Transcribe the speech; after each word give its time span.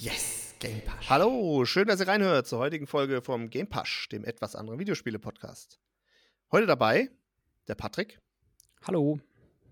Yes, 0.00 0.54
Game 0.60 0.80
Pass. 0.82 1.10
Hallo, 1.10 1.66
schön, 1.66 1.86
dass 1.86 2.00
ihr 2.00 2.08
reinhört 2.08 2.46
zur 2.46 2.58
heutigen 2.58 2.86
Folge 2.86 3.20
vom 3.20 3.50
Game 3.50 3.68
Pass, 3.68 4.06
dem 4.10 4.24
etwas 4.24 4.56
anderen 4.56 4.80
Videospiele-Podcast. 4.80 5.78
Heute 6.50 6.66
dabei 6.66 7.10
der 7.68 7.74
Patrick. 7.74 8.18
Hallo. 8.80 9.20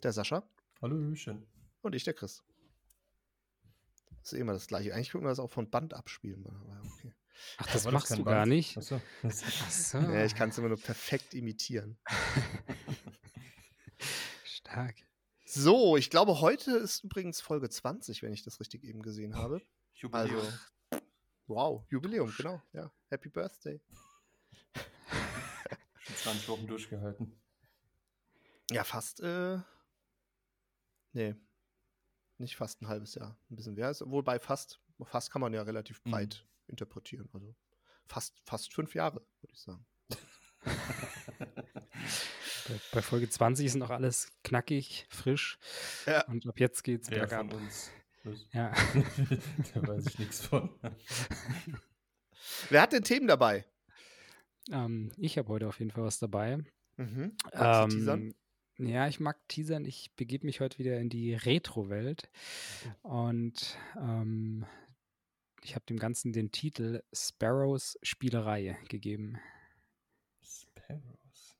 Der 0.03 0.13
Sascha. 0.13 0.47
Hallo, 0.83 1.15
schön. 1.15 1.47
Und 1.81 1.95
ich, 1.95 2.05
der 2.05 2.13
Chris. 2.13 2.43
Das 4.21 4.35
ist 4.35 4.39
immer 4.39 4.53
das 4.53 4.67
Gleiche. 4.67 4.95
Eigentlich 4.95 5.13
könnte 5.13 5.25
man 5.25 5.31
das 5.31 5.39
auch 5.39 5.51
von 5.51 5.71
Band 5.71 5.95
abspielen. 5.95 6.45
Aber 6.47 6.83
okay. 6.93 7.15
Ach, 7.57 7.73
das, 7.73 7.85
das 7.85 7.93
machst 7.95 8.11
du 8.11 8.17
Band. 8.17 8.27
gar 8.27 8.45
nicht? 8.45 8.77
Achso. 8.77 9.01
Achso. 9.23 9.99
Ja, 10.13 10.27
ich 10.27 10.35
kann 10.35 10.51
es 10.51 10.59
immer 10.59 10.69
nur 10.69 10.79
perfekt 10.79 11.33
imitieren. 11.33 11.97
Stark. 14.45 14.97
So, 15.47 15.97
ich 15.97 16.11
glaube, 16.11 16.43
heute 16.43 16.73
ist 16.73 17.03
übrigens 17.03 17.41
Folge 17.41 17.71
20, 17.71 18.23
wenn 18.23 18.35
ich 18.35 18.43
das 18.43 18.61
richtig 18.61 18.85
eben 18.85 19.01
gesehen 19.01 19.35
habe. 19.35 19.63
Jubiläum. 19.99 20.41
Also, 20.41 20.53
wow, 21.47 21.85
Jubiläum, 21.91 22.33
genau. 22.37 22.63
Ja, 22.73 22.91
Happy 23.09 23.29
Birthday. 23.29 23.81
20 26.23 26.49
Wochen 26.49 26.67
durchgehalten. 26.67 27.41
Ja, 28.71 28.85
fast, 28.85 29.21
äh, 29.21 29.59
nee, 31.13 31.35
nicht 32.39 32.57
fast 32.57 32.81
ein 32.81 32.89
halbes 32.89 33.15
Jahr, 33.15 33.37
ein 33.51 33.57
bisschen 33.57 33.75
mehr. 33.75 33.93
Wobei 34.01 34.39
fast, 34.39 34.81
fast 35.05 35.31
kann 35.33 35.41
man 35.41 35.53
ja 35.53 35.63
relativ 35.63 36.05
mhm. 36.05 36.11
breit 36.11 36.45
mhm. 36.45 36.73
interpretieren. 36.73 37.29
Also 37.33 37.55
fast, 38.07 38.41
fast 38.45 38.73
fünf 38.73 38.95
Jahre, 38.95 39.27
würde 39.41 39.53
ich 39.53 39.61
sagen. 39.61 39.85
bei, 42.69 42.81
bei, 42.93 43.03
Folge 43.03 43.29
20 43.29 43.67
ist 43.67 43.75
noch 43.75 43.91
alles 43.91 44.31
knackig, 44.45 45.07
frisch. 45.11 45.59
Ja. 46.07 46.25
Und 46.27 46.47
ab 46.47 46.61
jetzt 46.61 46.85
geht's 46.85 47.11
Wer 47.11 47.21
bergab. 47.21 47.51
Von 47.51 47.63
uns? 47.63 47.91
Ja. 48.53 48.73
da 49.75 49.87
weiß 49.87 50.07
ich 50.07 50.19
nichts 50.19 50.47
von. 50.47 50.71
Wer 52.71 52.83
hat 52.83 52.93
denn 52.93 53.05
Themen 53.05 53.27
dabei? 53.27 53.65
Ähm, 54.71 55.13
ich 55.17 55.39
habe 55.39 55.49
heute 55.49 55.69
auf 55.69 55.79
jeden 55.79 55.91
Fall 55.91 56.05
was 56.05 56.19
dabei. 56.19 56.59
Mhm. 56.97 57.37
Ähm, 57.53 58.35
ja, 58.79 59.09
ich 59.09 59.21
mag 59.21 59.37
teasern. 59.49 59.85
Ich 59.85 60.15
begebe 60.15 60.47
mich 60.47 60.61
heute 60.61 60.79
wieder 60.79 60.99
in 60.99 61.09
die 61.09 61.35
Retro-Welt. 61.35 62.31
Und 63.03 63.77
ähm, 63.97 64.67
ich 65.63 65.75
habe 65.75 65.85
dem 65.87 65.99
Ganzen 65.99 66.33
den 66.33 66.53
Titel 66.53 67.03
Sparrows 67.13 67.99
Spielerei 68.03 68.79
gegeben. 68.89 69.39
Sparrows. 70.43 71.57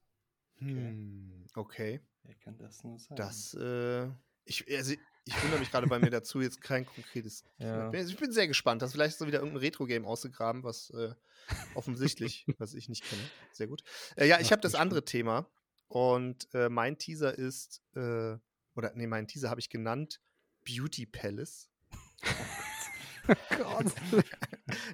Okay. 0.57 0.71
Hm, 0.71 1.47
okay. 1.55 2.01
Wer 2.23 2.35
kann 2.37 2.59
das 2.59 2.85
nur 2.85 2.99
sein? 2.99 3.17
Das, 3.17 3.55
äh, 3.55 4.09
ich, 4.45 4.65
also, 4.71 4.95
ich 5.29 5.43
wundere 5.43 5.61
mich 5.61 5.71
gerade 5.71 5.87
bei 5.87 5.99
mir 5.99 6.11
dazu, 6.11 6.41
jetzt 6.41 6.61
kein 6.61 6.87
konkretes. 6.87 7.45
Ja. 7.59 7.93
Ich 7.93 8.17
bin 8.17 8.33
sehr 8.33 8.47
gespannt. 8.47 8.83
Hast 8.83 8.93
vielleicht 8.93 9.19
so 9.19 9.27
wieder 9.27 9.39
irgendein 9.39 9.61
Retro-Game 9.61 10.07
ausgegraben, 10.07 10.63
was 10.63 10.91
äh, 10.91 11.13
offensichtlich, 11.75 12.47
was 12.59 12.75
ich 12.75 12.89
nicht 12.89 13.05
kenne. 13.05 13.23
Sehr 13.53 13.67
gut. 13.67 13.83
Äh, 14.17 14.27
ja, 14.27 14.41
ich 14.41 14.53
habe 14.53 14.63
das 14.63 14.75
andere 14.75 15.05
Thema. 15.05 15.51
Und 15.89 16.49
äh, 16.55 16.69
mein 16.69 16.99
Teaser 16.99 17.37
ist, 17.37 17.83
äh, 17.95 18.37
oder 18.75 18.93
nee, 18.95 19.07
mein 19.07 19.27
Teaser 19.27 19.51
habe 19.51 19.61
ich 19.61 19.71
genannt 19.71 20.21
Beauty 20.65 21.07
Palace. 21.07 21.69
oh 23.29 23.57
Gott. 23.57 23.93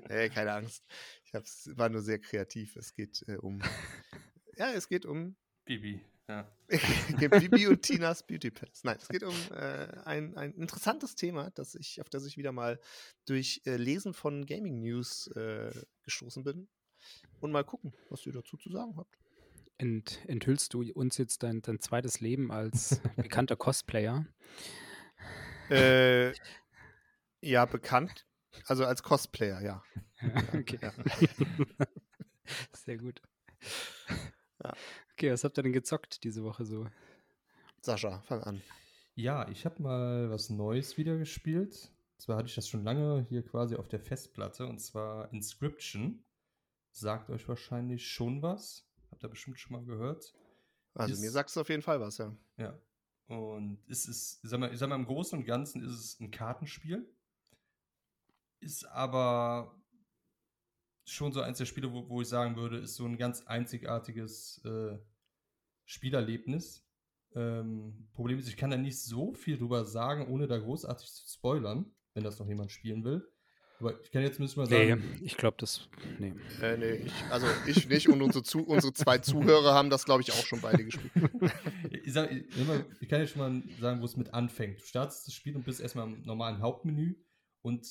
nee, 0.09 0.29
keine 0.31 0.53
Angst. 0.53 0.87
Ich 1.25 1.33
war 1.77 1.89
nur 1.89 2.01
sehr 2.01 2.19
kreativ. 2.19 2.77
Es 2.77 2.95
geht 2.95 3.25
äh, 3.29 3.37
um. 3.37 3.61
Ja, 4.57 4.73
es 4.73 4.89
geht 4.89 5.05
um. 5.05 5.37
Bibi, 5.65 6.01
ja. 6.29 6.49
Bibi 7.19 7.67
und 7.67 7.83
Tinas 7.83 8.27
Beauty 8.27 8.51
Palace. 8.51 8.85
Nein, 8.85 8.97
es 9.01 9.09
geht 9.09 9.23
um 9.23 9.35
äh, 9.53 9.87
ein, 10.05 10.37
ein 10.37 10.55
interessantes 10.55 11.15
Thema, 11.15 11.51
das 11.51 11.75
ich, 11.75 12.01
auf 12.01 12.09
das 12.09 12.27
ich 12.27 12.37
wieder 12.37 12.53
mal 12.53 12.81
durch 13.27 13.63
äh, 13.67 13.77
Lesen 13.77 14.15
von 14.15 14.47
Gaming 14.47 14.81
News 14.81 15.29
äh, 15.37 15.71
gestoßen 16.03 16.45
bin. 16.45 16.69
Und 17.41 17.53
mal 17.53 17.65
gucken, 17.65 17.93
was 18.09 18.25
ihr 18.25 18.33
dazu 18.33 18.57
zu 18.57 18.71
sagen 18.71 18.97
habt 18.97 19.19
ent, 19.79 20.21
enthüllst 20.27 20.75
du 20.75 20.83
uns 20.93 21.19
jetzt 21.19 21.43
dein, 21.43 21.63
dein 21.63 21.81
zweites 21.81 22.21
Leben 22.21 22.51
als 22.51 23.01
bekannter 23.17 23.57
Cosplayer? 23.57 24.27
Äh, 25.71 26.33
ja, 27.41 27.65
bekannt. 27.65 28.27
Also 28.67 28.85
als 28.85 29.03
Cosplayer, 29.03 29.61
ja. 29.61 29.83
okay. 30.53 30.79
Ja. 30.81 30.93
Sehr 32.73 32.99
gut. 32.99 33.21
Ja. 34.63 34.75
Okay, 35.15 35.31
was 35.31 35.45
habt 35.45 35.57
ihr 35.59 35.63
denn 35.63 35.73
gezockt 35.73 36.25
diese 36.25 36.43
Woche 36.43 36.65
so? 36.65 36.89
Sascha, 37.81 38.21
fang 38.23 38.43
an. 38.43 38.63
Ja, 39.15 39.49
ich 39.49 39.65
habe 39.65 39.81
mal 39.81 40.29
was 40.29 40.51
Neues 40.51 40.97
wieder 40.97 41.17
gespielt. 41.17 41.93
Zwar 42.19 42.39
hatte 42.39 42.49
ich 42.49 42.55
das 42.57 42.69
schon 42.69 42.83
lange 42.83 43.25
hier 43.29 43.45
quasi 43.45 43.77
auf 43.77 43.87
der 43.87 44.01
Festplatte 44.01 44.67
und 44.67 44.81
zwar 44.81 45.33
Inscription. 45.33 46.25
Sagt 46.91 47.31
euch 47.31 47.49
wahrscheinlich 47.49 48.09
schon 48.09 48.43
was. 48.43 48.89
Habt 49.13 49.23
ihr 49.23 49.29
bestimmt 49.29 49.61
schon 49.61 49.77
mal 49.77 49.85
gehört. 49.85 50.35
Also 50.95 51.15
ist, 51.15 51.21
mir 51.21 51.31
sagst 51.31 51.55
du 51.55 51.61
auf 51.61 51.69
jeden 51.69 51.83
Fall 51.83 52.01
was, 52.01 52.19
ja. 52.19 52.37
Ja. 52.57 52.77
Und 53.27 53.79
es 53.89 54.07
ist, 54.07 54.41
ich 54.43 54.51
sag, 54.51 54.59
mal, 54.59 54.73
ich 54.73 54.79
sag 54.79 54.89
mal, 54.89 54.97
im 54.97 55.07
Großen 55.07 55.39
und 55.39 55.45
Ganzen 55.45 55.83
ist 55.83 55.93
es 55.93 56.21
ein 56.21 56.33
Kartenspiel. 56.33 57.09
Ist 58.59 58.85
aber 58.87 59.81
schon 61.05 61.33
so 61.33 61.41
eins 61.41 61.59
der 61.59 61.67
Spiele, 61.67 61.93
wo, 61.93 62.09
wo 62.09 62.23
ich 62.23 62.29
sagen 62.29 62.57
würde, 62.57 62.79
ist 62.79 62.97
so 62.97 63.05
ein 63.05 63.17
ganz 63.17 63.47
einzigartiges 63.47 64.63
äh, 64.65 64.99
Spielerlebnis. 65.85 66.87
Ähm, 67.35 68.09
Problem 68.13 68.39
ist, 68.39 68.49
ich 68.49 68.57
kann 68.57 68.71
da 68.71 68.77
nicht 68.77 69.01
so 69.01 69.35
viel 69.35 69.59
drüber 69.59 69.85
sagen, 69.85 70.29
ohne 70.29 70.47
da 70.47 70.59
großartig 70.59 71.13
zu 71.13 71.29
spoilern, 71.29 71.93
wenn 72.15 72.25
das 72.25 72.39
noch 72.39 72.49
jemand 72.49 72.71
spielen 72.73 73.05
will. 73.05 73.29
Aber 73.81 74.01
ich 74.03 74.11
kann 74.13 74.23
jetzt 74.23 74.37
zumindest 74.37 74.57
mal 74.57 74.67
sagen. 74.67 75.03
Nee, 75.19 75.27
ich 75.27 75.37
glaube, 75.37 75.57
das. 75.59 75.89
Nee. 76.19 76.33
Äh, 76.63 76.77
nee, 76.77 76.93
ich, 77.07 77.13
also 77.31 77.47
ich 77.67 77.89
nicht 77.89 78.09
und 78.09 78.23
unsere, 78.23 78.45
zu, 78.45 78.65
unsere 78.65 78.93
zwei 78.93 79.19
Zuhörer 79.19 79.75
haben 79.75 79.91
das, 79.91 80.05
glaube 80.05 80.23
ich, 80.23 80.33
auch 80.33 80.47
schon 80.47 80.61
beide 80.61 80.85
gespielt. 80.85 81.13
ich, 81.91 82.13
sag, 82.13 82.31
ich, 82.31 82.45
ich, 83.01 83.09
kann 83.09 83.21
jetzt 83.21 83.33
schon 83.33 83.43
mal 83.43 83.63
sagen, 83.81 84.01
wo 84.01 84.05
es 84.05 84.17
mit 84.17 84.33
anfängt. 84.33 84.81
Du 84.81 84.85
startest 84.85 85.27
das 85.27 85.35
Spiel 85.35 85.57
und 85.57 85.65
bist 85.65 85.81
erstmal 85.81 86.07
im 86.07 86.23
normalen 86.23 86.61
Hauptmenü 86.61 87.17
und 87.63 87.85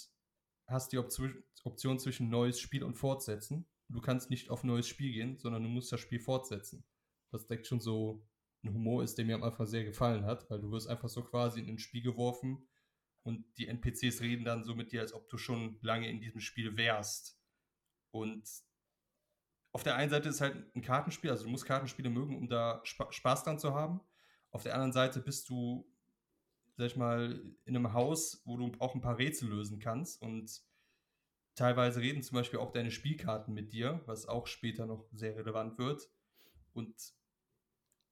hast 0.67 0.91
die 0.91 0.97
Option, 0.97 1.99
zwischen 1.99 2.29
neues 2.29 2.59
Spiel 2.59 2.83
und 2.83 2.95
fortsetzen. 2.95 3.67
Du 3.89 4.01
kannst 4.01 4.29
nicht 4.29 4.49
auf 4.49 4.63
neues 4.63 4.87
Spiel 4.87 5.13
gehen, 5.13 5.37
sondern 5.37 5.63
du 5.63 5.69
musst 5.69 5.91
das 5.91 5.99
Spiel 5.99 6.19
fortsetzen. 6.19 6.83
Was 7.31 7.47
deckt 7.47 7.67
schon 7.67 7.79
so 7.79 8.25
ein 8.63 8.73
Humor 8.73 9.03
ist, 9.03 9.17
der 9.17 9.25
mir 9.25 9.35
am 9.35 9.43
Anfang 9.43 9.65
sehr 9.67 9.83
gefallen 9.83 10.25
hat, 10.25 10.49
weil 10.49 10.59
du 10.59 10.71
wirst 10.71 10.87
einfach 10.87 11.09
so 11.09 11.23
quasi 11.23 11.59
in 11.59 11.69
ein 11.69 11.79
Spiel 11.79 12.01
geworfen 12.01 12.67
und 13.23 13.45
die 13.57 13.67
NPCs 13.67 14.21
reden 14.21 14.45
dann 14.45 14.63
so 14.63 14.75
mit 14.75 14.91
dir, 14.91 15.01
als 15.01 15.13
ob 15.13 15.29
du 15.29 15.37
schon 15.37 15.79
lange 15.81 16.09
in 16.09 16.21
diesem 16.21 16.41
Spiel 16.41 16.77
wärst. 16.77 17.39
Und 18.11 18.49
auf 19.71 19.83
der 19.83 19.95
einen 19.95 20.11
Seite 20.11 20.29
ist 20.29 20.41
halt 20.41 20.75
ein 20.75 20.81
Kartenspiel, 20.81 21.31
also 21.31 21.45
du 21.45 21.49
musst 21.49 21.65
Kartenspiele 21.65 22.09
mögen, 22.09 22.37
um 22.37 22.47
da 22.47 22.81
Sp 22.85 23.09
Spaß 23.09 23.43
dran 23.43 23.59
zu 23.59 23.73
haben. 23.73 24.01
Auf 24.51 24.63
der 24.63 24.75
anderen 24.75 24.93
Seite 24.93 25.19
bist 25.19 25.49
du, 25.49 25.89
sag 26.75 26.87
ich 26.87 26.95
mal, 26.95 27.41
in 27.65 27.75
einem 27.75 27.93
Haus, 27.93 28.41
wo 28.45 28.57
du 28.57 28.71
auch 28.79 28.95
ein 28.95 29.01
paar 29.01 29.17
Rätsel 29.17 29.49
lösen 29.49 29.79
kannst 29.79 30.21
und 30.21 30.61
teilweise 31.55 32.01
reden 32.01 32.23
zum 32.23 32.35
Beispiel 32.35 32.59
auch 32.59 32.71
deine 32.71 32.91
Spielkarten 32.91 33.53
mit 33.53 33.73
dir, 33.73 34.01
was 34.05 34.27
auch 34.27 34.47
später 34.47 34.85
noch 34.85 35.07
sehr 35.11 35.35
relevant 35.35 35.77
wird. 35.77 36.09
Und 36.73 36.95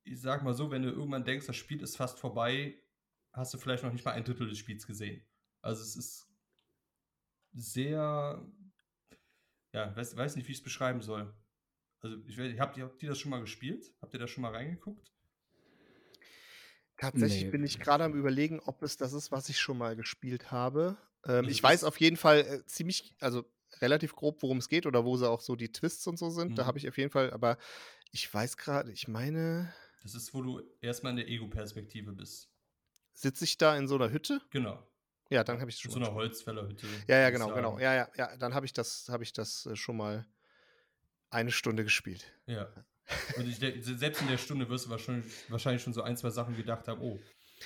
ich 0.03 0.21
sag 0.21 0.43
mal 0.43 0.53
so, 0.53 0.71
wenn 0.71 0.83
du 0.83 0.89
irgendwann 0.89 1.25
denkst, 1.25 1.47
das 1.47 1.55
Spiel 1.55 1.81
ist 1.81 1.97
fast 1.97 2.19
vorbei, 2.19 2.79
hast 3.33 3.53
du 3.53 3.57
vielleicht 3.57 3.83
noch 3.83 3.91
nicht 3.91 4.05
mal 4.05 4.11
ein 4.11 4.23
Drittel 4.23 4.47
des 4.47 4.57
Spiels 4.57 4.85
gesehen. 4.85 5.25
Also 5.61 5.81
es 5.81 5.95
ist 5.95 6.27
sehr, 7.53 8.45
ja, 9.73 9.95
weiß, 9.95 10.15
weiß 10.15 10.35
nicht, 10.35 10.47
wie 10.47 10.51
ich 10.51 10.59
es 10.59 10.63
beschreiben 10.63 11.01
soll. 11.01 11.33
Also 12.01 12.17
ich 12.25 12.37
weiß, 12.37 12.59
habt, 12.59 12.79
habt 12.79 13.03
ihr 13.03 13.09
das 13.09 13.19
schon 13.19 13.31
mal 13.31 13.41
gespielt? 13.41 13.93
Habt 14.01 14.13
ihr 14.13 14.19
da 14.19 14.27
schon 14.27 14.41
mal 14.41 14.53
reingeguckt? 14.53 15.13
Tatsächlich 17.01 17.45
nee. 17.45 17.49
bin 17.49 17.63
ich 17.63 17.79
gerade 17.79 18.03
am 18.03 18.13
überlegen, 18.13 18.59
ob 18.59 18.83
es 18.83 18.95
das 18.95 19.13
ist, 19.13 19.31
was 19.31 19.49
ich 19.49 19.59
schon 19.59 19.79
mal 19.79 19.95
gespielt 19.95 20.51
habe. 20.51 20.97
Ähm, 21.25 21.49
ich 21.49 21.61
weiß 21.61 21.83
auf 21.83 21.99
jeden 21.99 22.15
Fall 22.15 22.41
äh, 22.41 22.65
ziemlich, 22.67 23.15
also 23.19 23.43
relativ 23.81 24.15
grob, 24.15 24.43
worum 24.43 24.59
es 24.59 24.69
geht 24.69 24.85
oder 24.85 25.03
wo 25.03 25.17
sie 25.17 25.27
auch 25.27 25.41
so 25.41 25.55
die 25.55 25.71
Twists 25.71 26.05
und 26.05 26.19
so 26.19 26.29
sind. 26.29 26.51
Mhm. 26.51 26.55
Da 26.55 26.67
habe 26.67 26.77
ich 26.77 26.87
auf 26.87 26.99
jeden 26.99 27.09
Fall, 27.09 27.31
aber 27.31 27.57
ich 28.11 28.31
weiß 28.31 28.55
gerade, 28.55 28.91
ich 28.91 29.07
meine. 29.07 29.73
Das 30.03 30.13
ist, 30.13 30.31
wo 30.35 30.43
du 30.43 30.61
erstmal 30.79 31.11
in 31.11 31.17
der 31.17 31.27
Ego-Perspektive 31.27 32.13
bist. 32.13 32.51
Sitze 33.13 33.45
ich 33.45 33.57
da 33.57 33.75
in 33.75 33.87
so 33.87 33.95
einer 33.95 34.11
Hütte? 34.11 34.39
Genau. 34.51 34.87
Ja, 35.31 35.43
dann 35.43 35.59
habe 35.59 35.71
ich 35.71 35.77
es 35.77 35.81
schon. 35.81 35.91
So 35.91 35.99
einer 35.99 36.13
Holzfällerhütte. 36.13 36.85
Ja, 37.07 37.17
ja, 37.17 37.31
genau, 37.31 37.51
genau. 37.51 37.79
Ja, 37.79 37.95
ja, 37.95 38.09
ja. 38.15 38.37
Dann 38.37 38.53
habe 38.53 38.67
ich 38.67 38.73
das, 38.73 39.09
habe 39.09 39.23
ich 39.23 39.33
das 39.33 39.65
äh, 39.65 39.75
schon 39.75 39.97
mal 39.97 40.27
eine 41.31 41.51
Stunde 41.51 41.83
gespielt. 41.83 42.31
Ja. 42.45 42.71
Und 43.37 43.47
ich, 43.47 43.57
selbst 43.57 44.21
in 44.21 44.27
der 44.27 44.37
Stunde 44.37 44.69
wirst 44.69 44.85
du 44.85 44.89
wahrscheinlich, 44.89 45.25
wahrscheinlich 45.49 45.81
schon 45.81 45.93
so 45.93 46.01
ein, 46.01 46.17
zwei 46.17 46.29
Sachen 46.29 46.55
gedacht 46.55 46.87
haben, 46.87 47.01
oh. 47.01 47.19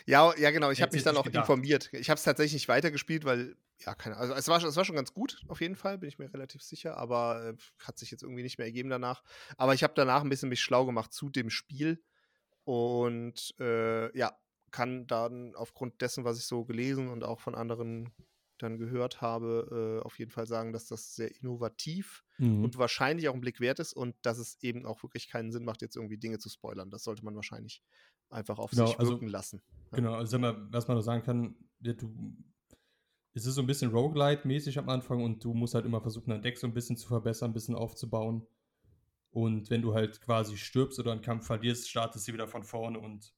Ja, 0.05 0.35
ja, 0.37 0.51
genau. 0.51 0.71
Ich 0.71 0.81
habe 0.81 0.93
mich 0.93 1.03
dann 1.03 1.15
auch 1.15 1.23
gedacht. 1.23 1.43
informiert. 1.43 1.89
Ich 1.93 2.09
habe 2.09 2.17
es 2.17 2.23
tatsächlich 2.23 2.53
nicht 2.53 2.67
weitergespielt, 2.67 3.23
weil, 3.23 3.55
ja, 3.79 3.95
keine 3.95 4.17
Ahnung. 4.17 4.33
Also, 4.33 4.39
es 4.39 4.47
war, 4.47 4.63
es 4.69 4.75
war 4.75 4.83
schon 4.83 4.95
ganz 4.95 5.13
gut, 5.13 5.41
auf 5.47 5.61
jeden 5.61 5.75
Fall, 5.75 5.97
bin 5.97 6.09
ich 6.09 6.19
mir 6.19 6.33
relativ 6.33 6.61
sicher, 6.61 6.97
aber 6.97 7.45
äh, 7.45 7.53
hat 7.79 7.97
sich 7.97 8.11
jetzt 8.11 8.23
irgendwie 8.23 8.43
nicht 8.43 8.57
mehr 8.57 8.67
ergeben 8.67 8.89
danach. 8.89 9.23
Aber 9.57 9.73
ich 9.73 9.83
habe 9.83 9.93
danach 9.95 10.21
ein 10.21 10.29
bisschen 10.29 10.49
mich 10.49 10.61
schlau 10.61 10.85
gemacht 10.85 11.13
zu 11.13 11.29
dem 11.29 11.49
Spiel. 11.49 12.03
Und 12.65 13.53
äh, 13.59 14.15
ja, 14.17 14.37
kann 14.71 15.07
dann 15.07 15.55
aufgrund 15.55 16.01
dessen, 16.01 16.25
was 16.25 16.37
ich 16.37 16.45
so 16.45 16.65
gelesen 16.65 17.07
und 17.07 17.23
auch 17.23 17.39
von 17.39 17.55
anderen 17.55 18.11
dann 18.57 18.77
gehört 18.77 19.21
habe, 19.21 19.99
äh, 20.01 20.05
auf 20.05 20.17
jeden 20.19 20.31
Fall 20.31 20.47
sagen, 20.47 20.73
dass 20.73 20.87
das 20.87 21.15
sehr 21.15 21.35
innovativ 21.35 22.23
mhm. 22.37 22.63
und 22.63 22.77
wahrscheinlich 22.77 23.29
auch 23.29 23.33
ein 23.33 23.41
Blick 23.41 23.59
wert 23.59 23.79
ist 23.79 23.93
und 23.93 24.15
dass 24.21 24.37
es 24.37 24.57
eben 24.61 24.85
auch 24.85 25.03
wirklich 25.03 25.29
keinen 25.29 25.51
Sinn 25.51 25.65
macht, 25.65 25.81
jetzt 25.81 25.95
irgendwie 25.95 26.17
Dinge 26.17 26.39
zu 26.39 26.49
spoilern. 26.49 26.89
Das 26.89 27.03
sollte 27.03 27.23
man 27.25 27.35
wahrscheinlich 27.35 27.83
einfach 28.29 28.59
auf 28.59 28.71
genau, 28.71 28.87
sich 28.87 28.99
also 28.99 29.13
wirken 29.13 29.27
lassen. 29.27 29.61
Ja. 29.91 29.97
Genau, 29.97 30.13
also 30.13 30.39
mal, 30.39 30.67
was 30.71 30.87
man 30.87 30.97
noch 30.97 31.03
sagen 31.03 31.23
kann, 31.23 31.55
du, 31.79 31.95
es 33.33 33.45
ist 33.45 33.55
so 33.55 33.61
ein 33.61 33.67
bisschen 33.67 33.91
Roguelite-mäßig 33.91 34.79
am 34.79 34.89
Anfang 34.89 35.23
und 35.23 35.43
du 35.43 35.53
musst 35.53 35.75
halt 35.75 35.85
immer 35.85 36.01
versuchen, 36.01 36.29
dein 36.29 36.41
Deck 36.41 36.57
so 36.57 36.67
ein 36.67 36.73
bisschen 36.73 36.97
zu 36.97 37.07
verbessern, 37.07 37.51
ein 37.51 37.53
bisschen 37.53 37.75
aufzubauen. 37.75 38.47
Und 39.31 39.69
wenn 39.69 39.81
du 39.81 39.93
halt 39.93 40.21
quasi 40.21 40.55
stirbst 40.55 40.97
oder 40.99 41.11
einen 41.11 41.21
Kampf 41.21 41.45
verlierst, 41.45 41.89
startest 41.89 42.27
du 42.27 42.33
wieder 42.33 42.47
von 42.47 42.63
vorne 42.63 42.99
und 42.99 43.33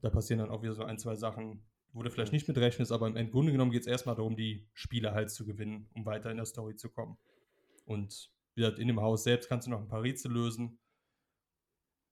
da 0.00 0.08
passieren 0.08 0.38
dann 0.38 0.50
auch 0.50 0.62
wieder 0.62 0.74
so 0.74 0.84
ein, 0.84 0.98
zwei 0.98 1.16
Sachen, 1.16 1.62
wo 1.94 2.02
du 2.02 2.10
vielleicht 2.10 2.32
nicht 2.32 2.48
mit 2.48 2.58
rechnest, 2.58 2.92
aber 2.92 3.06
im 3.06 3.30
Grunde 3.30 3.52
genommen 3.52 3.70
geht 3.70 3.82
es 3.82 3.86
erstmal 3.86 4.16
darum, 4.16 4.36
die 4.36 4.68
Spiele 4.74 5.12
halt 5.12 5.30
zu 5.30 5.46
gewinnen, 5.46 5.88
um 5.94 6.04
weiter 6.04 6.30
in 6.30 6.36
der 6.36 6.44
Story 6.44 6.74
zu 6.74 6.90
kommen. 6.90 7.16
Und 7.86 8.30
wie 8.54 8.62
gesagt, 8.62 8.80
in 8.80 8.88
dem 8.88 9.00
Haus 9.00 9.22
selbst 9.22 9.48
kannst 9.48 9.66
du 9.66 9.70
noch 9.70 9.80
ein 9.80 9.88
paar 9.88 10.02
Rätsel 10.02 10.32
lösen. 10.32 10.78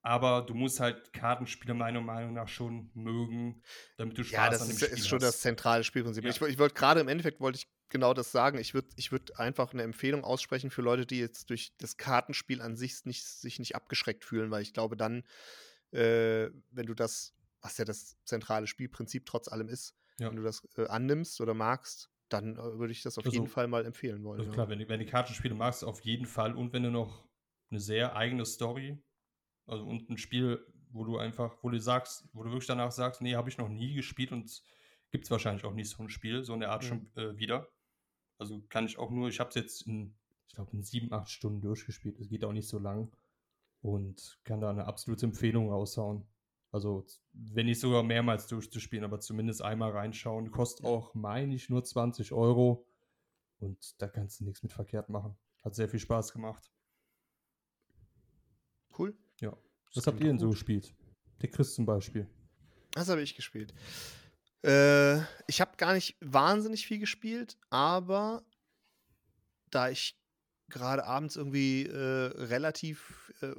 Aber 0.01 0.41
du 0.41 0.53
musst 0.53 0.79
halt 0.79 1.13
Kartenspiele 1.13 1.73
meiner 1.73 2.01
Meinung 2.01 2.33
nach 2.33 2.47
schon 2.47 2.91
mögen, 2.93 3.61
damit 3.97 4.17
du 4.17 4.23
Spaß 4.23 4.33
ja, 4.33 4.49
das 4.49 4.61
an 4.61 4.67
dem 4.67 4.71
ist, 4.71 4.83
Spiel 4.83 4.97
ist 4.97 5.07
schon 5.07 5.19
hast. 5.19 5.27
das 5.27 5.41
zentrale 5.41 5.83
Spielprinzip. 5.83 6.23
Ja. 6.23 6.29
Ich, 6.29 6.41
ich 6.41 6.59
wollte 6.59 6.75
gerade 6.75 6.99
im 7.01 7.07
Endeffekt 7.07 7.39
wollte 7.39 7.57
ich 7.57 7.67
genau 7.89 8.13
das 8.13 8.31
sagen. 8.31 8.57
Ich 8.59 8.73
würde 8.73 8.89
ich 8.95 9.11
würd 9.11 9.37
einfach 9.37 9.73
eine 9.73 9.83
Empfehlung 9.83 10.23
aussprechen 10.23 10.71
für 10.71 10.81
Leute, 10.81 11.05
die 11.05 11.19
jetzt 11.19 11.49
durch 11.49 11.73
das 11.77 11.97
Kartenspiel 11.97 12.61
an 12.61 12.75
sich 12.75 13.05
nicht, 13.05 13.25
sich 13.25 13.59
nicht 13.59 13.75
abgeschreckt 13.75 14.25
fühlen, 14.25 14.51
weil 14.51 14.61
ich 14.61 14.73
glaube, 14.73 14.97
dann, 14.97 15.23
äh, 15.91 16.49
wenn 16.71 16.85
du 16.85 16.93
das 16.93 17.33
was 17.63 17.77
ja 17.77 17.85
das 17.85 18.17
zentrale 18.25 18.67
Spielprinzip 18.67 19.25
trotz 19.25 19.47
allem 19.47 19.69
ist, 19.69 19.95
ja. 20.19 20.29
wenn 20.29 20.35
du 20.35 20.43
das 20.43 20.67
äh, 20.77 20.85
annimmst 20.87 21.41
oder 21.41 21.53
magst, 21.53 22.11
dann 22.29 22.57
äh, 22.57 22.77
würde 22.77 22.91
ich 22.91 23.01
das 23.01 23.17
auf 23.17 23.25
also, 23.25 23.35
jeden 23.35 23.47
Fall 23.47 23.67
mal 23.67 23.85
empfehlen 23.85 24.23
wollen. 24.23 24.41
Also 24.41 24.51
klar, 24.51 24.69
wenn, 24.69 24.79
du, 24.79 24.89
wenn 24.89 24.99
die 24.99 25.05
Kartenspiele 25.05 25.55
magst, 25.55 25.83
auf 25.83 26.01
jeden 26.01 26.25
Fall. 26.25 26.55
Und 26.55 26.73
wenn 26.73 26.83
du 26.83 26.91
noch 26.91 27.27
eine 27.71 27.79
sehr 27.79 28.15
eigene 28.15 28.45
Story, 28.45 29.01
also 29.65 29.85
und 29.85 30.09
ein 30.09 30.17
Spiel, 30.17 30.65
wo 30.89 31.05
du 31.05 31.17
einfach, 31.17 31.55
wo 31.63 31.69
du 31.69 31.79
sagst, 31.79 32.27
wo 32.33 32.43
du 32.43 32.49
wirklich 32.49 32.67
danach 32.67 32.91
sagst, 32.91 33.21
nee, 33.21 33.35
habe 33.35 33.49
ich 33.49 33.57
noch 33.57 33.69
nie 33.69 33.93
gespielt 33.95 34.31
und 34.31 34.61
gibt 35.11 35.25
es 35.25 35.31
wahrscheinlich 35.31 35.63
auch 35.63 35.73
nicht 35.73 35.89
so 35.89 36.03
ein 36.03 36.09
Spiel, 36.09 36.43
so 36.43 36.53
eine 36.53 36.69
Art 36.69 36.83
mhm. 36.83 36.87
schon 36.87 37.11
äh, 37.15 37.37
wieder. 37.37 37.67
Also 38.37 38.61
kann 38.67 38.85
ich 38.85 38.97
auch 38.97 39.09
nur, 39.09 39.29
ich 39.29 39.39
habe 39.39 39.49
es 39.49 39.55
jetzt 39.55 39.87
in, 39.87 40.15
ich 40.47 40.55
glaube, 40.55 40.71
in 40.73 40.83
sieben, 40.83 41.13
acht 41.13 41.29
Stunden 41.29 41.61
durchgespielt. 41.61 42.19
Es 42.19 42.29
geht 42.29 42.43
auch 42.43 42.51
nicht 42.51 42.67
so 42.67 42.77
lang 42.77 43.11
und 43.81 44.39
kann 44.43 44.59
da 44.59 44.69
eine 44.69 44.85
absolute 44.85 45.25
Empfehlung 45.25 45.69
raushauen. 45.69 46.25
Also, 46.73 47.05
wenn 47.33 47.67
nicht 47.67 47.79
sogar 47.79 48.01
mehrmals 48.01 48.47
durchzuspielen, 48.47 49.05
aber 49.05 49.19
zumindest 49.19 49.61
einmal 49.61 49.91
reinschauen. 49.91 50.49
Kostet 50.49 50.87
auch, 50.87 51.13
meine 51.13 51.53
ich, 51.53 51.69
nur 51.69 51.83
20 51.83 52.33
Euro. 52.33 52.87
Und 53.59 54.01
da 54.01 54.07
kannst 54.07 54.39
du 54.39 54.43
nichts 54.43 54.63
mit 54.63 54.73
verkehrt 54.73 55.07
machen. 55.07 55.37
Hat 55.61 55.75
sehr 55.75 55.87
viel 55.87 55.99
Spaß 55.99 56.33
gemacht. 56.33 56.71
Cool. 58.97 59.15
Ja. 59.39 59.55
Was 59.93 60.07
habt 60.07 60.19
ihr 60.19 60.25
denn 60.25 60.39
so 60.39 60.49
gespielt? 60.49 60.95
Der 61.43 61.51
Chris 61.51 61.75
zum 61.75 61.85
Beispiel. 61.85 62.27
Das 62.89 63.07
habe 63.07 63.21
ich 63.21 63.35
gespielt. 63.35 63.71
Äh, 64.63 65.19
ich 65.45 65.61
habe 65.61 65.77
gar 65.77 65.93
nicht 65.93 66.17
wahnsinnig 66.21 66.87
viel 66.87 66.97
gespielt, 66.97 67.55
aber 67.69 68.43
da 69.69 69.89
ich 69.89 70.19
gerade 70.69 71.05
abends 71.05 71.35
irgendwie 71.35 71.85
äh, 71.85 72.31
relativ 72.35 73.31
äh, 73.41 73.53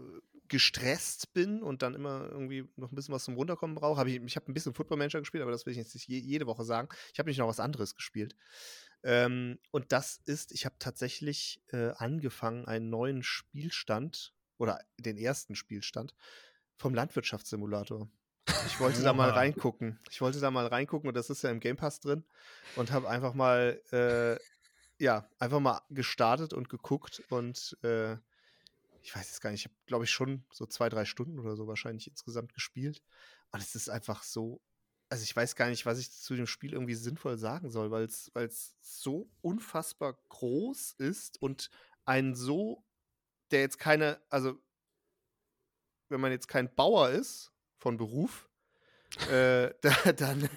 gestresst 0.49 1.33
bin 1.33 1.63
und 1.63 1.83
dann 1.83 1.95
immer 1.95 2.29
irgendwie 2.31 2.69
noch 2.77 2.93
ein 2.93 2.95
bisschen 2.95 3.15
was 3.15 3.25
zum 3.25 3.35
Runterkommen 3.35 3.77
brauche, 3.77 3.99
habe 3.99 4.11
ich, 4.11 4.23
ich 4.23 4.37
habe 4.37 4.51
ein 4.51 4.55
bisschen 4.55 4.75
Football 4.75 4.99
Manager 4.99 5.21
gespielt, 5.21 5.43
aber 5.43 5.53
das 5.53 5.67
will 5.67 5.73
ich 5.73 5.79
jetzt 5.79 5.95
nicht 5.95 6.09
jede 6.09 6.47
Woche 6.47 6.65
sagen. 6.65 6.89
Ich 7.13 7.19
habe 7.19 7.29
nicht 7.29 7.39
noch 7.39 7.49
was 7.49 7.61
anderes 7.61 7.95
gespielt. 7.95 8.37
Ähm, 9.03 9.59
und 9.71 9.93
das 9.93 10.21
ist, 10.25 10.53
ich 10.53 10.65
habe 10.65 10.77
tatsächlich 10.79 11.63
äh, 11.73 11.91
angefangen, 11.97 12.67
einen 12.67 12.91
neuen 12.91 13.23
Spielstand 13.23 14.33
oder 14.59 14.81
den 14.99 15.19
ersten 15.19 15.55
Spielstand 15.55 16.15
vom 16.77 16.95
Landwirtschaftssimulator. 16.95 18.09
Ich 18.67 18.81
wollte 18.81 19.03
da 19.03 19.13
mal 19.13 19.31
reingucken. 19.31 19.99
Ich 20.11 20.21
wollte 20.21 20.41
da 20.41 20.51
mal 20.51 20.67
reingucken 20.67 21.09
und 21.09 21.15
das 21.15 21.31
ist 21.31 21.43
ja 21.43 21.51
im 21.51 21.61
Game 21.61 21.77
Pass 21.77 22.01
drin 22.01 22.25
und 22.77 22.93
habe 22.93 23.09
einfach 23.09 23.35
mal, 23.35 23.81
äh, 23.93 24.39
ja, 25.03 25.29
einfach 25.39 25.61
mal 25.61 25.81
gestartet 25.91 26.53
und 26.53 26.69
geguckt 26.69 27.23
und 27.31 27.77
äh, 27.83 28.17
ich 29.05 29.15
weiß 29.15 29.31
es 29.31 29.41
gar 29.41 29.51
nicht, 29.51 29.61
ich 29.61 29.67
habe, 29.67 29.77
glaube 29.85 30.05
ich, 30.05 30.11
schon 30.11 30.47
so 30.51 30.65
zwei, 30.65 30.89
drei 30.89 31.05
Stunden 31.05 31.39
oder 31.39 31.57
so 31.57 31.67
wahrscheinlich 31.67 32.09
insgesamt 32.09 32.55
gespielt. 32.55 33.03
Und 33.51 33.61
es 33.61 33.75
ist 33.75 33.91
einfach 33.91 34.23
so, 34.23 34.63
also 35.11 35.23
ich 35.23 35.37
weiß 35.37 35.57
gar 35.57 35.69
nicht, 35.69 35.85
was 35.85 35.99
ich 35.99 36.11
zu 36.11 36.35
dem 36.35 36.47
Spiel 36.47 36.73
irgendwie 36.73 36.95
sinnvoll 36.95 37.37
sagen 37.37 37.71
soll, 37.71 37.91
weil 37.91 38.05
es 38.05 38.77
so 38.81 39.31
unfassbar 39.43 40.19
groß 40.31 40.93
ist 40.93 41.41
und 41.43 41.69
ein 42.07 42.35
so, 42.35 42.83
der 43.51 43.61
jetzt 43.61 43.79
keine, 43.79 44.23
also 44.31 44.59
wenn 46.09 46.23
man 46.23 46.33
jetzt 46.33 46.49
kein 46.49 46.75
Bauer 46.75 47.11
ist 47.11 47.53
von 47.77 47.99
Beruf, 47.99 48.49
äh, 49.31 49.75
dann, 50.17 50.49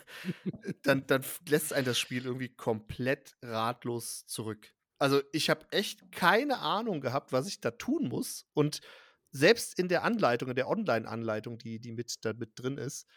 dann, 0.83 1.05
dann 1.05 1.25
lässt 1.49 1.73
ein 1.73 1.83
das 1.83 1.99
Spiel 1.99 2.23
irgendwie 2.23 2.55
komplett 2.55 3.35
ratlos 3.41 4.25
zurück. 4.25 4.73
Also 4.99 5.21
ich 5.31 5.49
habe 5.49 5.65
echt 5.71 6.11
keine 6.11 6.59
Ahnung 6.59 7.01
gehabt, 7.01 7.31
was 7.31 7.47
ich 7.47 7.59
da 7.59 7.71
tun 7.71 8.07
muss. 8.07 8.45
Und 8.53 8.81
selbst 9.31 9.77
in 9.77 9.89
der 9.89 10.03
Anleitung, 10.03 10.49
in 10.49 10.55
der 10.55 10.69
Online-Anleitung, 10.69 11.57
die, 11.57 11.79
die 11.79 11.91
mit 11.91 12.25
da 12.25 12.33
mit 12.33 12.51
drin 12.55 12.77
ist, 12.77 13.07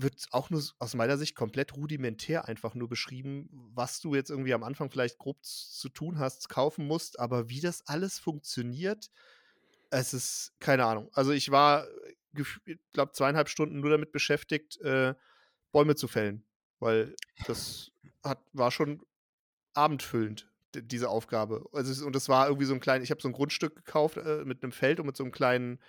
wird 0.00 0.26
auch 0.30 0.48
nur 0.50 0.62
aus 0.78 0.94
meiner 0.94 1.18
Sicht 1.18 1.34
komplett 1.34 1.76
rudimentär 1.76 2.46
einfach 2.46 2.74
nur 2.74 2.88
beschrieben, 2.88 3.48
was 3.74 4.00
du 4.00 4.14
jetzt 4.14 4.30
irgendwie 4.30 4.54
am 4.54 4.62
Anfang 4.62 4.90
vielleicht 4.90 5.18
grob 5.18 5.38
zu 5.42 5.88
tun 5.88 6.18
hast, 6.18 6.48
kaufen 6.48 6.86
musst, 6.86 7.18
aber 7.18 7.48
wie 7.48 7.60
das 7.60 7.86
alles 7.86 8.18
funktioniert, 8.18 9.10
es 9.90 10.14
ist 10.14 10.52
keine 10.60 10.84
Ahnung. 10.84 11.10
Also 11.14 11.32
ich 11.32 11.50
war, 11.50 11.88
ich 12.32 12.78
glaube, 12.92 13.12
zweieinhalb 13.12 13.48
Stunden 13.48 13.80
nur 13.80 13.90
damit 13.90 14.12
beschäftigt, 14.12 14.80
äh, 14.82 15.14
Bäume 15.72 15.96
zu 15.96 16.06
fällen, 16.06 16.44
weil 16.78 17.16
das 17.46 17.90
hat, 18.22 18.40
war 18.52 18.70
schon 18.70 19.02
abendfüllend 19.74 20.48
diese 20.74 21.08
Aufgabe. 21.08 21.64
Also, 21.72 22.06
und 22.06 22.14
das 22.14 22.28
war 22.28 22.46
irgendwie 22.46 22.66
so 22.66 22.74
ein 22.74 22.80
kleines, 22.80 23.04
ich 23.04 23.10
habe 23.10 23.20
so 23.20 23.28
ein 23.28 23.32
Grundstück 23.32 23.76
gekauft 23.76 24.16
äh, 24.16 24.44
mit 24.44 24.62
einem 24.62 24.72
Feld 24.72 25.00
und 25.00 25.06
mit 25.06 25.16
so 25.16 25.24
einem 25.24 25.32
kleinen, 25.32 25.80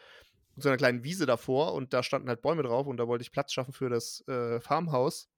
mit 0.55 0.63
so 0.63 0.69
einer 0.69 0.77
kleinen 0.77 1.03
Wiese 1.03 1.25
davor 1.25 1.73
und 1.73 1.93
da 1.93 2.03
standen 2.03 2.29
halt 2.29 2.41
Bäume 2.41 2.63
drauf 2.63 2.87
und 2.87 2.97
da 2.97 3.07
wollte 3.07 3.21
ich 3.21 3.31
Platz 3.31 3.53
schaffen 3.53 3.73
für 3.73 3.89
das 3.89 4.25
äh, 4.27 4.59
Farmhaus. 4.59 5.29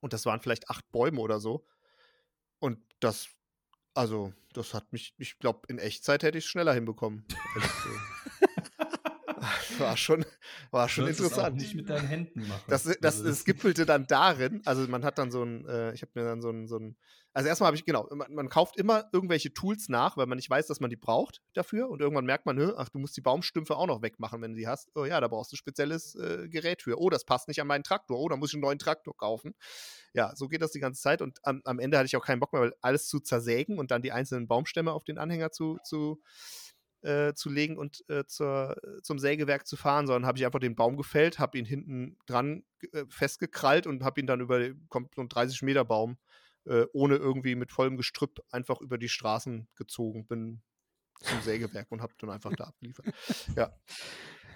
Und 0.00 0.12
das 0.12 0.26
waren 0.26 0.40
vielleicht 0.40 0.70
acht 0.70 0.90
Bäume 0.92 1.20
oder 1.20 1.40
so. 1.40 1.66
Und 2.58 2.78
das, 3.00 3.28
also, 3.94 4.32
das 4.52 4.74
hat 4.74 4.92
mich, 4.92 5.14
ich 5.18 5.38
glaube, 5.38 5.62
in 5.68 5.78
Echtzeit 5.78 6.22
hätte 6.22 6.38
ich 6.38 6.44
es 6.44 6.50
schneller 6.50 6.74
hinbekommen. 6.74 7.26
war 9.78 9.96
schon, 9.96 10.24
war 10.70 10.88
schon 10.88 11.06
interessant. 11.06 11.56
Das 11.56 11.62
nicht 11.62 11.74
mit 11.74 11.88
deinen 11.88 12.06
Händen 12.06 12.46
machen. 12.46 12.62
Das, 12.68 12.84
das, 12.84 12.98
das, 13.00 13.22
das 13.22 13.44
gipfelte 13.44 13.86
dann 13.86 14.06
darin, 14.06 14.62
also 14.64 14.86
man 14.88 15.04
hat 15.04 15.18
dann 15.18 15.30
so 15.30 15.42
ein, 15.42 15.66
äh, 15.66 15.92
ich 15.92 16.02
habe 16.02 16.12
mir 16.14 16.24
dann 16.24 16.40
so 16.40 16.50
ein, 16.50 16.66
so 16.66 16.78
ein 16.78 16.96
also 17.36 17.50
erstmal 17.50 17.66
habe 17.66 17.76
ich, 17.76 17.84
genau, 17.84 18.08
man, 18.14 18.32
man, 18.32 18.48
kauft 18.48 18.78
immer 18.78 19.10
irgendwelche 19.12 19.52
Tools 19.52 19.90
nach, 19.90 20.16
weil 20.16 20.24
man 20.24 20.36
nicht 20.36 20.48
weiß, 20.48 20.68
dass 20.68 20.80
man 20.80 20.88
die 20.88 20.96
braucht 20.96 21.42
dafür. 21.52 21.90
Und 21.90 22.00
irgendwann 22.00 22.24
merkt 22.24 22.46
man, 22.46 22.58
ach, 22.78 22.88
du 22.88 22.98
musst 22.98 23.14
die 23.14 23.20
Baumstümpfe 23.20 23.76
auch 23.76 23.86
noch 23.86 24.00
wegmachen, 24.00 24.40
wenn 24.40 24.52
du 24.52 24.56
die 24.56 24.66
hast. 24.66 24.90
Oh 24.94 25.04
ja, 25.04 25.20
da 25.20 25.28
brauchst 25.28 25.52
du 25.52 25.54
ein 25.54 25.58
spezielles 25.58 26.14
äh, 26.14 26.48
Gerät 26.48 26.80
für. 26.80 26.98
Oh, 26.98 27.10
das 27.10 27.26
passt 27.26 27.48
nicht 27.48 27.60
an 27.60 27.66
meinen 27.66 27.84
Traktor. 27.84 28.18
Oh, 28.18 28.30
da 28.30 28.36
muss 28.38 28.52
ich 28.52 28.54
einen 28.54 28.62
neuen 28.62 28.78
Traktor 28.78 29.14
kaufen. 29.14 29.54
Ja, 30.14 30.34
so 30.34 30.48
geht 30.48 30.62
das 30.62 30.72
die 30.72 30.80
ganze 30.80 31.02
Zeit. 31.02 31.20
Und 31.20 31.38
am, 31.42 31.60
am 31.66 31.78
Ende 31.78 31.98
hatte 31.98 32.06
ich 32.06 32.16
auch 32.16 32.24
keinen 32.24 32.40
Bock 32.40 32.54
mehr, 32.54 32.72
alles 32.80 33.06
zu 33.06 33.20
zersägen 33.20 33.78
und 33.78 33.90
dann 33.90 34.00
die 34.00 34.12
einzelnen 34.12 34.48
Baumstämme 34.48 34.94
auf 34.94 35.04
den 35.04 35.18
Anhänger 35.18 35.52
zu, 35.52 35.76
zu 35.84 36.22
äh, 37.02 37.34
zu 37.34 37.50
legen 37.50 37.76
und 37.76 38.02
äh, 38.08 38.24
zur, 38.24 38.76
zum 39.02 39.18
Sägewerk 39.18 39.66
zu 39.66 39.76
fahren, 39.76 40.06
sondern 40.06 40.26
habe 40.26 40.38
ich 40.38 40.46
einfach 40.46 40.58
den 40.58 40.74
Baum 40.74 40.96
gefällt, 40.96 41.38
habe 41.38 41.58
ihn 41.58 41.66
hinten 41.66 42.16
dran 42.26 42.64
äh, 42.92 43.04
festgekrallt 43.10 43.86
und 43.86 44.02
habe 44.02 44.20
ihn 44.20 44.26
dann 44.26 44.40
über 44.40 44.70
kommt 44.88 45.14
so 45.14 45.20
ein 45.20 45.28
30 45.28 45.60
Meter 45.60 45.84
Baum 45.84 46.16
äh, 46.66 46.86
ohne 46.92 47.16
irgendwie 47.16 47.54
mit 47.54 47.72
vollem 47.72 47.96
Gestrüpp 47.96 48.40
einfach 48.50 48.80
über 48.80 48.98
die 48.98 49.08
Straßen 49.08 49.68
gezogen 49.74 50.26
bin 50.26 50.62
zum 51.20 51.40
Sägewerk 51.40 51.90
und 51.90 52.02
habe 52.02 52.14
dann 52.18 52.30
einfach 52.30 52.52
da 52.54 52.64
abgeliefert. 52.64 53.06
Ja. 53.56 53.74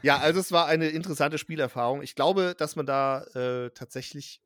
Ja, 0.02 0.19
also 0.19 0.40
es 0.40 0.50
war 0.50 0.67
eine 0.67 0.88
interessante 0.88 1.37
Spielerfahrung. 1.37 2.02
Ich 2.02 2.14
glaube, 2.14 2.55
dass 2.57 2.75
man 2.75 2.87
da 2.87 3.23
äh, 3.35 3.71
tatsächlich, 3.71 4.43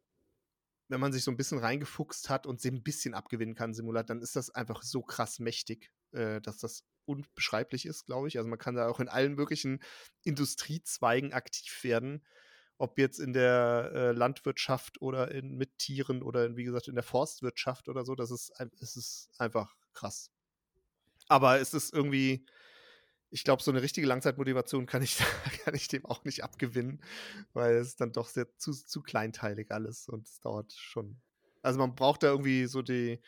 wenn 0.89 0.99
man 0.99 1.13
sich 1.13 1.23
so 1.23 1.31
ein 1.31 1.37
bisschen 1.37 1.59
reingefuchst 1.59 2.29
hat 2.29 2.47
und 2.47 2.61
sie 2.61 2.71
ein 2.71 2.83
bisschen 2.83 3.15
abgewinnen 3.15 3.55
kann, 3.55 3.73
Simulat, 3.73 4.11
dann 4.11 4.21
ist 4.21 4.35
das 4.35 4.51
einfach 4.51 4.83
so 4.83 5.03
krass 5.03 5.39
mächtig, 5.39 5.93
äh, 6.11 6.41
dass 6.41 6.59
das 6.59 6.85
unbeschreiblich 7.05 7.87
ist, 7.87 8.07
glaube 8.07 8.27
ich. 8.27 8.37
Also 8.37 8.49
man 8.49 8.59
kann 8.59 8.75
da 8.75 8.89
auch 8.89 8.99
in 8.99 9.09
allen 9.09 9.35
möglichen 9.35 9.81
Industriezweigen 10.25 11.33
aktiv 11.33 11.85
werden 11.85 12.25
ob 12.79 12.99
jetzt 12.99 13.21
in 13.21 13.33
der 13.33 13.93
äh, 13.95 14.13
Landwirtschaft 14.13 15.01
oder 15.01 15.31
in, 15.31 15.57
mit 15.57 15.79
Tieren 15.79 16.23
oder 16.23 16.45
in, 16.45 16.57
wie 16.57 16.65
gesagt 16.65 16.89
in 16.89 16.95
der 16.95 17.05
Forstwirtschaft 17.05 17.89
oder 17.89 18.05
so, 18.05 18.15
das 18.15 18.31
ist, 18.31 18.53
es 18.81 18.97
ist 18.97 19.31
einfach 19.39 19.75
krass. 19.93 20.31
Aber 21.29 21.61
es 21.61 21.73
ist 21.73 21.95
irgendwie, 21.95 22.47
ich 23.31 23.45
glaube, 23.45 23.63
so 23.63 23.71
eine 23.71 23.83
richtige 23.83 24.07
Langzeitmotivation 24.07 24.87
kann 24.87 25.03
ich, 25.03 25.19
kann 25.65 25.75
ich 25.75 25.89
dem 25.89 26.05
auch 26.05 26.25
nicht 26.25 26.43
abgewinnen, 26.43 27.03
weil 27.53 27.77
es 27.77 27.97
dann 27.97 28.13
doch 28.13 28.29
sehr 28.29 28.47
zu, 28.59 28.73
zu 28.73 29.03
kleinteilig 29.03 29.71
alles 29.71 30.09
und 30.09 30.27
es 30.27 30.41
dauert 30.41 30.73
schon 30.73 31.21
Also 31.63 31.79
man 31.79 31.95
braucht 31.95 32.25
da 32.25 32.29
irgendwie 32.29 32.67
so 32.67 32.83
die, 32.83 33.21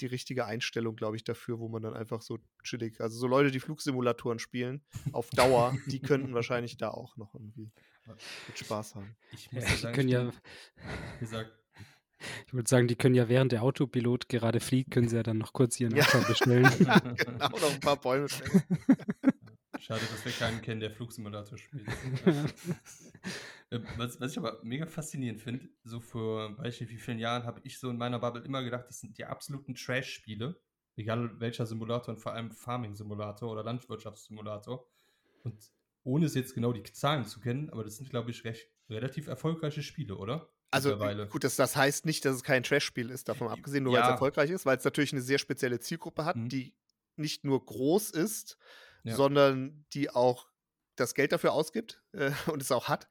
die 0.00 0.06
richtige 0.06 0.44
Einstellung, 0.44 0.94
glaube 0.94 1.16
ich, 1.16 1.24
dafür, 1.24 1.58
wo 1.58 1.68
man 1.68 1.82
dann 1.82 1.94
einfach 1.94 2.22
so 2.22 2.38
chillig, 2.62 3.00
also 3.00 3.18
so 3.18 3.26
Leute, 3.26 3.50
die 3.50 3.60
Flugsimulatoren 3.60 4.38
spielen, 4.38 4.84
auf 5.12 5.30
Dauer, 5.30 5.76
die 5.86 6.00
könnten 6.00 6.34
wahrscheinlich 6.34 6.76
da 6.76 6.90
auch 6.90 7.16
noch 7.16 7.34
irgendwie 7.34 7.72
mit 8.46 8.58
Spaß 8.58 8.94
haben. 8.94 9.16
Ich 9.32 9.52
muss 9.52 9.64
ja, 9.64 9.76
sagen, 9.76 9.94
können 9.94 10.08
ja, 10.08 10.30
gesagt. 11.20 11.52
Ich 12.46 12.52
würde 12.52 12.68
sagen, 12.68 12.88
die 12.88 12.96
können 12.96 13.14
ja 13.14 13.28
während 13.28 13.52
der 13.52 13.62
Autopilot 13.62 14.28
gerade 14.28 14.60
fliegt, 14.60 14.90
können 14.90 15.08
sie 15.08 15.16
ja 15.16 15.22
dann 15.22 15.38
noch 15.38 15.52
kurz 15.52 15.78
ihren 15.78 15.94
ja. 15.94 16.04
Auto 16.04 16.26
bestellen. 16.26 16.68
genau, 16.78 17.48
noch 17.48 17.72
ein 17.72 17.80
paar 17.80 18.00
Bäume 18.00 18.28
stellen. 18.28 18.62
Schade, 19.78 20.00
dass 20.10 20.24
wir 20.24 20.32
keinen 20.32 20.60
kennen, 20.60 20.80
der 20.80 20.90
Flugsimulator 20.90 21.58
spielt. 21.58 21.86
Äh, 23.70 23.80
was, 23.98 24.18
was 24.18 24.32
ich 24.32 24.38
aber 24.38 24.60
mega 24.62 24.86
faszinierend 24.86 25.42
finde, 25.42 25.68
so 25.84 26.00
vor, 26.00 26.56
weiß 26.56 26.76
ich 26.76 26.80
nicht, 26.80 26.90
wie 26.90 26.96
vielen 26.96 27.18
Jahren 27.18 27.44
habe 27.44 27.60
ich 27.64 27.78
so 27.78 27.90
in 27.90 27.98
meiner 27.98 28.18
Bubble 28.18 28.42
immer 28.42 28.62
gedacht, 28.62 28.86
das 28.88 29.00
sind 29.00 29.18
die 29.18 29.26
absoluten 29.26 29.74
Trash-Spiele. 29.74 30.58
Egal 30.96 31.38
welcher 31.38 31.66
Simulator 31.66 32.14
und 32.14 32.18
vor 32.18 32.32
allem 32.32 32.50
Farming-Simulator 32.50 33.52
oder 33.52 33.62
Landwirtschaftssimulator. 33.62 34.88
Und 35.44 35.70
ohne 36.08 36.24
es 36.24 36.34
jetzt 36.34 36.54
genau 36.54 36.72
die 36.72 36.82
Zahlen 36.82 37.26
zu 37.26 37.38
kennen, 37.38 37.68
aber 37.70 37.84
das 37.84 37.98
sind, 37.98 38.08
glaube 38.08 38.30
ich, 38.30 38.42
recht, 38.44 38.66
relativ 38.88 39.26
erfolgreiche 39.26 39.82
Spiele, 39.82 40.16
oder? 40.16 40.48
Also 40.70 40.96
gut, 41.30 41.44
das, 41.44 41.56
das 41.56 41.76
heißt 41.76 42.06
nicht, 42.06 42.24
dass 42.24 42.36
es 42.36 42.42
kein 42.42 42.62
Trash-Spiel 42.62 43.10
ist, 43.10 43.28
davon 43.28 43.48
abgesehen, 43.48 43.84
nur 43.84 43.92
ja. 43.94 44.00
weil 44.00 44.06
es 44.06 44.12
erfolgreich 44.12 44.50
ist, 44.50 44.66
weil 44.66 44.78
es 44.78 44.84
natürlich 44.84 45.12
eine 45.12 45.22
sehr 45.22 45.38
spezielle 45.38 45.80
Zielgruppe 45.80 46.24
hat, 46.24 46.36
mhm. 46.36 46.48
die 46.48 46.74
nicht 47.16 47.44
nur 47.44 47.64
groß 47.64 48.10
ist, 48.10 48.56
ja. 49.04 49.14
sondern 49.14 49.84
die 49.92 50.10
auch 50.10 50.48
das 50.96 51.14
Geld 51.14 51.32
dafür 51.32 51.52
ausgibt 51.52 52.02
äh, 52.12 52.30
und 52.52 52.62
es 52.62 52.72
auch 52.72 52.88
hat. 52.88 53.08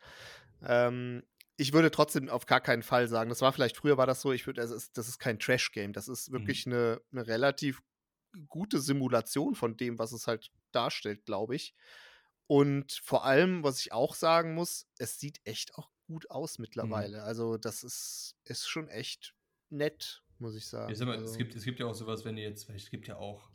Ähm, 0.63 1.23
ich 1.55 1.73
würde 1.73 1.91
trotzdem 1.91 2.29
auf 2.29 2.45
gar 2.47 2.61
keinen 2.61 2.83
Fall 2.83 3.07
sagen, 3.07 3.29
das 3.29 3.41
war 3.41 3.53
vielleicht 3.53 3.77
früher 3.77 3.97
war 3.97 4.07
das 4.07 4.21
so, 4.21 4.31
ich 4.31 4.45
würde, 4.47 4.61
das 4.61 4.71
ist, 4.71 4.97
das 4.97 5.07
ist 5.07 5.19
kein 5.19 5.39
Trash-Game, 5.39 5.93
das 5.93 6.07
ist 6.07 6.31
wirklich 6.31 6.65
mhm. 6.65 6.73
eine, 6.73 7.01
eine 7.11 7.27
relativ 7.27 7.81
gute 8.47 8.79
Simulation 8.79 9.55
von 9.55 9.77
dem, 9.77 9.99
was 9.99 10.11
es 10.11 10.27
halt 10.27 10.51
darstellt, 10.71 11.25
glaube 11.25 11.55
ich. 11.55 11.75
Und 12.47 13.01
vor 13.03 13.25
allem, 13.25 13.63
was 13.63 13.79
ich 13.79 13.91
auch 13.91 14.15
sagen 14.15 14.55
muss, 14.55 14.87
es 14.97 15.19
sieht 15.19 15.41
echt 15.43 15.75
auch 15.75 15.89
gut 16.07 16.31
aus 16.31 16.57
mhm. 16.57 16.63
mittlerweile. 16.63 17.17
Mhm. 17.17 17.23
Also, 17.23 17.57
das 17.57 17.83
ist, 17.83 18.35
ist 18.45 18.67
schon 18.67 18.87
echt 18.87 19.35
nett, 19.69 20.23
muss 20.39 20.55
ich 20.55 20.65
sagen. 20.65 20.93
Ja, 20.93 21.05
mal, 21.05 21.17
also, 21.17 21.25
es, 21.25 21.37
gibt, 21.37 21.55
es 21.55 21.63
gibt 21.63 21.79
ja 21.79 21.85
auch 21.85 21.95
sowas, 21.95 22.23
wenn 22.25 22.37
ihr 22.37 22.45
jetzt, 22.45 22.69
es 22.69 22.89
gibt 22.89 23.07
ja 23.07 23.17
auch 23.17 23.51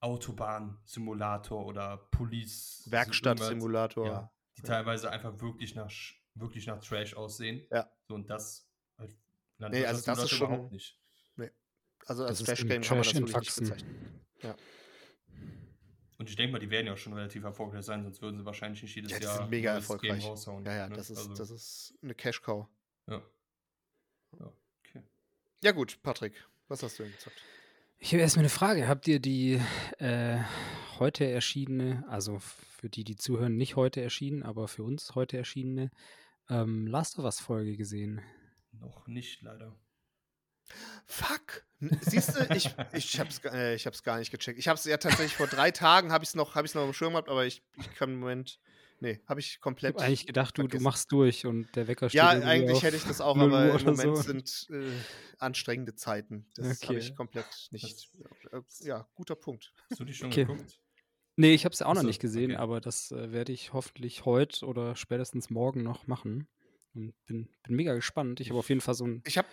Autobahn-Simulator 0.00 1.64
oder 1.64 2.08
Police. 2.10 2.84
Werkstatt-Simulator. 2.90 4.06
Ja, 4.06 4.32
die 4.56 4.62
ja. 4.62 4.66
teilweise 4.66 5.10
einfach 5.10 5.40
wirklich 5.40 5.76
nach, 5.76 5.92
wirklich 6.34 6.66
nach 6.66 6.80
Trash 6.80 7.14
aussehen. 7.14 7.64
Ja. 7.70 7.88
So, 8.08 8.14
und 8.14 8.28
das 8.28 8.68
halt, 8.98 9.16
nee, 9.58 9.86
also 9.86 10.04
das 10.04 10.24
ist 10.24 10.30
schon 10.30 10.48
überhaupt 10.48 10.72
nicht. 10.72 10.98
Nee. 11.36 11.50
Also 12.06 12.24
als 12.24 12.42
Trash-Game 12.42 12.82
kann 12.82 12.98
man 12.98 13.04
das 13.04 13.14
wirklich 13.14 13.36
nicht 13.36 13.56
bezeichnen. 13.56 14.26
Ja. 14.42 14.56
Und 16.22 16.30
ich 16.30 16.36
denke 16.36 16.52
mal, 16.52 16.60
die 16.60 16.70
werden 16.70 16.86
ja 16.86 16.92
auch 16.92 16.98
schon 16.98 17.14
relativ 17.14 17.42
erfolgreich 17.42 17.84
sein, 17.84 18.04
sonst 18.04 18.22
würden 18.22 18.38
sie 18.38 18.44
wahrscheinlich 18.44 18.80
nicht 18.80 18.94
jedes 18.94 19.10
ja, 19.10 19.18
Jahr 19.18 19.38
sind 19.38 19.50
mega 19.50 19.74
erfolgreich. 19.74 20.24
raushauen. 20.24 20.64
Ja, 20.64 20.76
ja, 20.76 20.88
ne? 20.88 20.94
das, 20.94 21.10
ist, 21.10 21.18
also, 21.18 21.34
das 21.34 21.50
ist 21.50 21.98
eine 22.00 22.14
Cash-Cow. 22.14 22.68
Ja. 23.08 23.22
ja. 24.38 24.52
Okay. 24.86 25.02
Ja, 25.64 25.72
gut, 25.72 26.00
Patrick, 26.04 26.34
was 26.68 26.84
hast 26.84 27.00
du 27.00 27.02
denn 27.02 27.10
gezockt? 27.10 27.42
Ich 27.98 28.12
habe 28.12 28.22
erstmal 28.22 28.42
eine 28.42 28.50
Frage. 28.50 28.86
Habt 28.86 29.08
ihr 29.08 29.18
die 29.18 29.60
äh, 29.98 30.38
heute 31.00 31.28
erschienene, 31.28 32.04
also 32.08 32.38
für 32.38 32.88
die, 32.88 33.02
die 33.02 33.16
zuhören, 33.16 33.56
nicht 33.56 33.74
heute 33.74 34.00
erschienen, 34.00 34.44
aber 34.44 34.68
für 34.68 34.84
uns 34.84 35.16
heute 35.16 35.38
erschienene 35.38 35.90
ähm, 36.48 36.86
Last 36.86 37.18
of 37.18 37.24
Us-Folge 37.24 37.76
gesehen? 37.76 38.20
Noch 38.70 39.08
nicht, 39.08 39.42
leider. 39.42 39.74
Fuck. 41.06 41.64
Siehst 42.02 42.36
du, 42.36 42.54
ich, 42.54 42.74
ich 42.92 43.20
hab's, 43.20 43.40
äh, 43.44 43.74
ich 43.74 43.86
hab's 43.86 44.02
gar 44.02 44.18
nicht 44.18 44.30
gecheckt. 44.30 44.58
Ich 44.58 44.68
hab's 44.68 44.84
ja 44.84 44.96
tatsächlich 44.96 45.34
vor 45.34 45.48
drei 45.48 45.70
Tagen, 45.70 46.12
habe 46.12 46.24
ich 46.24 46.30
es 46.30 46.34
noch, 46.34 46.54
hab 46.54 46.72
noch 46.74 46.86
im 46.86 46.92
Schirm 46.92 47.12
gehabt, 47.12 47.28
aber 47.28 47.44
ich, 47.44 47.62
ich 47.78 47.94
kann 47.94 48.10
im 48.10 48.20
Moment. 48.20 48.60
Nee, 49.00 49.20
habe 49.26 49.40
ich 49.40 49.60
komplett. 49.60 49.96
Ich 49.96 50.00
hab 50.00 50.06
eigentlich 50.06 50.26
gedacht, 50.28 50.56
du, 50.56 50.68
du 50.68 50.78
machst 50.78 51.10
durch 51.10 51.44
und 51.44 51.74
der 51.74 51.88
Wecker 51.88 52.08
steht. 52.08 52.18
Ja, 52.18 52.28
eigentlich 52.28 52.84
hätte 52.84 52.96
ich 52.96 53.02
das 53.02 53.20
auch, 53.20 53.36
aber 53.36 53.74
im 53.74 53.84
Moment 53.84 54.00
so. 54.00 54.14
sind 54.14 54.68
äh, 54.70 54.92
anstrengende 55.38 55.96
Zeiten. 55.96 56.46
Das 56.54 56.76
okay. 56.76 56.86
habe 56.86 56.98
ich 56.98 57.16
komplett 57.16 57.46
nicht. 57.72 58.08
Das 58.52 58.80
äh, 58.80 58.86
ja, 58.86 59.08
guter 59.16 59.34
Punkt. 59.34 59.72
Hast 59.90 59.98
du 59.98 60.04
die 60.04 60.14
schon 60.14 60.28
okay. 60.28 60.44
geguckt? 60.44 60.78
Nee, 61.34 61.52
ich 61.52 61.64
habe 61.64 61.72
es 61.72 61.82
auch 61.82 61.94
noch 61.94 62.04
nicht 62.04 62.20
gesehen, 62.20 62.52
okay. 62.52 62.60
aber 62.60 62.80
das 62.80 63.10
äh, 63.10 63.32
werde 63.32 63.50
ich 63.50 63.72
hoffentlich 63.72 64.24
heute 64.24 64.64
oder 64.66 64.94
spätestens 64.94 65.50
morgen 65.50 65.82
noch 65.82 66.06
machen. 66.06 66.46
Und 66.94 67.14
bin, 67.26 67.48
bin 67.64 67.74
mega 67.74 67.94
gespannt. 67.94 68.38
Ich 68.38 68.50
habe 68.50 68.60
auf 68.60 68.68
jeden 68.68 68.82
Fall 68.82 68.94
so 68.94 69.06
ein. 69.06 69.22
Ich 69.26 69.36
habe 69.36 69.48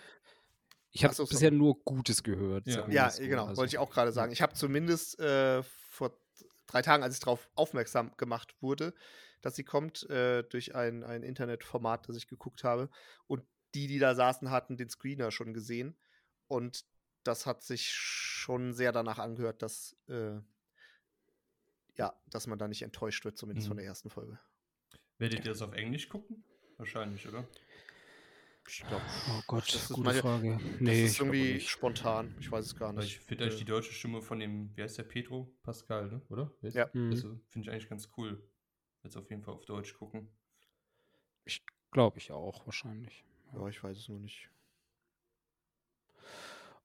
ich 0.92 1.04
habe 1.04 1.14
bisher 1.14 1.50
nur 1.50 1.82
Gutes 1.84 2.22
gehört. 2.22 2.66
Ja, 2.66 2.88
ja 2.88 3.10
so. 3.10 3.22
genau, 3.22 3.46
also, 3.46 3.58
wollte 3.58 3.74
ich 3.74 3.78
auch 3.78 3.90
gerade 3.90 4.12
sagen. 4.12 4.32
Ich 4.32 4.42
habe 4.42 4.54
zumindest 4.54 5.18
äh, 5.20 5.62
vor 5.62 6.18
drei 6.66 6.82
Tagen, 6.82 7.02
als 7.02 7.14
ich 7.14 7.20
darauf 7.20 7.48
aufmerksam 7.54 8.16
gemacht 8.16 8.54
wurde, 8.60 8.94
dass 9.40 9.56
sie 9.56 9.64
kommt, 9.64 10.08
äh, 10.10 10.42
durch 10.42 10.74
ein, 10.74 11.04
ein 11.04 11.22
Internetformat, 11.22 12.08
das 12.08 12.16
ich 12.16 12.28
geguckt 12.28 12.64
habe. 12.64 12.90
Und 13.26 13.44
die, 13.74 13.86
die 13.86 13.98
da 13.98 14.14
saßen, 14.14 14.50
hatten 14.50 14.76
den 14.76 14.88
Screener 14.88 15.30
schon 15.30 15.54
gesehen. 15.54 15.96
Und 16.48 16.84
das 17.22 17.46
hat 17.46 17.62
sich 17.62 17.92
schon 17.92 18.72
sehr 18.72 18.92
danach 18.92 19.18
angehört, 19.18 19.62
dass, 19.62 19.96
äh, 20.08 20.40
ja, 21.96 22.18
dass 22.26 22.46
man 22.46 22.58
da 22.58 22.66
nicht 22.66 22.82
enttäuscht 22.82 23.24
wird, 23.24 23.38
zumindest 23.38 23.66
mhm. 23.66 23.70
von 23.70 23.76
der 23.76 23.86
ersten 23.86 24.10
Folge. 24.10 24.40
Werdet 25.18 25.40
ihr 25.40 25.52
das 25.52 25.62
auf 25.62 25.74
Englisch 25.74 26.08
gucken? 26.08 26.44
Wahrscheinlich, 26.78 27.28
oder? 27.28 27.46
Ich 28.68 28.86
glaube. 28.86 29.02
Oh 29.28 29.42
Gott, 29.46 29.68
das 29.68 29.82
ist 29.82 29.92
gute 29.92 30.08
meine, 30.08 30.20
Frage. 30.20 30.60
Nee, 30.78 31.02
das 31.02 31.12
ist 31.12 31.20
irgendwie 31.20 31.60
spontan. 31.60 32.34
Ich 32.40 32.50
weiß 32.50 32.66
es 32.66 32.76
gar 32.76 32.92
nicht. 32.92 33.06
Ich 33.06 33.20
finde 33.20 33.44
eigentlich 33.44 33.58
die 33.58 33.64
deutsche 33.64 33.92
Stimme 33.92 34.22
von 34.22 34.38
dem, 34.38 34.76
wie 34.76 34.82
heißt 34.82 34.98
der, 34.98 35.04
Pedro 35.04 35.52
Pascal, 35.62 36.08
ne? 36.08 36.22
oder? 36.28 36.52
Ja. 36.62 36.88
Mhm. 36.92 37.10
Also, 37.10 37.40
finde 37.48 37.66
ich 37.66 37.72
eigentlich 37.72 37.88
ganz 37.88 38.10
cool. 38.16 38.42
Jetzt 39.02 39.16
auf 39.16 39.28
jeden 39.30 39.42
Fall 39.42 39.54
auf 39.54 39.64
Deutsch 39.64 39.94
gucken. 39.94 40.28
Ich 41.44 41.64
glaube 41.90 42.18
ich 42.18 42.30
auch, 42.30 42.66
wahrscheinlich. 42.66 43.24
Ja, 43.52 43.66
ich 43.66 43.82
weiß 43.82 43.96
es 43.96 44.08
nur 44.08 44.20
nicht. 44.20 44.50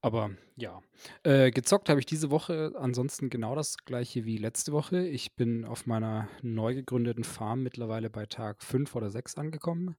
Aber 0.06 0.30
ja, 0.54 0.80
äh, 1.24 1.50
gezockt 1.50 1.88
habe 1.88 1.98
ich 1.98 2.06
diese 2.06 2.30
Woche 2.30 2.72
ansonsten 2.78 3.28
genau 3.28 3.56
das 3.56 3.76
gleiche 3.78 4.24
wie 4.24 4.36
letzte 4.36 4.70
Woche. 4.70 5.04
Ich 5.04 5.34
bin 5.34 5.64
auf 5.64 5.86
meiner 5.86 6.28
neu 6.42 6.76
gegründeten 6.76 7.24
Farm 7.24 7.64
mittlerweile 7.64 8.08
bei 8.08 8.24
Tag 8.24 8.62
5 8.62 8.94
oder 8.94 9.10
6 9.10 9.36
angekommen 9.36 9.96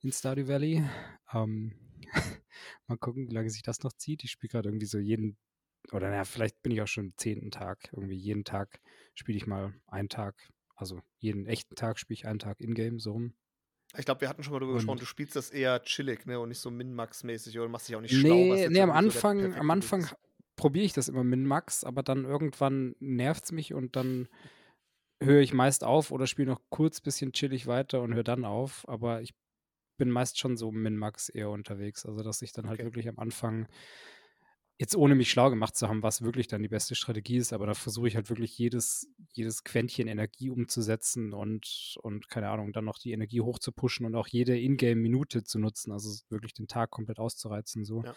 in 0.00 0.12
Stardew 0.12 0.48
Valley. 0.48 0.82
Ähm, 1.34 1.74
mal 2.86 2.96
gucken, 2.96 3.28
wie 3.28 3.34
lange 3.34 3.50
sich 3.50 3.60
das 3.60 3.82
noch 3.82 3.92
zieht. 3.92 4.24
Ich 4.24 4.30
spiele 4.30 4.48
gerade 4.48 4.70
irgendwie 4.70 4.86
so 4.86 4.98
jeden, 4.98 5.36
oder 5.92 6.08
naja, 6.08 6.24
vielleicht 6.24 6.62
bin 6.62 6.72
ich 6.72 6.80
auch 6.80 6.88
schon 6.88 7.08
am 7.08 7.12
zehnten 7.18 7.50
Tag. 7.50 7.90
Irgendwie 7.92 8.16
jeden 8.16 8.44
Tag 8.44 8.80
spiele 9.12 9.36
ich 9.36 9.46
mal 9.46 9.74
einen 9.86 10.08
Tag, 10.08 10.36
also 10.74 11.02
jeden 11.18 11.44
echten 11.44 11.74
Tag 11.74 11.98
spiele 11.98 12.14
ich 12.14 12.26
einen 12.26 12.38
Tag 12.38 12.62
in-game, 12.62 12.98
so 12.98 13.12
rum. 13.12 13.34
Ich 13.96 14.04
glaube, 14.04 14.22
wir 14.22 14.28
hatten 14.28 14.42
schon 14.42 14.52
mal 14.52 14.60
darüber 14.60 14.76
gesprochen, 14.76 14.98
du 14.98 15.06
spielst 15.06 15.36
das 15.36 15.50
eher 15.50 15.82
chillig, 15.82 16.26
ne? 16.26 16.40
Und 16.40 16.48
nicht 16.48 16.58
so 16.58 16.70
Min-Max-mäßig 16.70 17.58
oder 17.58 17.68
machst 17.68 17.88
dich 17.88 17.96
auch 17.96 18.00
nicht 18.00 18.12
nee, 18.12 18.20
schlau. 18.20 18.68
Nee, 18.70 18.80
am 18.80 18.90
Anfang, 18.90 19.52
so 19.52 19.58
am 19.58 19.70
Anfang 19.70 20.08
probiere 20.56 20.84
ich 20.84 20.92
das 20.92 21.08
immer 21.08 21.24
Min-Max, 21.24 21.84
aber 21.84 22.02
dann 22.02 22.24
irgendwann 22.24 22.94
nervt 22.98 23.44
es 23.44 23.52
mich 23.52 23.74
und 23.74 23.96
dann 23.96 24.28
höre 25.22 25.40
ich 25.40 25.52
meist 25.52 25.84
auf 25.84 26.10
oder 26.10 26.26
spiele 26.26 26.50
noch 26.50 26.60
kurz 26.70 27.00
bisschen 27.00 27.32
chillig 27.32 27.66
weiter 27.66 28.02
und 28.02 28.14
höre 28.14 28.24
dann 28.24 28.44
auf. 28.44 28.84
Aber 28.88 29.22
ich 29.22 29.34
bin 29.96 30.10
meist 30.10 30.38
schon 30.38 30.56
so 30.56 30.72
Min-Max 30.72 31.28
eher 31.28 31.50
unterwegs. 31.50 32.04
Also, 32.06 32.22
dass 32.22 32.42
ich 32.42 32.52
dann 32.52 32.68
halt 32.68 32.80
wirklich 32.80 33.08
am 33.08 33.18
Anfang, 33.18 33.66
jetzt 34.78 34.96
ohne 34.96 35.14
mich 35.14 35.30
schlau 35.30 35.50
gemacht 35.50 35.76
zu 35.76 35.88
haben, 35.88 36.02
was 36.02 36.22
wirklich 36.22 36.48
dann 36.48 36.62
die 36.62 36.68
beste 36.68 36.94
Strategie 36.94 37.36
ist, 37.36 37.52
aber 37.52 37.66
da 37.66 37.74
versuche 37.74 38.08
ich 38.08 38.16
halt 38.16 38.28
wirklich 38.28 38.58
jedes, 38.58 39.08
jedes 39.32 39.62
Quäntchen 39.62 40.08
Energie 40.08 40.50
umzusetzen 40.50 41.32
und, 41.32 41.96
und 42.02 42.28
keine 42.28 42.50
Ahnung, 42.50 42.72
dann 42.72 42.84
noch 42.84 42.98
die 42.98 43.12
Energie 43.12 43.40
hochzupuschen 43.40 44.04
und 44.04 44.16
auch 44.16 44.26
jede 44.26 44.58
Ingame-Minute 44.58 45.44
zu 45.44 45.58
nutzen, 45.58 45.92
also 45.92 46.24
wirklich 46.28 46.54
den 46.54 46.66
Tag 46.66 46.90
komplett 46.90 47.18
auszureizen, 47.20 47.84
so. 47.84 48.02
Ja. 48.02 48.14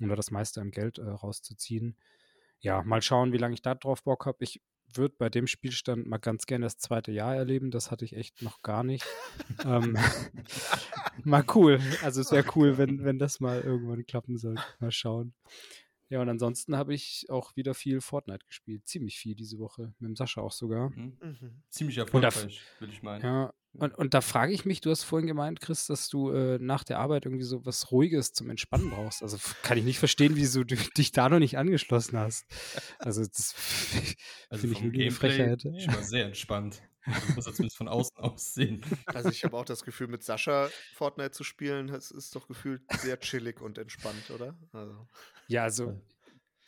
Oder 0.00 0.14
das 0.14 0.30
meiste 0.30 0.60
an 0.60 0.70
Geld 0.70 0.98
äh, 0.98 1.08
rauszuziehen. 1.08 1.96
Ja, 2.60 2.82
mal 2.84 3.02
schauen, 3.02 3.32
wie 3.32 3.38
lange 3.38 3.54
ich 3.54 3.62
da 3.62 3.74
drauf 3.74 4.04
Bock 4.04 4.26
habe. 4.26 4.44
Ich 4.44 4.60
würde 4.94 5.14
bei 5.18 5.28
dem 5.28 5.46
Spielstand 5.46 6.06
mal 6.06 6.18
ganz 6.18 6.46
gerne 6.46 6.66
das 6.66 6.78
zweite 6.78 7.12
Jahr 7.12 7.34
erleben. 7.34 7.72
Das 7.72 7.90
hatte 7.90 8.04
ich 8.04 8.14
echt 8.14 8.42
noch 8.42 8.62
gar 8.62 8.84
nicht. 8.84 9.04
ähm, 9.64 9.98
mal 11.24 11.44
cool. 11.54 11.80
Also 12.02 12.20
es 12.20 12.30
wäre 12.30 12.44
cool, 12.54 12.78
wenn, 12.78 13.04
wenn 13.04 13.18
das 13.18 13.40
mal 13.40 13.60
irgendwann 13.60 14.06
klappen 14.06 14.38
soll. 14.38 14.56
Mal 14.78 14.92
schauen. 14.92 15.34
Ja, 16.10 16.22
und 16.22 16.28
ansonsten 16.28 16.76
habe 16.76 16.94
ich 16.94 17.26
auch 17.28 17.54
wieder 17.56 17.74
viel 17.74 18.00
Fortnite 18.00 18.46
gespielt. 18.46 18.86
Ziemlich 18.86 19.18
viel 19.18 19.34
diese 19.34 19.58
Woche. 19.58 19.94
Mit 19.98 20.08
dem 20.08 20.16
Sascha 20.16 20.40
auch 20.40 20.52
sogar. 20.52 20.90
Mhm. 20.90 21.18
Mhm. 21.20 21.62
Ziemlich 21.68 21.98
erfolgreich, 21.98 22.62
würde 22.78 22.92
ich 22.92 23.02
meinen. 23.02 23.22
Ja, 23.22 23.52
und, 23.74 23.94
und 23.96 24.14
da 24.14 24.20
frage 24.20 24.52
ich 24.52 24.64
mich, 24.64 24.80
du 24.80 24.90
hast 24.90 25.04
vorhin 25.04 25.28
gemeint, 25.28 25.60
Chris, 25.60 25.86
dass 25.86 26.08
du 26.08 26.30
äh, 26.30 26.58
nach 26.58 26.82
der 26.82 26.98
Arbeit 26.98 27.26
irgendwie 27.26 27.44
so 27.44 27.64
was 27.64 27.92
Ruhiges 27.92 28.32
zum 28.32 28.50
Entspannen 28.50 28.90
brauchst. 28.90 29.22
Also 29.22 29.38
kann 29.62 29.78
ich 29.78 29.84
nicht 29.84 29.98
verstehen, 29.98 30.34
wieso 30.34 30.64
du 30.64 30.74
dich 30.96 31.12
da 31.12 31.28
noch 31.28 31.38
nicht 31.38 31.58
angeschlossen 31.58 32.18
hast. 32.18 32.46
Also 32.98 33.22
das 33.22 33.54
also 34.48 34.66
finde 34.66 34.96
ich 34.96 35.02
eine 35.02 35.10
Frechheit. 35.10 35.64
Ich 35.76 35.86
war 35.86 36.02
sehr 36.02 36.26
entspannt. 36.26 36.82
So 37.26 37.34
muss 37.34 37.46
er 37.46 37.52
zumindest 37.54 37.76
von 37.76 37.88
außen 37.88 38.16
aussehen. 38.18 38.80
Also 39.06 39.28
ich 39.30 39.44
habe 39.44 39.56
auch 39.56 39.64
das 39.64 39.84
Gefühl, 39.84 40.08
mit 40.08 40.22
Sascha 40.22 40.68
Fortnite 40.94 41.30
zu 41.32 41.44
spielen, 41.44 41.88
das 41.88 42.10
ist 42.10 42.34
doch 42.36 42.46
gefühlt 42.48 42.82
sehr 42.98 43.18
chillig 43.20 43.60
und 43.60 43.78
entspannt, 43.78 44.30
oder? 44.34 44.54
Also. 44.72 45.06
Ja, 45.48 45.62
also 45.64 46.00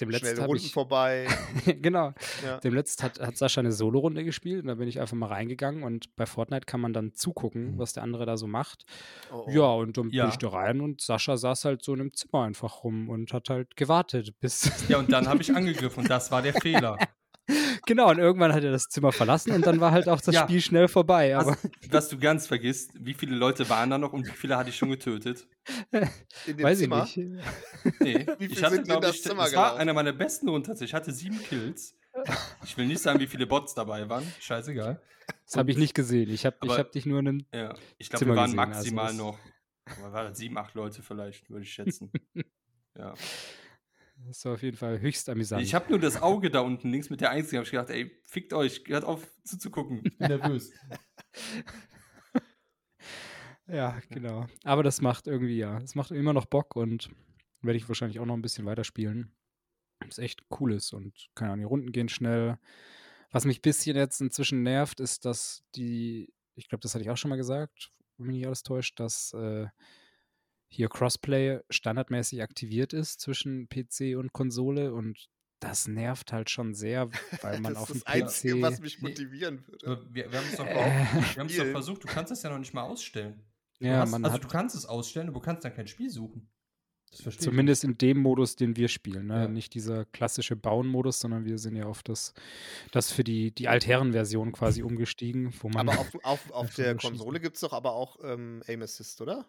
dem 0.00 0.08
letzten 0.08 0.38
Runden 0.42 0.64
ich, 0.64 0.72
vorbei. 0.72 1.28
genau. 1.82 2.14
Ja. 2.42 2.58
Dem 2.60 2.72
letzten 2.72 3.02
hat, 3.02 3.20
hat 3.20 3.36
Sascha 3.36 3.60
eine 3.60 3.70
Solo-Runde 3.70 4.24
gespielt 4.24 4.62
und 4.62 4.68
da 4.68 4.74
bin 4.76 4.88
ich 4.88 4.98
einfach 4.98 5.14
mal 5.14 5.26
reingegangen 5.26 5.82
und 5.82 6.16
bei 6.16 6.24
Fortnite 6.24 6.64
kann 6.64 6.80
man 6.80 6.94
dann 6.94 7.12
zugucken, 7.12 7.74
Mhm. 7.74 7.78
was 7.78 7.92
der 7.92 8.02
andere 8.02 8.24
da 8.24 8.38
so 8.38 8.46
macht. 8.46 8.86
Oh, 9.30 9.44
oh. 9.46 9.50
Ja, 9.50 9.66
und 9.74 9.98
dann 9.98 10.08
Ja. 10.10 10.24
bin 10.24 10.30
ich 10.32 10.38
da 10.38 10.48
rein 10.48 10.80
und 10.80 11.02
Sascha 11.02 11.36
saß 11.36 11.66
halt 11.66 11.84
so 11.84 11.92
in 11.92 12.00
einem 12.00 12.14
Zimmer 12.14 12.44
einfach 12.44 12.82
rum 12.82 13.10
und 13.10 13.30
hat 13.34 13.50
halt 13.50 13.76
gewartet, 13.76 14.32
bis. 14.40 14.70
Ja, 14.88 14.98
und 14.98 15.12
dann 15.12 15.28
habe 15.28 15.42
ich 15.42 15.54
angegriffen 15.54 16.04
und 16.04 16.08
das 16.10 16.30
war 16.30 16.40
der 16.40 16.54
Fehler. 16.54 16.96
genau, 17.90 18.08
und 18.10 18.18
irgendwann 18.18 18.52
hat 18.52 18.62
er 18.62 18.70
das 18.70 18.88
Zimmer 18.88 19.10
verlassen 19.10 19.50
und 19.50 19.66
dann 19.66 19.80
war 19.80 19.90
halt 19.90 20.08
auch 20.08 20.20
das 20.20 20.32
Ja. 20.34 20.42
Spiel 20.44 20.60
schnell 20.60 20.86
vorbei. 20.86 21.36
Aber 21.36 21.50
Was, 21.50 21.58
was 21.90 22.08
du 22.08 22.18
ganz 22.18 22.46
vergisst, 22.46 22.92
wie 22.94 23.14
viele 23.14 23.34
Leute 23.34 23.68
waren 23.68 23.90
da 23.90 23.98
noch 23.98 24.12
und 24.12 24.26
wie 24.28 24.30
viele 24.30 24.56
hatte 24.56 24.70
ich 24.70 24.76
schon 24.76 24.90
getötet? 24.90 25.48
In 26.46 26.56
dem 26.56 26.62
weiß 26.64 26.78
Zimmer. 26.78 27.04
ich 27.04 27.16
nicht. 27.16 27.44
Nee, 28.00 28.26
Wie 28.38 28.46
viel 28.46 28.52
ich 28.52 28.62
hatte, 28.62 28.74
sind 28.76 28.82
in 28.82 28.88
glaub 28.88 29.02
das 29.02 29.16
ich, 29.16 29.22
Zimmer 29.24 29.44
das 29.44 29.54
war 29.54 29.76
einer 29.76 29.92
meiner 29.92 30.12
besten 30.12 30.48
Runden 30.48 30.66
tatsächlich. 30.68 30.90
Ich 30.90 30.94
hatte 30.94 31.12
sieben 31.12 31.42
Kills. 31.42 31.96
Ich 32.64 32.76
will 32.76 32.86
nicht 32.86 33.00
sagen, 33.02 33.18
wie 33.20 33.26
viele 33.26 33.46
Bots 33.46 33.74
dabei 33.74 34.08
waren. 34.08 34.24
Scheißegal. 34.40 35.00
Das 35.46 35.56
habe 35.56 35.70
ich 35.70 35.76
nicht 35.76 35.94
gesehen. 35.94 36.30
Ich 36.30 36.46
habe 36.46 36.56
hab 36.68 36.92
dich 36.92 37.06
nur 37.06 37.18
in 37.20 37.28
einem. 37.28 37.46
Ja, 37.52 37.74
ich 37.98 38.08
glaube, 38.10 38.26
wir 38.26 38.36
waren 38.36 38.46
gesehen, 38.46 38.58
also 38.60 38.72
maximal 38.72 39.06
das- 39.08 39.16
noch, 39.16 39.38
aber 39.98 40.12
war 40.12 40.24
das 40.24 40.38
sieben, 40.38 40.56
acht 40.58 40.74
Leute 40.74 41.02
vielleicht, 41.02 41.50
würde 41.50 41.62
ich 41.64 41.72
schätzen. 41.72 42.10
ja. 42.96 43.14
Das 44.26 44.44
war 44.44 44.54
auf 44.54 44.62
jeden 44.62 44.76
Fall 44.76 45.00
höchst 45.00 45.28
amüsant. 45.28 45.62
Ich 45.62 45.74
habe 45.74 45.90
nur 45.90 45.98
das 45.98 46.20
Auge 46.20 46.50
da 46.50 46.60
unten 46.60 46.90
links 46.90 47.10
mit 47.10 47.20
der 47.20 47.30
Einzigen, 47.30 47.56
habe 47.58 47.64
ich 47.64 47.70
gedacht, 47.70 47.90
ey, 47.90 48.10
fickt 48.24 48.52
euch, 48.52 48.84
hört 48.86 49.04
auf 49.04 49.26
zuzugucken. 49.44 50.02
Ich 50.04 50.18
bin 50.18 50.28
nervös. 50.28 50.72
Ja, 53.72 54.00
genau. 54.08 54.46
Aber 54.64 54.82
das 54.82 55.00
macht 55.00 55.26
irgendwie, 55.26 55.56
ja, 55.56 55.78
es 55.78 55.94
macht 55.94 56.10
immer 56.10 56.32
noch 56.32 56.46
Bock 56.46 56.74
und 56.74 57.08
werde 57.62 57.76
ich 57.76 57.88
wahrscheinlich 57.88 58.18
auch 58.18 58.26
noch 58.26 58.34
ein 58.34 58.42
bisschen 58.42 58.66
weiterspielen. 58.66 59.32
Das 60.00 60.18
echt 60.18 60.42
cool 60.58 60.72
ist 60.72 60.92
und 60.92 61.28
keine 61.34 61.52
Ahnung, 61.52 61.60
die 61.60 61.68
Runden 61.68 61.92
gehen 61.92 62.08
schnell. 62.08 62.58
Was 63.30 63.44
mich 63.44 63.58
ein 63.58 63.62
bisschen 63.62 63.96
jetzt 63.96 64.20
inzwischen 64.20 64.62
nervt, 64.62 64.98
ist, 64.98 65.24
dass 65.24 65.62
die, 65.76 66.32
ich 66.56 66.68
glaube, 66.68 66.80
das 66.80 66.94
hatte 66.94 67.04
ich 67.04 67.10
auch 67.10 67.16
schon 67.16 67.28
mal 67.28 67.36
gesagt, 67.36 67.92
wenn 68.16 68.26
mich 68.26 68.36
nicht 68.36 68.46
alles 68.46 68.64
täuscht, 68.64 68.98
dass 68.98 69.32
äh, 69.34 69.68
hier 70.70 70.88
Crossplay 70.88 71.60
standardmäßig 71.68 72.42
aktiviert 72.42 72.92
ist 72.92 73.20
zwischen 73.20 73.68
PC 73.68 74.16
und 74.16 74.32
Konsole 74.32 74.94
und 74.94 75.28
das 75.58 75.88
nervt 75.88 76.32
halt 76.32 76.48
schon 76.48 76.74
sehr, 76.74 77.10
weil 77.42 77.60
man 77.60 77.74
das 77.74 77.82
auf 77.82 77.90
ist 77.90 77.96
dem 77.96 78.04
das 78.04 78.14
Einzige, 78.14 78.54
PC. 78.56 78.62
was 78.62 78.80
mich 78.80 79.02
motivieren 79.02 79.66
würde. 79.66 80.06
Wir, 80.10 80.32
wir 80.32 80.38
haben 80.38 80.46
es 80.50 80.56
doch, 80.56 80.66
Äh. 80.66 80.74
wir 80.74 80.82
haben 81.36 81.46
es 81.48 81.56
doch 81.56 81.66
versucht, 81.66 82.04
du 82.04 82.08
kannst 82.08 82.32
es 82.32 82.42
ja 82.42 82.50
noch 82.50 82.58
nicht 82.58 82.72
mal 82.72 82.82
ausstellen. 82.82 83.42
Du 83.78 83.86
ja, 83.86 83.98
hast, 84.00 84.10
man 84.10 84.24
also 84.24 84.34
hat 84.34 84.44
du 84.44 84.48
kannst 84.48 84.76
es 84.76 84.86
ausstellen, 84.86 85.28
aber 85.28 85.40
du 85.40 85.44
kannst 85.44 85.64
dann 85.64 85.74
kein 85.74 85.86
Spiel 85.86 86.10
suchen. 86.10 86.48
Das 87.10 87.22
verstehe 87.22 87.44
Zumindest 87.44 87.82
in 87.82 87.98
dem 87.98 88.18
Modus, 88.18 88.54
den 88.54 88.76
wir 88.76 88.86
spielen. 88.86 89.26
Ne? 89.26 89.34
Ja. 89.34 89.48
Nicht 89.48 89.74
dieser 89.74 90.04
klassische 90.04 90.54
Bauen-Modus, 90.54 91.18
sondern 91.18 91.44
wir 91.44 91.58
sind 91.58 91.74
ja 91.74 91.86
auf 91.86 92.04
das, 92.04 92.34
das 92.92 93.10
für 93.10 93.24
die, 93.24 93.52
die 93.52 93.66
Altherren-Version 93.66 94.52
quasi 94.52 94.82
umgestiegen, 94.82 95.52
wo 95.60 95.68
man. 95.68 95.88
Aber 95.88 95.98
auf, 95.98 96.14
auf, 96.22 96.50
auf 96.52 96.60
einfach 96.62 96.74
der. 96.76 96.94
Konsole 96.96 97.40
gibt 97.40 97.56
es 97.56 97.62
doch 97.62 97.72
aber 97.72 97.94
auch 97.94 98.18
ähm, 98.22 98.62
Aim 98.68 98.82
Assist, 98.82 99.20
oder? 99.20 99.44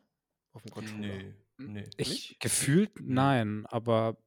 Auf 0.54 0.64
dem. 0.64 0.72
Controller. 0.72 1.00
Nee, 1.08 1.34
nee. 1.58 1.90
ich, 1.98 2.10
nicht? 2.10 2.40
gefühlt 2.40 2.92
nein, 3.00 3.66
aber 3.68 4.18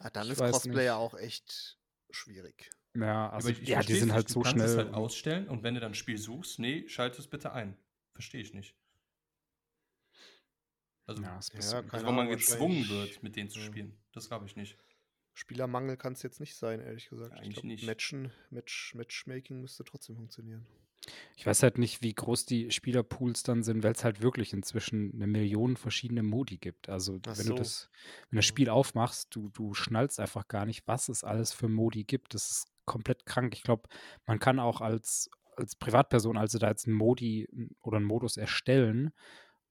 Ah, 0.00 0.10
dann 0.10 0.26
Ich 0.26 0.38
ist 0.38 0.66
nicht. 0.66 0.76
ja 0.76 0.96
auch 0.96 1.14
echt 1.14 1.78
schwierig. 2.10 2.70
ja, 2.94 3.30
also, 3.30 3.48
aber 3.48 3.56
ich, 3.56 3.62
ich 3.62 3.68
ja, 3.68 3.80
die 3.82 3.94
sind 3.94 4.08
nicht. 4.08 4.14
halt 4.14 4.28
du 4.28 4.32
so 4.34 4.40
kannst 4.42 4.54
schnell. 4.56 4.68
es 4.68 4.76
halt 4.76 4.94
ausstellen 4.94 5.48
und 5.48 5.62
wenn 5.64 5.74
du 5.74 5.80
dann 5.80 5.90
ein 5.92 5.94
Spiel 5.94 6.18
suchst, 6.18 6.58
nee, 6.60 6.86
schalte 6.88 7.18
es 7.20 7.28
bitte 7.28 7.52
ein. 7.52 7.76
Verstehe 8.12 8.40
ich 8.40 8.54
nicht. 8.54 8.76
Also, 11.06 11.22
ja, 11.22 11.38
ist 11.38 11.54
ein 11.54 11.60
Ja, 11.60 11.92
also 11.92 12.06
wo 12.06 12.12
man 12.12 12.28
gezwungen 12.28 12.88
wird, 12.88 13.22
mit 13.22 13.34
denen 13.36 13.50
zu 13.50 13.58
Ja. 13.58 13.64
spielen. 13.66 13.98
Das 14.12 14.30
habe 14.30 14.46
ich 14.46 14.56
nicht. 14.56 14.78
Spielermangel 15.34 15.96
kann 15.96 16.12
es 16.14 16.22
jetzt 16.22 16.40
nicht 16.40 16.56
sein, 16.56 16.80
ehrlich 16.80 17.08
gesagt. 17.08 17.32
Eigentlich 17.32 17.48
ich 17.48 17.54
glaub, 17.54 17.64
nicht. 17.64 17.86
Matchen, 17.86 18.32
Match, 18.50 18.94
Matchmaking 18.94 19.60
müsste 19.60 19.84
trotzdem 19.84 20.16
funktionieren. 20.16 20.66
Ich 21.36 21.46
weiß 21.46 21.62
halt 21.62 21.78
nicht, 21.78 22.02
wie 22.02 22.14
groß 22.14 22.46
die 22.46 22.70
Spielerpools 22.70 23.42
dann 23.42 23.62
sind, 23.62 23.82
weil 23.82 23.92
es 23.92 24.04
halt 24.04 24.22
wirklich 24.22 24.52
inzwischen 24.52 25.12
eine 25.14 25.26
Million 25.26 25.76
verschiedene 25.76 26.22
Modi 26.22 26.58
gibt. 26.58 26.88
Also 26.88 27.20
Ach 27.26 27.38
wenn 27.38 27.46
so. 27.46 27.52
du 27.54 27.58
das, 27.58 27.90
wenn 28.30 28.38
das. 28.38 28.46
Spiel 28.46 28.68
aufmachst, 28.68 29.28
du, 29.34 29.48
du 29.50 29.74
schnallst 29.74 30.20
einfach 30.20 30.48
gar 30.48 30.66
nicht, 30.66 30.86
was 30.86 31.08
es 31.08 31.24
alles 31.24 31.52
für 31.52 31.68
Modi 31.68 32.04
gibt. 32.04 32.34
Das 32.34 32.50
ist 32.50 32.66
komplett 32.84 33.26
krank. 33.26 33.54
Ich 33.54 33.62
glaube, 33.62 33.88
man 34.26 34.38
kann 34.38 34.58
auch 34.58 34.80
als, 34.80 35.30
als 35.56 35.76
Privatperson 35.76 36.36
also 36.36 36.58
da 36.58 36.68
jetzt 36.68 36.86
einen 36.86 36.96
Modi 36.96 37.48
oder 37.82 37.98
einen 37.98 38.06
Modus 38.06 38.36
erstellen 38.36 39.12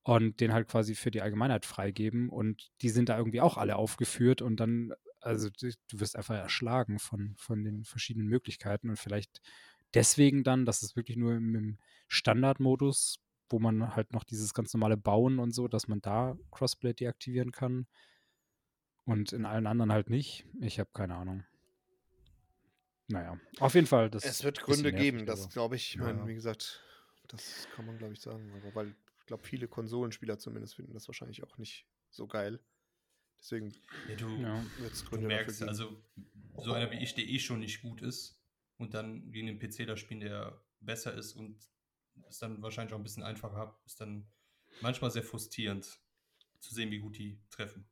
und 0.03 0.39
den 0.39 0.53
halt 0.53 0.69
quasi 0.69 0.95
für 0.95 1.11
die 1.11 1.21
Allgemeinheit 1.21 1.65
freigeben 1.65 2.29
und 2.29 2.71
die 2.81 2.89
sind 2.89 3.09
da 3.09 3.17
irgendwie 3.17 3.41
auch 3.41 3.57
alle 3.57 3.75
aufgeführt 3.75 4.41
und 4.41 4.57
dann, 4.57 4.93
also 5.19 5.49
du 5.49 5.69
du 5.89 5.99
wirst 5.99 6.15
einfach 6.15 6.35
erschlagen 6.35 6.97
von, 6.97 7.35
von 7.37 7.65
den 7.65 7.83
verschiedenen 7.83 8.27
Möglichkeiten 8.27 8.89
und 8.89 8.97
vielleicht 8.97 9.41
deswegen 9.97 10.43
dann, 10.43 10.65
dass 10.65 10.83
es 10.83 10.95
wirklich 10.95 11.17
nur 11.17 11.33
im, 11.35 11.55
im 11.55 11.77
Standardmodus, 12.07 13.19
wo 13.49 13.59
man 13.59 13.95
halt 13.95 14.13
noch 14.13 14.23
dieses 14.23 14.53
ganz 14.53 14.73
normale 14.73 14.95
Bauen 14.95 15.39
und 15.39 15.51
so, 15.53 15.67
dass 15.67 15.87
man 15.87 16.01
da 16.01 16.37
Crossplay 16.51 16.93
deaktivieren 16.93 17.51
kann 17.51 17.87
und 19.05 19.33
in 19.33 19.45
allen 19.45 19.65
anderen 19.65 19.91
halt 19.91 20.09
nicht. 20.09 20.45
Ich 20.61 20.79
habe 20.79 20.89
keine 20.93 21.15
Ahnung. 21.15 21.43
Naja, 23.07 23.39
auf 23.59 23.73
jeden 23.73 23.87
Fall. 23.87 24.09
Das 24.09 24.25
es 24.25 24.43
wird 24.43 24.61
Gründe 24.61 24.91
nervig, 24.91 25.11
geben, 25.11 25.25
das 25.25 25.49
glaube 25.49 25.77
ich. 25.77 25.91
Ich 25.91 25.95
Ja, 25.95 26.03
meine, 26.03 26.19
ja. 26.19 26.27
wie 26.27 26.33
gesagt, 26.35 26.83
das 27.29 27.67
kann 27.73 27.85
man, 27.85 27.97
glaube 27.97 28.13
ich, 28.13 28.19
sagen. 28.19 28.51
Aber 28.53 28.75
weil 28.75 28.95
ich 29.19 29.25
glaube, 29.25 29.43
viele 29.43 29.67
Konsolenspieler 29.67 30.37
zumindest 30.37 30.75
finden 30.75 30.93
das 30.93 31.07
wahrscheinlich 31.07 31.41
auch 31.43 31.57
nicht 31.57 31.87
so 32.11 32.27
geil. 32.27 32.59
Deswegen 33.39 33.73
Ja, 34.09 34.15
du, 34.15 34.27
Ja. 34.41 34.63
wird 34.79 34.93
es 34.93 35.03
du 35.03 35.09
Gründe 35.09 35.27
merkst, 35.27 35.61
dafür 35.61 35.73
geben. 35.73 36.03
also 36.57 36.63
so 36.63 36.73
einer 36.73 36.91
wie 36.91 36.97
ich, 36.97 37.15
der 37.15 37.25
eh 37.25 37.39
schon 37.39 37.59
nicht 37.59 37.81
gut 37.81 38.01
ist 38.01 38.36
und 38.77 38.93
dann 38.93 39.31
gegen 39.31 39.47
den 39.47 39.59
PC 39.59 39.85
da 39.85 39.97
spielen, 39.97 40.19
der 40.21 40.61
besser 40.79 41.13
ist 41.13 41.33
und 41.33 41.69
es 42.29 42.39
dann 42.39 42.61
wahrscheinlich 42.61 42.93
auch 42.93 42.99
ein 42.99 43.03
bisschen 43.03 43.23
einfacher 43.23 43.57
hat, 43.57 43.79
ist 43.85 44.01
dann 44.01 44.27
manchmal 44.81 45.11
sehr 45.11 45.23
frustrierend 45.23 45.99
zu 46.59 46.73
sehen, 46.73 46.91
wie 46.91 46.99
gut 46.99 47.17
die 47.17 47.39
treffen. 47.49 47.87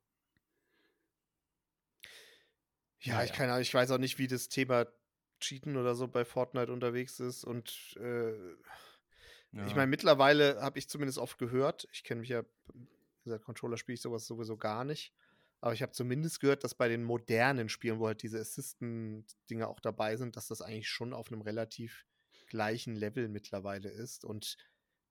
Ja, 3.00 3.22
ich 3.22 3.30
Naja. 3.30 3.36
keine 3.36 3.52
Ahnung, 3.52 3.62
ich 3.62 3.74
weiß 3.74 3.90
auch 3.92 3.98
nicht, 3.98 4.18
wie 4.18 4.26
das 4.26 4.48
Thema 4.48 4.86
Cheaten 5.40 5.76
oder 5.76 5.94
so 5.94 6.08
bei 6.08 6.24
Fortnite 6.24 6.72
unterwegs 6.72 7.20
ist. 7.20 7.44
Und 7.44 7.96
äh, 8.00 8.32
Ja. 9.52 9.66
ich 9.66 9.74
meine, 9.74 9.86
mittlerweile 9.86 10.60
habe 10.60 10.78
ich 10.78 10.88
zumindest 10.88 11.18
oft 11.18 11.38
gehört, 11.38 11.86
ich 11.92 12.04
kenne 12.04 12.20
mich 12.20 12.30
ja, 12.30 12.42
wie 12.74 13.24
gesagt, 13.24 13.44
Controller 13.44 13.76
spiele 13.76 13.94
ich 13.94 14.00
sowas 14.02 14.26
sowieso 14.26 14.56
gar 14.56 14.84
nicht. 14.84 15.12
Aber 15.66 15.74
ich 15.74 15.82
habe 15.82 15.90
zumindest 15.90 16.38
gehört, 16.38 16.62
dass 16.62 16.76
bei 16.76 16.86
den 16.86 17.02
modernen 17.02 17.68
Spielen, 17.68 17.98
wo 17.98 18.06
halt 18.06 18.22
diese 18.22 18.38
Assistant-Dinge 18.38 19.66
auch 19.66 19.80
dabei 19.80 20.16
sind, 20.16 20.36
dass 20.36 20.46
das 20.46 20.62
eigentlich 20.62 20.88
schon 20.88 21.12
auf 21.12 21.32
einem 21.32 21.40
relativ 21.42 22.06
gleichen 22.46 22.94
Level 22.94 23.26
mittlerweile 23.26 23.88
ist. 23.90 24.24
Und 24.24 24.56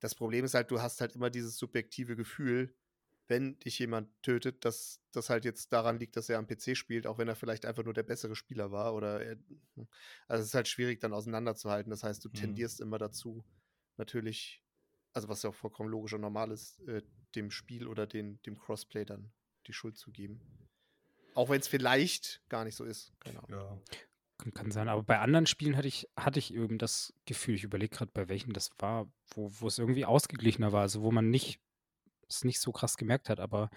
das 0.00 0.14
Problem 0.14 0.46
ist 0.46 0.54
halt, 0.54 0.70
du 0.70 0.80
hast 0.80 1.02
halt 1.02 1.14
immer 1.14 1.28
dieses 1.28 1.58
subjektive 1.58 2.16
Gefühl, 2.16 2.74
wenn 3.28 3.58
dich 3.58 3.78
jemand 3.80 4.08
tötet, 4.22 4.64
dass 4.64 5.02
das 5.12 5.28
halt 5.28 5.44
jetzt 5.44 5.74
daran 5.74 5.98
liegt, 5.98 6.16
dass 6.16 6.30
er 6.30 6.38
am 6.38 6.46
PC 6.46 6.74
spielt, 6.74 7.06
auch 7.06 7.18
wenn 7.18 7.28
er 7.28 7.36
vielleicht 7.36 7.66
einfach 7.66 7.84
nur 7.84 7.92
der 7.92 8.04
bessere 8.04 8.34
Spieler 8.34 8.72
war. 8.72 8.94
Oder 8.94 9.22
er, 9.22 9.36
also 10.26 10.40
es 10.40 10.48
ist 10.48 10.54
halt 10.54 10.68
schwierig 10.68 11.00
dann 11.00 11.12
auseinanderzuhalten. 11.12 11.90
Das 11.90 12.02
heißt, 12.02 12.24
du 12.24 12.30
Mhm. 12.32 12.40
tendierst 12.40 12.80
immer 12.80 12.96
dazu, 12.96 13.44
natürlich, 13.98 14.64
also 15.12 15.28
was 15.28 15.42
ja 15.42 15.50
auch 15.50 15.54
vollkommen 15.54 15.90
logisch 15.90 16.14
und 16.14 16.22
normal 16.22 16.50
ist, 16.50 16.80
äh, 16.88 17.02
dem 17.34 17.50
Spiel 17.50 17.86
oder 17.88 18.06
den, 18.06 18.40
dem 18.44 18.56
Crossplay 18.58 19.04
dann 19.04 19.34
die 19.66 19.72
Schuld 19.72 19.96
zu 19.96 20.10
geben. 20.10 20.40
Auch 21.34 21.50
wenn 21.50 21.60
es 21.60 21.68
vielleicht 21.68 22.40
gar 22.48 22.64
nicht 22.64 22.76
so 22.76 22.84
ist. 22.84 23.12
Keine 23.20 23.42
Ahnung. 23.42 23.50
ja. 23.50 24.50
Kann, 24.54 24.70
sein, 24.70 24.88
aber 24.88 25.02
bei 25.02 25.18
anderen 25.18 25.46
Spielen 25.46 25.76
hatte 25.76 25.88
ich, 25.88 26.08
hatte 26.16 26.38
ich 26.38 26.52
eben 26.52 26.78
das 26.78 27.14
Gefühl, 27.24 27.54
ich 27.54 27.64
überlege 27.64 27.96
gerade, 27.96 28.10
bei 28.12 28.28
welchen 28.28 28.52
das 28.52 28.70
war, 28.78 29.10
wo, 29.30 29.50
wo 29.50 29.66
es 29.66 29.78
irgendwie 29.78 30.04
ausgeglichener 30.04 30.72
war, 30.72 30.82
also 30.82 31.00
wo 31.02 31.10
man 31.10 31.30
nicht, 31.30 31.58
es 32.28 32.44
nicht 32.44 32.60
so 32.60 32.70
krass 32.70 32.96
gemerkt 32.96 33.30
hat, 33.30 33.40
aber 33.40 33.70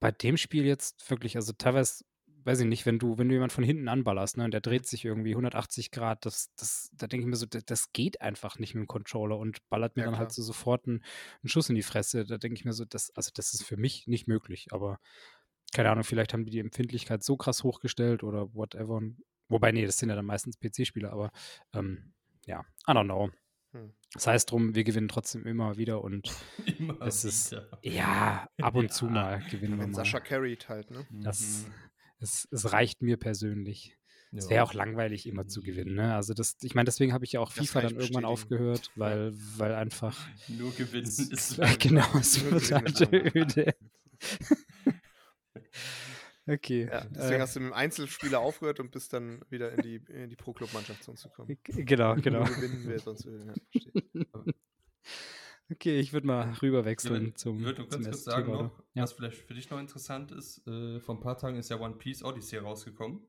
bei 0.00 0.10
dem 0.10 0.36
Spiel 0.36 0.66
jetzt 0.66 1.08
wirklich, 1.08 1.36
also 1.36 1.52
teilweise, 1.52 2.04
weiß 2.44 2.60
ich 2.60 2.66
nicht, 2.66 2.86
wenn 2.86 2.98
du, 2.98 3.18
wenn 3.18 3.28
du 3.28 3.34
jemand 3.34 3.52
von 3.52 3.64
hinten 3.64 3.88
anballerst, 3.88 4.36
ne, 4.36 4.44
und 4.44 4.50
der 4.52 4.60
dreht 4.60 4.86
sich 4.86 5.04
irgendwie 5.04 5.30
180 5.32 5.90
Grad, 5.90 6.24
das, 6.26 6.52
das, 6.56 6.90
da 6.92 7.06
denke 7.06 7.24
ich 7.24 7.30
mir 7.30 7.36
so, 7.36 7.46
das, 7.46 7.64
das 7.64 7.92
geht 7.92 8.20
einfach 8.20 8.58
nicht 8.58 8.74
mit 8.74 8.82
dem 8.82 8.86
Controller 8.88 9.38
und 9.38 9.68
ballert 9.68 9.96
mir 9.96 10.02
Ja, 10.02 10.10
dann 10.10 10.18
halt 10.18 10.28
klar. 10.28 10.34
so 10.34 10.42
sofort 10.42 10.86
einen, 10.86 11.02
einen 11.42 11.48
Schuss 11.48 11.68
in 11.68 11.74
die 11.74 11.82
Fresse. 11.82 12.24
Da 12.24 12.38
denke 12.38 12.56
ich 12.58 12.64
mir 12.64 12.72
so, 12.72 12.84
das, 12.84 13.10
also 13.16 13.30
das 13.34 13.54
ist 13.54 13.64
für 13.64 13.76
mich 13.76 14.06
nicht 14.06 14.26
möglich, 14.28 14.68
aber 14.72 14.98
keine 15.74 15.90
Ahnung, 15.90 16.04
vielleicht 16.04 16.32
haben 16.32 16.44
die 16.44 16.50
die 16.50 16.58
Empfindlichkeit 16.60 17.22
so 17.22 17.36
krass 17.36 17.62
hochgestellt 17.64 18.22
oder 18.22 18.52
whatever. 18.54 19.00
Wobei, 19.48 19.72
nee, 19.72 19.86
das 19.86 19.98
sind 19.98 20.08
ja 20.10 20.14
dann 20.16 20.26
meistens 20.26 20.58
PC-Spieler, 20.58 21.12
aber 21.12 21.30
ähm, 21.72 22.12
ja, 22.46 22.60
I 22.88 22.92
don't 22.92 23.04
know. 23.04 23.30
Hm. 23.72 23.92
Das 24.12 24.26
heißt 24.26 24.50
drum, 24.50 24.74
wir 24.74 24.84
gewinnen 24.84 25.08
trotzdem 25.08 25.46
immer 25.46 25.78
wieder 25.78 26.02
und 26.04 26.30
Immer 26.78 27.00
Es 27.00 27.24
ist- 27.24 27.52
wieder. 27.52 27.68
ja, 27.82 28.46
ab 28.60 28.74
und 28.74 28.84
Ja. 28.88 28.90
zu 28.90 29.06
mal 29.06 29.42
gewinnen 29.50 29.78
wir 29.78 29.86
mal. 29.86 29.94
Sascha 29.94 30.20
carried 30.20 30.68
halt, 30.68 30.90
ne? 30.90 31.06
Das, 31.10 31.40
Mhm. 31.66 31.72
Es, 32.22 32.48
es 32.50 32.72
reicht 32.72 33.02
mir 33.02 33.16
persönlich. 33.16 33.98
Es 34.34 34.48
wäre 34.48 34.64
auch 34.64 34.72
langweilig, 34.72 35.26
immer 35.26 35.46
zu 35.46 35.60
gewinnen. 35.60 35.94
Ne? 35.94 36.14
Also 36.14 36.32
das, 36.32 36.56
ich 36.62 36.74
meine, 36.74 36.86
deswegen 36.86 37.12
habe 37.12 37.24
ich 37.26 37.32
ja 37.32 37.40
auch 37.40 37.52
FIFA 37.52 37.82
dann 37.82 37.96
irgendwann 37.96 38.24
aufgehört, 38.24 38.90
weil, 38.96 39.34
weil 39.58 39.74
einfach. 39.74 40.26
Nur 40.48 40.72
gewinnen 40.74 41.06
ist. 41.06 41.60
Genau, 41.78 42.06
es 42.18 42.42
wird 42.42 42.72
halt 42.72 43.12
öde. 43.12 43.74
okay. 46.46 46.88
Ja, 46.90 47.04
deswegen 47.10 47.34
äh, 47.34 47.40
hast 47.40 47.56
du 47.56 47.60
mit 47.60 47.68
dem 47.68 47.74
Einzelspieler 47.74 48.40
aufgehört 48.40 48.80
und 48.80 48.90
bist 48.90 49.12
dann 49.12 49.42
wieder 49.50 49.72
in 49.72 49.82
die, 49.82 49.96
in 50.10 50.30
die 50.30 50.36
Pro-Club-Mannschaft 50.36 51.04
zu 51.04 51.28
kommen. 51.28 51.58
Genau, 51.64 52.14
genau. 52.14 52.44
Nur 52.44 52.54
gewinnen 52.54 52.88
wir 52.88 52.98
sonst 53.00 53.26
öde. 53.26 53.52
Ja, 54.14 54.24
Okay, 55.72 56.00
ich 56.00 56.12
würde 56.12 56.26
mal 56.26 56.52
rüberwechseln 56.60 57.28
ja, 57.28 57.34
zum. 57.34 57.58
Ich 57.58 57.64
würde 57.64 57.86
ganz 57.86 58.04
kurz 58.04 58.24
sagen 58.24 58.52
noch, 58.52 58.84
ja. 58.94 59.02
was 59.02 59.12
vielleicht 59.12 59.38
für 59.38 59.54
dich 59.54 59.70
noch 59.70 59.78
interessant 59.78 60.30
ist. 60.32 60.66
Äh, 60.66 61.00
vor 61.00 61.14
ein 61.14 61.20
paar 61.20 61.38
Tagen 61.38 61.56
ist 61.56 61.70
ja 61.70 61.80
One 61.80 61.96
Piece 61.96 62.22
Odyssey 62.22 62.58
rausgekommen. 62.58 63.26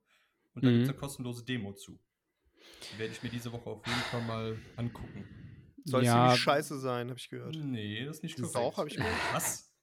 Und 0.53 0.63
da 0.63 0.69
mhm. 0.69 0.73
gibt 0.73 0.83
es 0.83 0.89
eine 0.89 0.97
kostenlose 0.97 1.45
Demo 1.45 1.73
zu. 1.73 1.99
Die 2.93 2.99
werde 2.99 3.13
ich 3.13 3.23
mir 3.23 3.29
diese 3.29 3.51
Woche 3.51 3.69
auf 3.69 3.85
jeden 3.87 3.99
Fall 3.99 4.21
mal 4.23 4.57
angucken. 4.75 5.25
Soll 5.85 6.03
ja. 6.03 6.27
ziemlich 6.27 6.41
scheiße 6.41 6.79
sein, 6.79 7.09
habe 7.09 7.19
ich 7.19 7.29
gehört. 7.29 7.55
Nee, 7.55 8.05
das 8.05 8.17
ist 8.17 8.23
nicht 8.23 8.35
korrekt. 8.35 8.55
Auch, 8.55 8.77
habe 8.77 8.89
ich 8.89 8.95
gehört. 8.95 9.13
Was? 9.33 9.73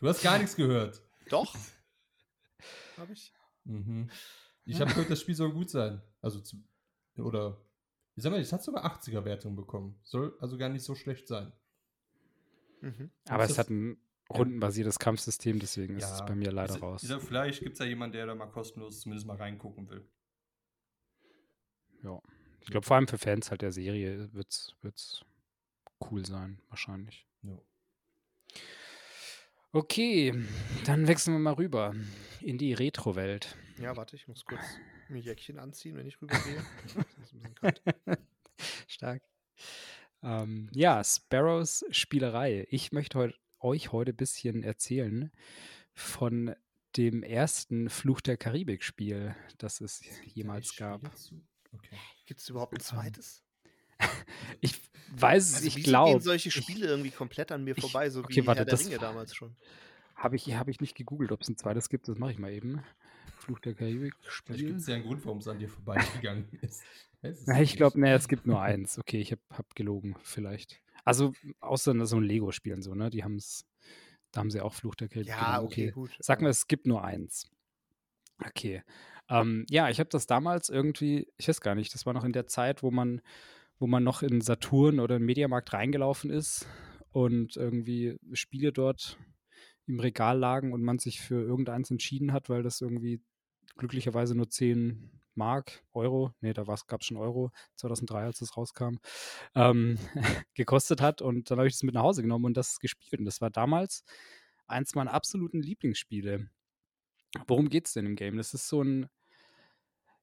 Du 0.00 0.08
hast 0.08 0.22
gar 0.22 0.38
nichts 0.38 0.56
gehört. 0.56 1.02
Doch. 1.28 1.54
Habe 2.96 3.12
ich. 3.12 3.32
Mhm. 3.64 4.08
Ich 4.64 4.80
habe 4.80 4.90
gehört, 4.90 5.10
das 5.10 5.20
Spiel 5.20 5.34
soll 5.34 5.52
gut 5.52 5.68
sein. 5.68 6.00
Also, 6.22 6.40
zu, 6.40 6.56
oder 7.18 7.65
ich 8.16 8.22
sag 8.22 8.32
mal, 8.32 8.40
es 8.40 8.52
hat 8.52 8.62
sogar 8.62 8.84
80er-Wertung 8.84 9.54
bekommen. 9.54 9.98
Soll 10.02 10.34
also 10.40 10.56
gar 10.56 10.70
nicht 10.70 10.82
so 10.82 10.94
schlecht 10.94 11.28
sein. 11.28 11.52
Mhm. 12.80 13.10
Aber 13.28 13.44
es 13.44 13.58
hat 13.58 13.68
ein 13.68 13.98
rundenbasiertes 14.30 14.98
Kampfsystem, 14.98 15.58
deswegen 15.58 15.98
ja, 15.98 16.06
ist 16.06 16.14
es 16.14 16.26
bei 16.26 16.34
mir 16.34 16.50
leider 16.50 16.78
raus. 16.78 17.02
Sag, 17.02 17.22
vielleicht 17.22 17.62
gibt 17.62 17.74
es 17.74 17.78
ja 17.78 17.86
jemanden, 17.86 18.14
der 18.14 18.26
da 18.26 18.34
mal 18.34 18.46
kostenlos 18.46 19.00
zumindest 19.00 19.26
mal 19.26 19.36
reingucken 19.36 19.88
will. 19.90 20.08
Ja. 22.02 22.20
Ich 22.60 22.68
glaube, 22.68 22.86
vor 22.86 22.96
allem 22.96 23.06
für 23.06 23.18
Fans 23.18 23.50
halt 23.50 23.62
der 23.62 23.70
Serie 23.70 24.32
wird 24.32 24.48
es 24.48 25.24
cool 26.10 26.24
sein, 26.24 26.60
wahrscheinlich. 26.68 27.26
Ja. 27.42 27.58
Okay, 29.72 30.32
dann 30.86 31.06
wechseln 31.06 31.34
wir 31.34 31.38
mal 31.38 31.52
rüber 31.52 31.94
in 32.40 32.56
die 32.56 32.72
Retro-Welt. 32.72 33.56
Ja, 33.78 33.94
warte, 33.96 34.16
ich 34.16 34.26
muss 34.26 34.44
kurz 34.44 34.62
mir 35.08 35.20
Jäckchen 35.20 35.58
anziehen, 35.58 35.96
wenn 35.96 36.06
ich 36.06 36.20
rübergehe. 36.20 36.64
Stark. 38.88 39.22
Ähm, 40.22 40.68
ja, 40.72 41.02
Sparrows 41.04 41.84
Spielerei. 41.90 42.66
Ich 42.70 42.92
möchte 42.92 43.18
heut, 43.18 43.40
euch 43.60 43.92
heute 43.92 44.12
ein 44.12 44.16
bisschen 44.16 44.62
erzählen 44.62 45.30
von 45.92 46.54
dem 46.96 47.22
ersten 47.22 47.90
Fluch 47.90 48.20
der 48.20 48.36
Karibik-Spiel, 48.36 49.34
das 49.58 49.80
es 49.80 50.02
jemals 50.24 50.76
gab. 50.76 51.02
Okay. 51.72 51.96
Gibt 52.24 52.40
es 52.40 52.48
überhaupt 52.48 52.74
ein 52.74 52.80
zweites? 52.80 53.42
ich 54.60 54.74
weiß 55.16 55.48
es, 55.48 55.54
also, 55.56 55.66
ich 55.68 55.84
glaube. 55.84 56.12
gehen 56.12 56.20
solche 56.20 56.50
Spiele 56.50 56.84
ich, 56.86 56.90
irgendwie 56.90 57.10
komplett 57.10 57.52
an 57.52 57.64
mir 57.64 57.74
vorbei, 57.74 58.10
so 58.10 58.20
okay, 58.20 58.42
wie 58.42 58.46
warte, 58.46 58.60
Herr 58.60 58.66
der 58.66 58.78
Ringe 58.78 58.98
damals 58.98 59.34
schon. 59.34 59.56
Habe 60.14 60.36
ich, 60.36 60.54
hab 60.54 60.68
ich 60.68 60.80
nicht 60.80 60.94
gegoogelt, 60.94 61.32
ob 61.32 61.42
es 61.42 61.48
ein 61.48 61.56
zweites 61.56 61.88
gibt, 61.88 62.08
das 62.08 62.18
mache 62.18 62.32
ich 62.32 62.38
mal 62.38 62.52
eben. 62.52 62.82
Fluch 63.46 63.60
der 63.60 63.74
Karibik 63.74 64.14
spielen. 64.28 64.58
Vielleicht 64.58 64.66
gibt 64.66 64.80
es 64.80 64.86
ja 64.88 64.94
einen 64.96 65.04
Grund, 65.04 65.24
warum 65.24 65.38
es 65.38 65.46
an 65.46 65.58
dir 65.58 65.68
vorbeigegangen 65.68 66.48
ist. 66.60 66.82
Ja, 67.46 67.60
ich 67.60 67.76
glaube, 67.76 68.00
nee, 68.00 68.12
es 68.12 68.28
gibt 68.28 68.46
nur 68.46 68.60
eins. 68.60 68.98
Okay, 68.98 69.20
ich 69.20 69.30
habe 69.30 69.40
hab 69.50 69.74
gelogen, 69.74 70.16
vielleicht. 70.22 70.80
Also, 71.04 71.32
außer 71.60 72.06
so 72.06 72.16
ein 72.16 72.24
Lego-Spielen 72.24 72.82
so, 72.82 72.94
ne? 72.94 73.10
Die 73.10 73.22
haben 73.22 73.36
es, 73.36 73.64
da 74.32 74.40
haben 74.40 74.50
sie 74.50 74.60
auch 74.60 74.74
Fluch 74.74 74.96
der 74.96 75.08
Karibik. 75.08 75.28
Ja, 75.28 75.62
okay, 75.62 75.88
okay, 75.88 75.90
gut. 75.92 76.16
Sag 76.18 76.42
mal, 76.42 76.50
es 76.50 76.66
gibt 76.66 76.86
nur 76.86 77.04
eins. 77.04 77.48
Okay. 78.44 78.82
Ähm, 79.28 79.64
ja, 79.70 79.88
ich 79.88 80.00
habe 80.00 80.10
das 80.10 80.26
damals 80.26 80.68
irgendwie, 80.68 81.28
ich 81.36 81.48
weiß 81.48 81.60
gar 81.60 81.74
nicht, 81.76 81.94
das 81.94 82.04
war 82.04 82.12
noch 82.12 82.24
in 82.24 82.32
der 82.32 82.46
Zeit, 82.48 82.82
wo 82.82 82.90
man, 82.90 83.20
wo 83.78 83.86
man 83.86 84.02
noch 84.02 84.22
in 84.22 84.40
Saturn 84.40 84.98
oder 84.98 85.16
in 85.16 85.22
den 85.22 85.26
Mediamarkt 85.26 85.72
reingelaufen 85.72 86.30
ist 86.30 86.66
und 87.10 87.56
irgendwie 87.56 88.18
Spiele 88.32 88.72
dort 88.72 89.18
im 89.86 90.00
Regal 90.00 90.38
lagen 90.38 90.72
und 90.72 90.82
man 90.82 90.98
sich 90.98 91.20
für 91.20 91.40
irgendeins 91.42 91.90
entschieden 91.90 92.32
hat, 92.32 92.48
weil 92.48 92.62
das 92.62 92.80
irgendwie 92.80 93.20
glücklicherweise 93.76 94.34
nur 94.34 94.48
10 94.48 95.10
Mark, 95.36 95.84
Euro, 95.92 96.32
nee, 96.40 96.52
da 96.52 96.64
gab 96.64 97.00
es 97.00 97.06
schon 97.06 97.16
Euro, 97.16 97.50
2003, 97.76 98.24
als 98.24 98.40
es 98.40 98.56
rauskam, 98.56 98.96
ähm, 99.54 99.98
gekostet 100.54 101.00
hat. 101.00 101.22
Und 101.22 101.50
dann 101.50 101.58
habe 101.58 101.68
ich 101.68 101.74
das 101.74 101.82
mit 101.82 101.94
nach 101.94 102.02
Hause 102.02 102.22
genommen 102.22 102.46
und 102.46 102.56
das 102.56 102.78
gespielt. 102.78 103.20
Und 103.20 103.26
das 103.26 103.40
war 103.40 103.50
damals 103.50 104.02
eins 104.66 104.94
meiner 104.94 105.12
absoluten 105.12 105.62
Lieblingsspiele. 105.62 106.48
Worum 107.46 107.68
geht 107.68 107.86
es 107.86 107.92
denn 107.92 108.06
im 108.06 108.16
Game? 108.16 108.36
Das 108.36 108.54
ist 108.54 108.68
so 108.68 108.82
ein, 108.82 109.08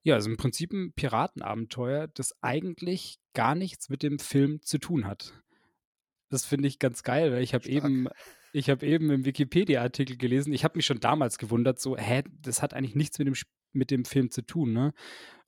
ja, 0.01 0.15
also 0.15 0.29
im 0.29 0.37
Prinzip 0.37 0.73
ein 0.73 0.93
Piratenabenteuer, 0.93 2.07
das 2.07 2.33
eigentlich 2.41 3.19
gar 3.33 3.55
nichts 3.55 3.89
mit 3.89 4.03
dem 4.03 4.19
Film 4.19 4.61
zu 4.61 4.79
tun 4.79 5.05
hat. 5.05 5.33
Das 6.29 6.45
finde 6.45 6.67
ich 6.67 6.79
ganz 6.79 7.03
geil, 7.03 7.31
weil 7.31 7.43
ich 7.43 7.53
habe 7.53 7.69
eben 7.69 8.07
ich 8.53 8.69
habe 8.69 8.85
eben 8.85 9.09
im 9.09 9.25
Wikipedia-Artikel 9.25 10.15
gelesen, 10.15 10.53
ich 10.53 10.63
habe 10.63 10.77
mich 10.77 10.85
schon 10.85 10.99
damals 10.99 11.37
gewundert, 11.37 11.79
so, 11.79 11.97
hä, 11.97 12.23
das 12.41 12.61
hat 12.61 12.73
eigentlich 12.73 12.95
nichts 12.95 13.17
mit 13.17 13.27
dem, 13.27 13.35
mit 13.73 13.91
dem 13.91 14.05
Film 14.05 14.31
zu 14.31 14.43
tun, 14.43 14.71
ne? 14.71 14.93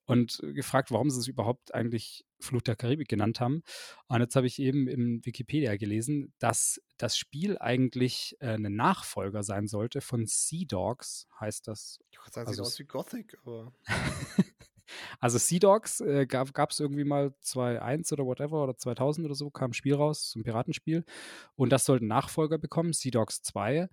Und 0.08 0.40
gefragt, 0.54 0.92
warum 0.92 1.10
sie 1.10 1.20
es 1.20 1.28
überhaupt 1.28 1.74
eigentlich 1.74 2.26
Flucht 2.40 2.68
der 2.68 2.76
Karibik 2.76 3.08
genannt 3.08 3.40
haben. 3.40 3.64
Und 4.08 4.22
jetzt 4.22 4.36
habe 4.36 4.46
ich 4.46 4.60
eben 4.60 4.88
im 4.88 5.26
Wikipedia 5.26 5.78
gelesen, 5.78 6.32
dass 6.38 6.80
das 6.98 7.18
Spiel 7.18 7.58
eigentlich 7.58 8.36
äh, 8.40 8.54
ein 8.54 8.76
Nachfolger 8.76 9.42
sein 9.42 9.68
sollte 9.68 10.02
von 10.02 10.26
Sea 10.28 10.66
Dogs, 10.68 11.28
heißt 11.40 11.68
das. 11.68 12.00
Ich 12.12 12.20
würde 12.20 12.32
sagen, 12.32 12.48
also, 12.48 12.64
sieht 12.64 12.72
aus 12.72 12.80
wie 12.80 12.84
Gothic, 12.84 13.38
aber. 13.42 13.74
Also 15.20 15.38
Sea 15.38 15.60
Dogs 15.60 16.02
äh, 16.02 16.26
gab 16.28 16.72
es 16.72 16.80
irgendwie 16.80 17.04
mal 17.04 17.34
2.1 17.44 18.14
oder 18.14 18.26
whatever 18.26 18.64
oder 18.64 18.78
2000 18.78 19.26
oder 19.26 19.36
so, 19.36 19.50
kam 19.50 19.72
ein 19.72 19.74
Spiel 19.74 19.96
raus, 19.96 20.32
so 20.32 20.40
ein 20.40 20.44
Piratenspiel. 20.44 21.04
Und 21.56 21.72
das 21.72 21.86
sollte 21.86 22.06
Nachfolger 22.06 22.58
bekommen, 22.58 22.94
Sea 22.94 23.12
Dogs 23.12 23.42
2. 23.42 23.90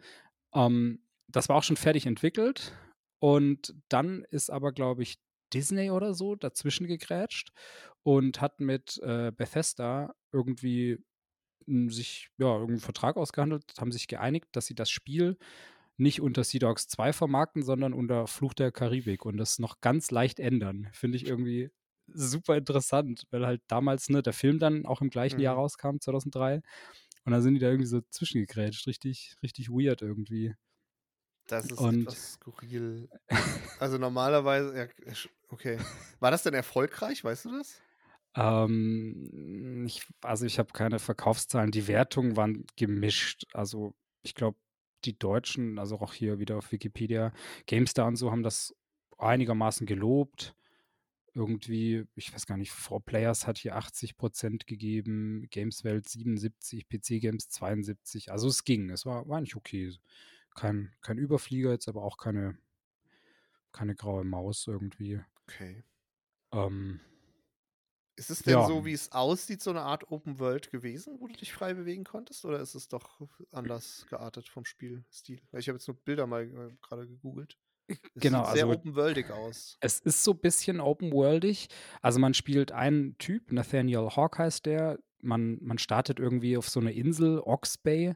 Ähm, 0.55 1.02
das 1.28 1.48
war 1.48 1.57
auch 1.57 1.62
schon 1.62 1.76
fertig 1.76 2.07
entwickelt. 2.07 2.76
Und 3.18 3.74
dann 3.88 4.24
ist 4.31 4.50
aber, 4.50 4.72
glaube 4.72 5.02
ich, 5.02 5.18
Disney 5.52 5.90
oder 5.90 6.14
so 6.14 6.35
dazwischen 6.35 6.87
gegrätscht 6.87 7.52
und 8.02 8.40
hat 8.40 8.61
mit 8.61 8.98
äh, 9.02 9.31
Bethesda 9.31 10.14
irgendwie 10.33 10.98
sich 11.66 12.31
ja 12.38 12.52
irgendeinen 12.52 12.81
Vertrag 12.81 13.16
ausgehandelt, 13.16 13.74
haben 13.78 13.92
sich 13.92 14.09
geeinigt, 14.09 14.48
dass 14.52 14.66
sie 14.66 14.74
das 14.74 14.90
Spiel 14.90 15.38
nicht 15.96 16.20
unter 16.20 16.44
Sea 16.44 16.59
Dogs 16.59 16.88
2 16.88 17.12
vermarkten, 17.12 17.62
sondern 17.62 17.92
unter 17.92 18.26
Fluch 18.26 18.55
der 18.55 18.72
Karibik 18.72 19.24
und 19.24 19.37
das 19.37 19.59
noch 19.59 19.81
ganz 19.81 20.11
leicht 20.11 20.40
ändern. 20.40 20.88
Finde 20.92 21.16
ich 21.16 21.26
irgendwie 21.26 21.70
super 22.09 22.57
interessant, 22.57 23.24
weil 23.31 23.46
halt 23.46 23.62
damals 23.68 24.09
ne, 24.09 24.22
der 24.22 24.33
Film 24.33 24.59
dann 24.59 24.87
auch 24.87 25.00
im 25.00 25.11
gleichen 25.11 25.37
mhm. 25.37 25.42
Jahr 25.42 25.57
rauskam, 25.57 25.98
2003. 26.00 26.62
Und 27.24 27.33
dann 27.33 27.42
sind 27.42 27.55
die 27.55 27.61
da 27.61 27.68
irgendwie 27.68 27.87
so 27.87 28.00
zwischengegrätscht. 28.00 28.87
Richtig, 28.87 29.37
richtig 29.42 29.70
weird 29.70 30.02
irgendwie. 30.02 30.55
Das 31.46 31.66
ist 31.66 31.78
und 31.78 32.02
etwas 32.02 32.35
skurril. 32.35 33.09
Also 33.78 33.98
normalerweise, 33.98 34.76
ja, 34.76 34.87
okay. 35.48 35.78
War 36.20 36.31
das 36.31 36.44
denn 36.44 36.55
erfolgreich, 36.55 37.24
weißt 37.24 37.46
du 37.46 37.59
das? 37.59 37.81
Ähm, 38.35 39.85
ich, 39.87 40.07
also 40.22 40.46
ich 40.46 40.59
habe 40.59 40.72
keine 40.72 40.98
Verkaufszahlen. 40.98 41.70
Die 41.70 41.88
Wertungen 41.88 42.37
waren 42.37 42.64
gemischt. 42.76 43.44
Also 43.52 43.94
ich 44.22 44.35
glaube, 44.35 44.57
die 45.05 45.19
Deutschen, 45.19 45.79
also 45.79 45.99
auch 46.01 46.15
hier 46.15 46.38
wieder 46.38 46.59
auf 46.59 46.73
Wikipedia, 46.73 47.33
GameStar 47.67 48.07
und 48.07 48.17
so 48.17 48.31
haben 48.31 48.43
das 48.43 48.75
einigermaßen 49.19 49.87
gelobt. 49.87 50.55
Irgendwie, 51.35 52.05
ich 52.15 52.33
weiß 52.35 52.47
gar 52.47 52.59
nicht, 52.59 52.73
4Players 52.73 53.47
hat 53.47 53.57
hier 53.57 53.77
80 53.77 54.17
Prozent 54.17 54.67
gegeben, 54.67 55.47
Gameswelt 55.51 56.09
77, 56.09 56.88
PC 56.88 57.21
Games 57.21 57.49
72. 57.49 58.31
Also 58.31 58.49
es 58.49 58.65
ging, 58.65 58.91
es 58.91 59.07
war, 59.07 59.27
war 59.29 59.41
nicht 59.41 59.57
okay. 59.57 59.95
Kein, 60.55 60.93
kein 61.01 61.17
Überflieger 61.17 61.71
jetzt, 61.71 61.88
aber 61.88 62.03
auch 62.03 62.19
keine, 62.19 62.59
keine 63.73 63.95
graue 63.95 64.25
Maus 64.25 64.67
irgendwie. 64.67 65.21
Okay. 65.45 65.85
Ähm, 66.53 67.01
ist 68.16 68.31
es 68.31 68.42
denn 68.42 68.55
ja. 68.55 68.66
so, 68.66 68.85
wie 68.85 68.92
es 68.92 69.12
aussieht, 69.12 69.62
so 69.62 69.70
eine 69.70 69.83
Art 69.83 70.11
Open 70.11 70.38
World 70.38 70.70
gewesen, 70.70 71.16
wo 71.18 71.27
du 71.27 71.35
dich 71.35 71.53
frei 71.53 71.75
bewegen 71.75 72.05
konntest? 72.05 72.44
Oder 72.44 72.61
ist 72.61 72.75
es 72.75 72.88
doch 72.88 73.20
anders 73.51 74.07
geartet 74.09 74.48
vom 74.48 74.64
Spielstil? 74.64 75.40
Ich 75.53 75.68
habe 75.68 75.77
jetzt 75.77 75.88
nur 75.88 75.96
Bilder 75.96 76.27
mal 76.27 76.44
äh, 76.44 76.77
gerade 76.83 77.07
gegoogelt. 77.07 77.59
Es 77.88 77.98
genau, 78.16 78.44
sieht 78.44 78.55
sehr 78.55 78.66
also, 78.66 78.79
open 78.79 78.94
worldig 78.94 79.31
aus. 79.31 79.77
Es 79.81 80.01
ist 80.01 80.22
so 80.22 80.33
ein 80.33 80.40
bisschen 80.40 80.81
open 80.81 81.12
worldig. 81.12 81.68
Also 82.01 82.20
man 82.20 82.35
spielt 82.35 82.72
einen 82.72 83.18
Typ, 83.18 83.53
Nathaniel 83.53 84.09
Hawk 84.11 84.38
heißt 84.38 84.66
der. 84.66 84.98
Man, 85.20 85.59
man 85.61 85.79
startet 85.79 86.18
irgendwie 86.18 86.57
auf 86.57 86.68
so 86.68 86.81
einer 86.81 86.92
Insel, 86.92 87.40
Ox 87.40 87.79
Bay. 87.79 88.14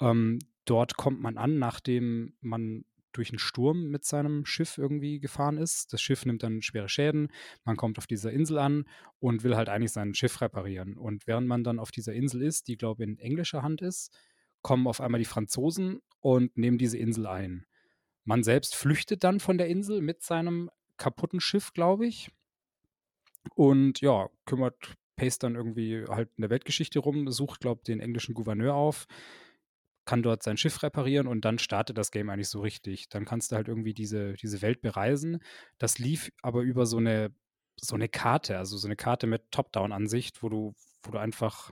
Ähm, 0.00 0.38
dort 0.64 0.96
kommt 0.96 1.20
man 1.20 1.38
an, 1.38 1.58
nachdem 1.58 2.34
man 2.40 2.84
durch 3.12 3.30
einen 3.30 3.38
Sturm 3.38 3.88
mit 3.88 4.04
seinem 4.04 4.44
Schiff 4.44 4.78
irgendwie 4.78 5.20
gefahren 5.20 5.58
ist. 5.58 5.92
Das 5.92 6.00
Schiff 6.00 6.24
nimmt 6.26 6.42
dann 6.42 6.62
schwere 6.62 6.88
Schäden. 6.88 7.28
Man 7.64 7.76
kommt 7.76 7.98
auf 7.98 8.06
dieser 8.06 8.32
Insel 8.32 8.58
an 8.58 8.84
und 9.18 9.42
will 9.42 9.56
halt 9.56 9.68
eigentlich 9.68 9.92
sein 9.92 10.14
Schiff 10.14 10.40
reparieren. 10.40 10.96
Und 10.96 11.26
während 11.26 11.46
man 11.46 11.64
dann 11.64 11.78
auf 11.78 11.90
dieser 11.90 12.12
Insel 12.12 12.42
ist, 12.42 12.68
die 12.68 12.76
glaube 12.76 13.02
ich 13.02 13.08
in 13.08 13.18
englischer 13.18 13.62
Hand 13.62 13.82
ist, 13.82 14.12
kommen 14.62 14.86
auf 14.86 15.00
einmal 15.00 15.18
die 15.18 15.24
Franzosen 15.24 16.00
und 16.20 16.56
nehmen 16.56 16.78
diese 16.78 16.98
Insel 16.98 17.26
ein. 17.26 17.66
Man 18.24 18.42
selbst 18.42 18.76
flüchtet 18.76 19.24
dann 19.24 19.40
von 19.40 19.58
der 19.58 19.68
Insel 19.68 20.02
mit 20.02 20.22
seinem 20.22 20.70
kaputten 20.96 21.40
Schiff, 21.40 21.72
glaube 21.72 22.06
ich. 22.06 22.30
Und 23.54 24.00
ja, 24.00 24.28
kümmert 24.44 24.94
Pace 25.16 25.38
dann 25.38 25.54
irgendwie 25.54 26.04
halt 26.08 26.30
in 26.36 26.42
der 26.42 26.50
Weltgeschichte 26.50 26.98
rum, 26.98 27.30
sucht, 27.30 27.60
glaube 27.60 27.80
ich, 27.80 27.84
den 27.84 28.00
englischen 28.00 28.34
Gouverneur 28.34 28.74
auf, 28.74 29.06
kann 30.10 30.24
dort 30.24 30.42
sein 30.42 30.56
Schiff 30.56 30.82
reparieren 30.82 31.28
und 31.28 31.44
dann 31.44 31.60
startet 31.60 31.96
das 31.96 32.10
Game 32.10 32.30
eigentlich 32.30 32.48
so 32.48 32.60
richtig. 32.60 33.08
Dann 33.10 33.24
kannst 33.24 33.52
du 33.52 33.56
halt 33.56 33.68
irgendwie 33.68 33.94
diese, 33.94 34.32
diese 34.32 34.60
Welt 34.60 34.82
bereisen. 34.82 35.38
Das 35.78 36.00
lief 36.00 36.32
aber 36.42 36.62
über 36.62 36.84
so 36.84 36.96
eine, 36.96 37.32
so 37.76 37.94
eine 37.94 38.08
Karte, 38.08 38.58
also 38.58 38.76
so 38.76 38.88
eine 38.88 38.96
Karte 38.96 39.28
mit 39.28 39.52
Top-Down-Ansicht, 39.52 40.42
wo 40.42 40.48
du, 40.48 40.74
wo 41.04 41.12
du 41.12 41.18
einfach, 41.18 41.70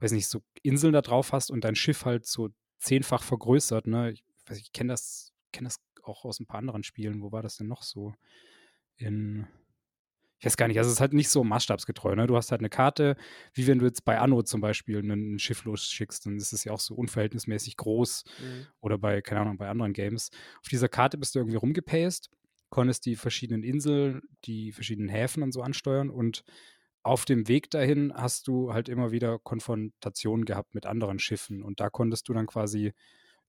weiß 0.00 0.10
nicht, 0.10 0.26
so 0.26 0.42
Inseln 0.64 0.92
da 0.92 1.02
drauf 1.02 1.30
hast 1.30 1.52
und 1.52 1.62
dein 1.62 1.76
Schiff 1.76 2.04
halt 2.04 2.26
so 2.26 2.48
zehnfach 2.80 3.22
vergrößert. 3.22 3.86
Ne? 3.86 4.10
Ich, 4.10 4.24
ich 4.50 4.72
kenne 4.72 4.94
das, 4.94 5.32
kenn 5.52 5.62
das 5.62 5.76
auch 6.02 6.24
aus 6.24 6.40
ein 6.40 6.46
paar 6.46 6.58
anderen 6.58 6.82
Spielen. 6.82 7.22
Wo 7.22 7.30
war 7.30 7.42
das 7.42 7.58
denn 7.58 7.68
noch 7.68 7.84
so? 7.84 8.12
In 8.96 9.46
ich 10.38 10.46
weiß 10.46 10.56
gar 10.56 10.68
nicht, 10.68 10.78
also 10.78 10.88
es 10.88 10.94
ist 10.94 11.00
halt 11.00 11.14
nicht 11.14 11.30
so 11.30 11.42
maßstabsgetreu. 11.42 12.14
Ne? 12.14 12.26
Du 12.28 12.36
hast 12.36 12.52
halt 12.52 12.60
eine 12.60 12.68
Karte, 12.68 13.16
wie 13.54 13.66
wenn 13.66 13.80
du 13.80 13.86
jetzt 13.86 14.04
bei 14.04 14.18
Anno 14.18 14.42
zum 14.42 14.60
Beispiel 14.60 14.98
ein 15.00 15.38
Schiff 15.38 15.64
losschickst, 15.64 16.26
dann 16.26 16.36
ist 16.36 16.52
es 16.52 16.64
ja 16.64 16.72
auch 16.72 16.80
so 16.80 16.94
unverhältnismäßig 16.94 17.76
groß. 17.76 18.24
Mhm. 18.40 18.66
Oder 18.80 18.98
bei, 18.98 19.20
keine 19.20 19.40
Ahnung, 19.40 19.58
bei 19.58 19.68
anderen 19.68 19.92
Games. 19.92 20.30
Auf 20.60 20.68
dieser 20.68 20.88
Karte 20.88 21.18
bist 21.18 21.34
du 21.34 21.40
irgendwie 21.40 21.56
rumgepaced, 21.56 22.30
konntest 22.70 23.06
die 23.06 23.16
verschiedenen 23.16 23.64
Inseln, 23.64 24.22
die 24.44 24.70
verschiedenen 24.72 25.08
Häfen 25.08 25.42
und 25.42 25.52
so 25.52 25.62
ansteuern 25.62 26.08
und 26.08 26.44
auf 27.02 27.24
dem 27.24 27.48
Weg 27.48 27.70
dahin 27.70 28.12
hast 28.14 28.48
du 28.48 28.72
halt 28.72 28.88
immer 28.88 29.12
wieder 29.12 29.38
Konfrontationen 29.38 30.44
gehabt 30.44 30.74
mit 30.74 30.84
anderen 30.84 31.18
Schiffen 31.18 31.62
und 31.62 31.80
da 31.80 31.90
konntest 31.90 32.28
du 32.28 32.34
dann 32.34 32.46
quasi 32.46 32.92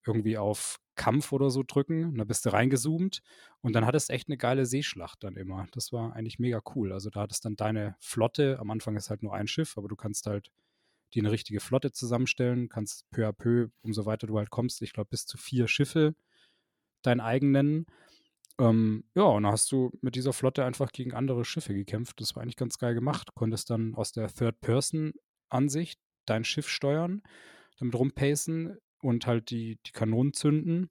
irgendwie 0.06 0.38
auf 0.38 0.80
Kampf 1.00 1.32
oder 1.32 1.50
so 1.50 1.64
drücken. 1.66 2.04
Und 2.04 2.18
da 2.18 2.26
bist 2.26 2.46
du 2.46 2.52
reingezoomt 2.52 3.22
und 3.62 3.74
dann 3.74 3.86
hattest 3.86 4.10
echt 4.10 4.28
eine 4.28 4.36
geile 4.36 4.66
Seeschlacht 4.66 5.24
dann 5.24 5.38
immer. 5.38 5.66
Das 5.72 5.94
war 5.94 6.14
eigentlich 6.14 6.40
mega 6.40 6.62
cool. 6.76 6.92
Also 6.92 7.10
da 7.10 7.22
hattest 7.22 7.46
dann 7.46 7.56
deine 7.56 7.96
Flotte, 8.02 8.60
am 8.60 8.70
Anfang 8.70 8.98
ist 8.98 9.10
halt 9.10 9.24
nur 9.24 9.34
ein 9.34 9.48
Schiff, 9.48 9.78
aber 9.78 9.88
du 9.88 9.96
kannst 9.96 10.28
halt 10.28 10.52
dir 11.14 11.22
eine 11.22 11.32
richtige 11.32 11.62
Flotte 11.62 11.94
zusammenstellen, 11.94 12.68
kannst 12.68 13.10
peu 13.12 13.26
à 13.26 13.32
peu, 13.32 13.70
umso 13.82 14.06
weiter 14.06 14.28
du 14.28 14.38
halt 14.38 14.50
kommst, 14.50 14.82
ich 14.82 14.92
glaube 14.92 15.10
bis 15.10 15.26
zu 15.26 15.38
vier 15.38 15.70
Schiffe 15.70 16.16
dein 17.02 17.22
eigen 17.22 17.52
nennen. 17.52 17.86
Ähm, 18.60 19.06
ja, 19.16 19.24
und 19.24 19.44
dann 19.44 19.54
hast 19.54 19.72
du 19.72 19.92
mit 20.02 20.16
dieser 20.16 20.34
Flotte 20.34 20.66
einfach 20.66 20.92
gegen 20.92 21.14
andere 21.14 21.46
Schiffe 21.46 21.74
gekämpft. 21.74 22.20
Das 22.20 22.36
war 22.36 22.44
eigentlich 22.44 22.58
ganz 22.58 22.78
geil 22.78 22.94
gemacht. 22.94 23.30
Konntest 23.36 23.70
dann 23.70 23.96
aus 23.96 24.12
der 24.12 24.28
Third-Person-Ansicht 24.28 25.98
dein 26.26 26.44
Schiff 26.44 26.68
steuern, 26.68 27.24
damit 27.80 27.96
rumpacen, 27.96 28.78
und 29.02 29.28
halt 29.28 29.50
die, 29.50 29.80
die 29.86 29.92
Kanonen 29.92 30.34
zünden. 30.34 30.90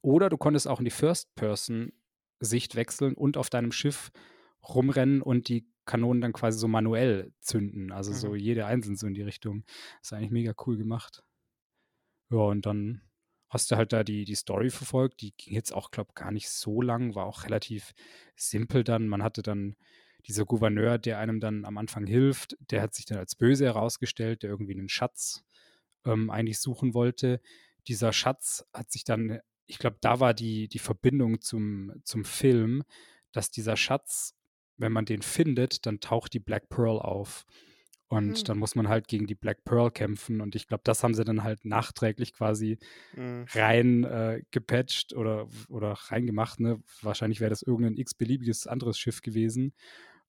Oder 0.00 0.28
du 0.28 0.36
konntest 0.36 0.68
auch 0.68 0.78
in 0.78 0.84
die 0.84 0.90
First-Person-Sicht 0.90 2.74
wechseln 2.76 3.14
und 3.14 3.36
auf 3.36 3.50
deinem 3.50 3.72
Schiff 3.72 4.10
rumrennen 4.66 5.22
und 5.22 5.48
die 5.48 5.66
Kanonen 5.84 6.20
dann 6.20 6.32
quasi 6.32 6.58
so 6.58 6.68
manuell 6.68 7.32
zünden. 7.40 7.92
Also 7.92 8.12
mhm. 8.12 8.16
so 8.16 8.34
jede 8.34 8.66
einzeln 8.66 8.96
so 8.96 9.06
in 9.06 9.14
die 9.14 9.22
Richtung. 9.22 9.64
Das 10.00 10.08
ist 10.08 10.12
eigentlich 10.12 10.30
mega 10.30 10.54
cool 10.66 10.76
gemacht. 10.76 11.24
Ja, 12.30 12.38
und 12.38 12.64
dann 12.64 13.02
hast 13.48 13.70
du 13.70 13.76
halt 13.76 13.92
da 13.92 14.04
die, 14.04 14.24
die 14.24 14.34
Story 14.34 14.70
verfolgt. 14.70 15.20
Die 15.20 15.34
ging 15.36 15.54
jetzt 15.54 15.72
auch, 15.72 15.90
glaube 15.90 16.10
ich, 16.10 16.14
gar 16.14 16.30
nicht 16.30 16.48
so 16.48 16.80
lang, 16.80 17.14
war 17.14 17.26
auch 17.26 17.44
relativ 17.44 17.92
simpel 18.36 18.84
dann. 18.84 19.08
Man 19.08 19.22
hatte 19.22 19.42
dann 19.42 19.76
dieser 20.26 20.44
Gouverneur, 20.44 20.98
der 20.98 21.18
einem 21.18 21.40
dann 21.40 21.64
am 21.64 21.78
Anfang 21.78 22.06
hilft, 22.06 22.56
der 22.70 22.80
hat 22.80 22.94
sich 22.94 23.06
dann 23.06 23.18
als 23.18 23.34
böse 23.34 23.64
herausgestellt, 23.64 24.42
der 24.42 24.50
irgendwie 24.50 24.72
einen 24.72 24.88
Schatz 24.88 25.44
ähm, 26.04 26.30
eigentlich 26.30 26.60
suchen 26.60 26.94
wollte. 26.94 27.40
Dieser 27.88 28.12
Schatz 28.12 28.64
hat 28.72 28.90
sich 28.90 29.04
dann, 29.04 29.40
ich 29.66 29.78
glaube, 29.78 29.98
da 30.00 30.20
war 30.20 30.34
die, 30.34 30.68
die 30.68 30.78
Verbindung 30.78 31.40
zum, 31.40 31.92
zum 32.04 32.24
Film, 32.24 32.82
dass 33.32 33.50
dieser 33.50 33.76
Schatz, 33.76 34.34
wenn 34.76 34.92
man 34.92 35.04
den 35.04 35.22
findet, 35.22 35.86
dann 35.86 36.00
taucht 36.00 36.34
die 36.34 36.40
Black 36.40 36.68
Pearl 36.68 36.98
auf. 36.98 37.44
Und 38.12 38.40
mhm. 38.40 38.44
dann 38.44 38.58
muss 38.58 38.74
man 38.74 38.88
halt 38.88 39.08
gegen 39.08 39.26
die 39.26 39.34
Black 39.34 39.64
Pearl 39.64 39.90
kämpfen. 39.90 40.42
Und 40.42 40.54
ich 40.54 40.66
glaube, 40.66 40.82
das 40.84 41.02
haben 41.02 41.14
sie 41.14 41.24
dann 41.24 41.42
halt 41.42 41.64
nachträglich 41.64 42.34
quasi 42.34 42.78
mhm. 43.16 43.46
rein 43.54 44.04
äh, 44.04 44.42
gepatcht 44.50 45.14
oder, 45.14 45.48
oder 45.70 45.92
reingemacht. 45.92 46.60
Ne? 46.60 46.82
Wahrscheinlich 47.00 47.40
wäre 47.40 47.48
das 47.48 47.62
irgendein 47.62 47.96
x-beliebiges 47.96 48.66
anderes 48.66 48.98
Schiff 48.98 49.22
gewesen. 49.22 49.72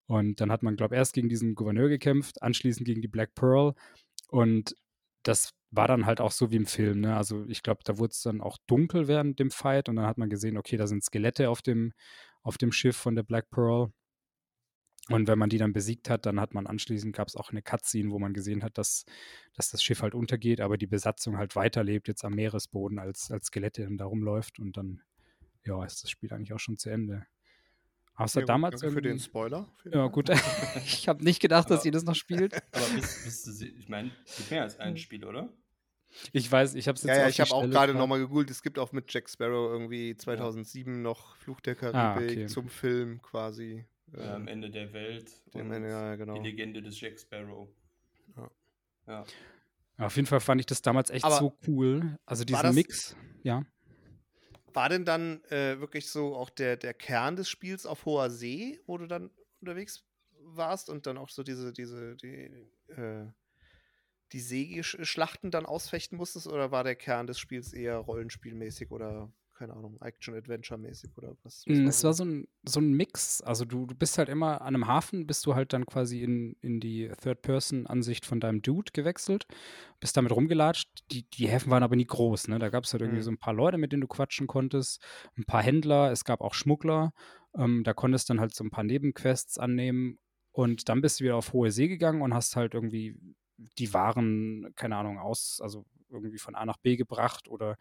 Und 0.06 0.40
dann 0.40 0.50
hat 0.50 0.64
man, 0.64 0.78
glaube 0.78 0.96
ich, 0.96 1.00
erst 1.00 1.14
gegen 1.14 1.28
diesen 1.28 1.56
Gouverneur 1.56 1.90
gekämpft, 1.90 2.42
anschließend 2.42 2.86
gegen 2.86 3.02
die 3.02 3.10
Black 3.10 3.36
Pearl. 3.36 3.74
Und 4.30 4.78
das 5.24 5.54
war 5.72 5.88
dann 5.88 6.06
halt 6.06 6.22
auch 6.22 6.32
so 6.32 6.52
wie 6.52 6.58
im 6.58 6.66
Film. 6.66 7.02
Ne? 7.02 7.16
Also 7.16 7.46
ich 7.48 7.64
glaube, 7.64 7.82
da 7.84 7.98
wurde 7.98 8.12
es 8.12 8.22
dann 8.22 8.42
auch 8.42 8.58
dunkel 8.68 9.08
während 9.08 9.40
dem 9.40 9.52
Fight 9.52 9.90
und 9.90 9.96
dann 9.96 10.06
hat 10.06 10.18
man 10.18 10.30
gesehen, 10.30 10.58
okay, 10.58 10.78
da 10.78 10.88
sind 10.88 11.04
Skelette 11.04 11.50
auf 11.50 11.62
dem, 11.62 11.94
auf 12.44 12.58
dem 12.58 12.72
Schiff 12.72 12.98
von 12.98 13.16
der 13.16 13.24
Black 13.24 13.50
Pearl. 13.50 13.92
Und 15.10 15.28
wenn 15.28 15.38
man 15.38 15.50
die 15.50 15.58
dann 15.58 15.74
besiegt 15.74 16.10
hat, 16.10 16.26
dann 16.26 16.40
hat 16.40 16.54
man 16.54 16.66
anschließend, 16.66 17.14
gab 17.14 17.28
es 17.28 17.36
auch 17.36 17.52
eine 17.52 17.62
Cutscene, 17.62 18.12
wo 18.12 18.20
man 18.20 18.34
gesehen 18.34 18.64
hat, 18.64 18.78
dass, 18.78 19.04
dass 19.54 19.70
das 19.70 19.84
Schiff 19.84 20.02
halt 20.02 20.16
untergeht, 20.16 20.62
aber 20.62 20.78
die 20.78 20.88
Besatzung 20.88 21.38
halt 21.38 21.58
weiterlebt, 21.58 22.08
jetzt 22.08 22.24
am 22.24 22.34
Meeresboden 22.34 23.00
als, 23.00 23.30
als 23.30 23.48
Skelette 23.48 23.86
da 23.98 24.06
rumläuft 24.06 24.60
und 24.60 24.78
dann, 24.78 25.02
ja, 25.66 25.84
ist 25.84 26.04
das 26.04 26.10
Spiel 26.10 26.32
eigentlich 26.32 26.54
auch 26.54 26.60
schon 26.60 26.78
zu 26.78 26.90
Ende. 26.90 27.26
Außer 28.16 28.42
ja, 28.42 28.46
damals. 28.46 28.82
Danke 28.82 28.96
für 28.96 29.02
den 29.02 29.20
Spoiler. 29.20 29.68
Ja, 29.92 30.08
gut. 30.08 30.30
ich 30.86 31.08
habe 31.08 31.24
nicht 31.24 31.42
gedacht, 31.42 31.68
aber, 31.68 31.76
dass 31.76 31.86
ihr 31.86 31.92
das 31.92 32.04
noch 32.04 32.16
spielt. 32.16 32.54
Aber 32.72 32.86
bist, 32.96 33.24
bist 33.24 33.62
du, 33.62 33.66
ich 33.66 33.90
meine, 33.90 34.12
es 34.26 34.38
gibt 34.38 34.52
mehr 34.52 34.62
als 34.62 34.80
ein 34.80 34.92
hm. 34.92 34.98
Spiel, 34.98 35.26
oder? 35.26 35.52
Ich 36.32 36.52
weiß, 36.52 36.76
ich 36.76 36.88
habe 36.88 36.96
es 36.96 37.04
jetzt 37.04 37.16
Ja, 37.16 37.24
ja 37.24 37.30
ich 37.30 37.42
habe 37.42 37.52
auch 37.52 37.68
gerade 37.68 37.96
nochmal 37.96 38.20
gegoogelt. 38.20 38.52
Es 38.52 38.62
gibt 38.62 38.78
auch 38.78 38.92
mit 38.92 39.12
Jack 39.12 39.30
Sparrow 39.30 39.72
irgendwie 39.72 40.16
2007 40.16 40.94
ja. 40.94 41.00
noch 41.00 41.36
Fluch 41.38 41.60
der 41.62 41.76
Karibik 41.76 41.98
ah, 41.98 42.16
okay. 42.18 42.46
zum 42.46 42.70
Film 42.70 43.20
quasi. 43.22 43.86
Ja, 44.16 44.36
am 44.36 44.48
Ende 44.48 44.70
der 44.70 44.94
Welt. 44.94 45.32
Und 45.54 45.72
Ende, 45.72 45.90
ja, 45.90 46.16
genau. 46.16 46.36
Die 46.36 46.48
Legende 46.48 46.84
des 46.84 47.02
Jack 47.02 47.20
Sparrow. 47.20 47.68
Ja. 48.38 48.52
ja. 49.08 49.26
Auf 50.06 50.16
jeden 50.16 50.28
Fall 50.28 50.40
fand 50.40 50.62
ich 50.62 50.68
das 50.68 50.82
damals 50.82 51.10
echt 51.10 51.26
Aber 51.26 51.38
so 51.38 51.58
cool. 51.68 52.18
Also 52.26 52.44
diesen 52.44 52.76
Mix, 52.76 53.16
ja. 53.42 53.64
War 54.74 54.90
denn 54.90 55.06
dann 55.06 55.44
äh, 55.46 55.80
wirklich 55.80 56.10
so 56.10 56.36
auch 56.36 56.50
der, 56.50 56.78
der 56.78 56.94
Kern 56.94 57.36
des 57.36 57.50
Spiels 57.50 57.86
auf 57.86 58.06
hoher 58.06 58.30
See, 58.30 58.80
wo 58.86 58.98
du 58.98 59.08
dann 59.08 59.30
unterwegs 59.62 60.04
warst 60.40 60.90
und 60.90 61.06
dann 61.06 61.18
auch 61.18 61.30
so 61.30 61.44
diese, 61.44 61.72
diese, 61.74 62.16
die, 62.16 62.70
äh, 62.88 63.28
die 64.32 64.40
Seeschlachten 64.40 65.52
dann 65.52 65.66
ausfechten 65.66 66.18
musstest? 66.18 66.48
Oder 66.48 66.72
war 66.72 66.84
der 66.84 66.96
Kern 66.96 67.28
des 67.28 67.40
Spiels 67.40 67.74
eher 67.74 67.98
rollenspielmäßig 67.98 68.92
oder 68.92 69.32
keine 69.64 69.78
Ahnung, 69.78 69.98
Action-Adventure-mäßig 70.02 71.18
oder 71.18 71.38
was? 71.44 71.64
was 71.66 71.78
es 71.78 72.04
war 72.04 72.14
so 72.14 72.26
ein, 72.26 72.48
so 72.64 72.82
ein 72.82 72.92
Mix. 72.92 73.42
Also 73.42 73.64
du, 73.64 73.86
du 73.86 73.96
bist 73.96 74.18
halt 74.18 74.28
immer 74.28 74.62
an 74.62 74.76
einem 74.76 74.88
Hafen, 74.88 75.26
bist 75.26 75.46
du 75.46 75.56
halt 75.56 75.72
dann 75.72 75.86
quasi 75.86 76.22
in, 76.22 76.58
in 76.60 76.82
die 76.82 77.10
Third-Person-Ansicht 77.22 78.26
von 78.26 78.42
deinem 78.42 78.62
Dude 78.62 78.92
gewechselt, 78.92 79.46
bist 80.02 80.18
damit 80.18 80.34
rumgelatscht. 80.34 80.90
Die, 81.12 81.30
die 81.30 81.48
Häfen 81.48 81.72
waren 81.72 81.82
aber 81.82 81.96
nie 81.96 82.06
groß, 82.06 82.50
ne? 82.50 82.60
Da 82.60 82.68
gab 82.68 82.84
es 82.84 82.92
halt 82.92 83.04
irgendwie 83.04 83.20
mhm. 83.20 83.24
so 83.24 83.32
ein 83.32 83.38
paar 83.38 83.54
Leute, 83.54 83.78
mit 83.78 83.94
denen 83.94 84.02
du 84.02 84.08
quatschen 84.08 84.48
konntest, 84.48 85.02
ein 85.38 85.46
paar 85.46 85.64
Händler, 85.64 86.12
es 86.12 86.26
gab 86.26 86.42
auch 86.42 86.54
Schmuggler. 86.54 87.14
Ähm, 87.56 87.86
da 87.86 87.94
konntest 87.94 88.28
du 88.28 88.34
dann 88.34 88.42
halt 88.42 88.54
so 88.54 88.66
ein 88.66 88.72
paar 88.72 88.84
Nebenquests 88.84 89.58
annehmen 89.58 90.20
und 90.52 90.90
dann 90.90 91.00
bist 91.00 91.22
du 91.22 91.24
wieder 91.24 91.38
auf 91.38 91.54
hohe 91.54 91.72
See 91.72 91.88
gegangen 91.88 92.22
und 92.22 92.34
hast 92.34 92.58
halt 92.58 92.74
irgendwie 92.74 93.18
die 93.78 93.94
Waren, 93.94 94.74
keine 94.76 94.98
Ahnung, 94.98 95.20
aus, 95.20 95.62
also 95.64 95.86
irgendwie 96.10 96.38
von 96.38 96.54
A 96.54 96.66
nach 96.66 96.78
B 96.78 96.98
gebracht 96.98 97.48
oder 97.48 97.78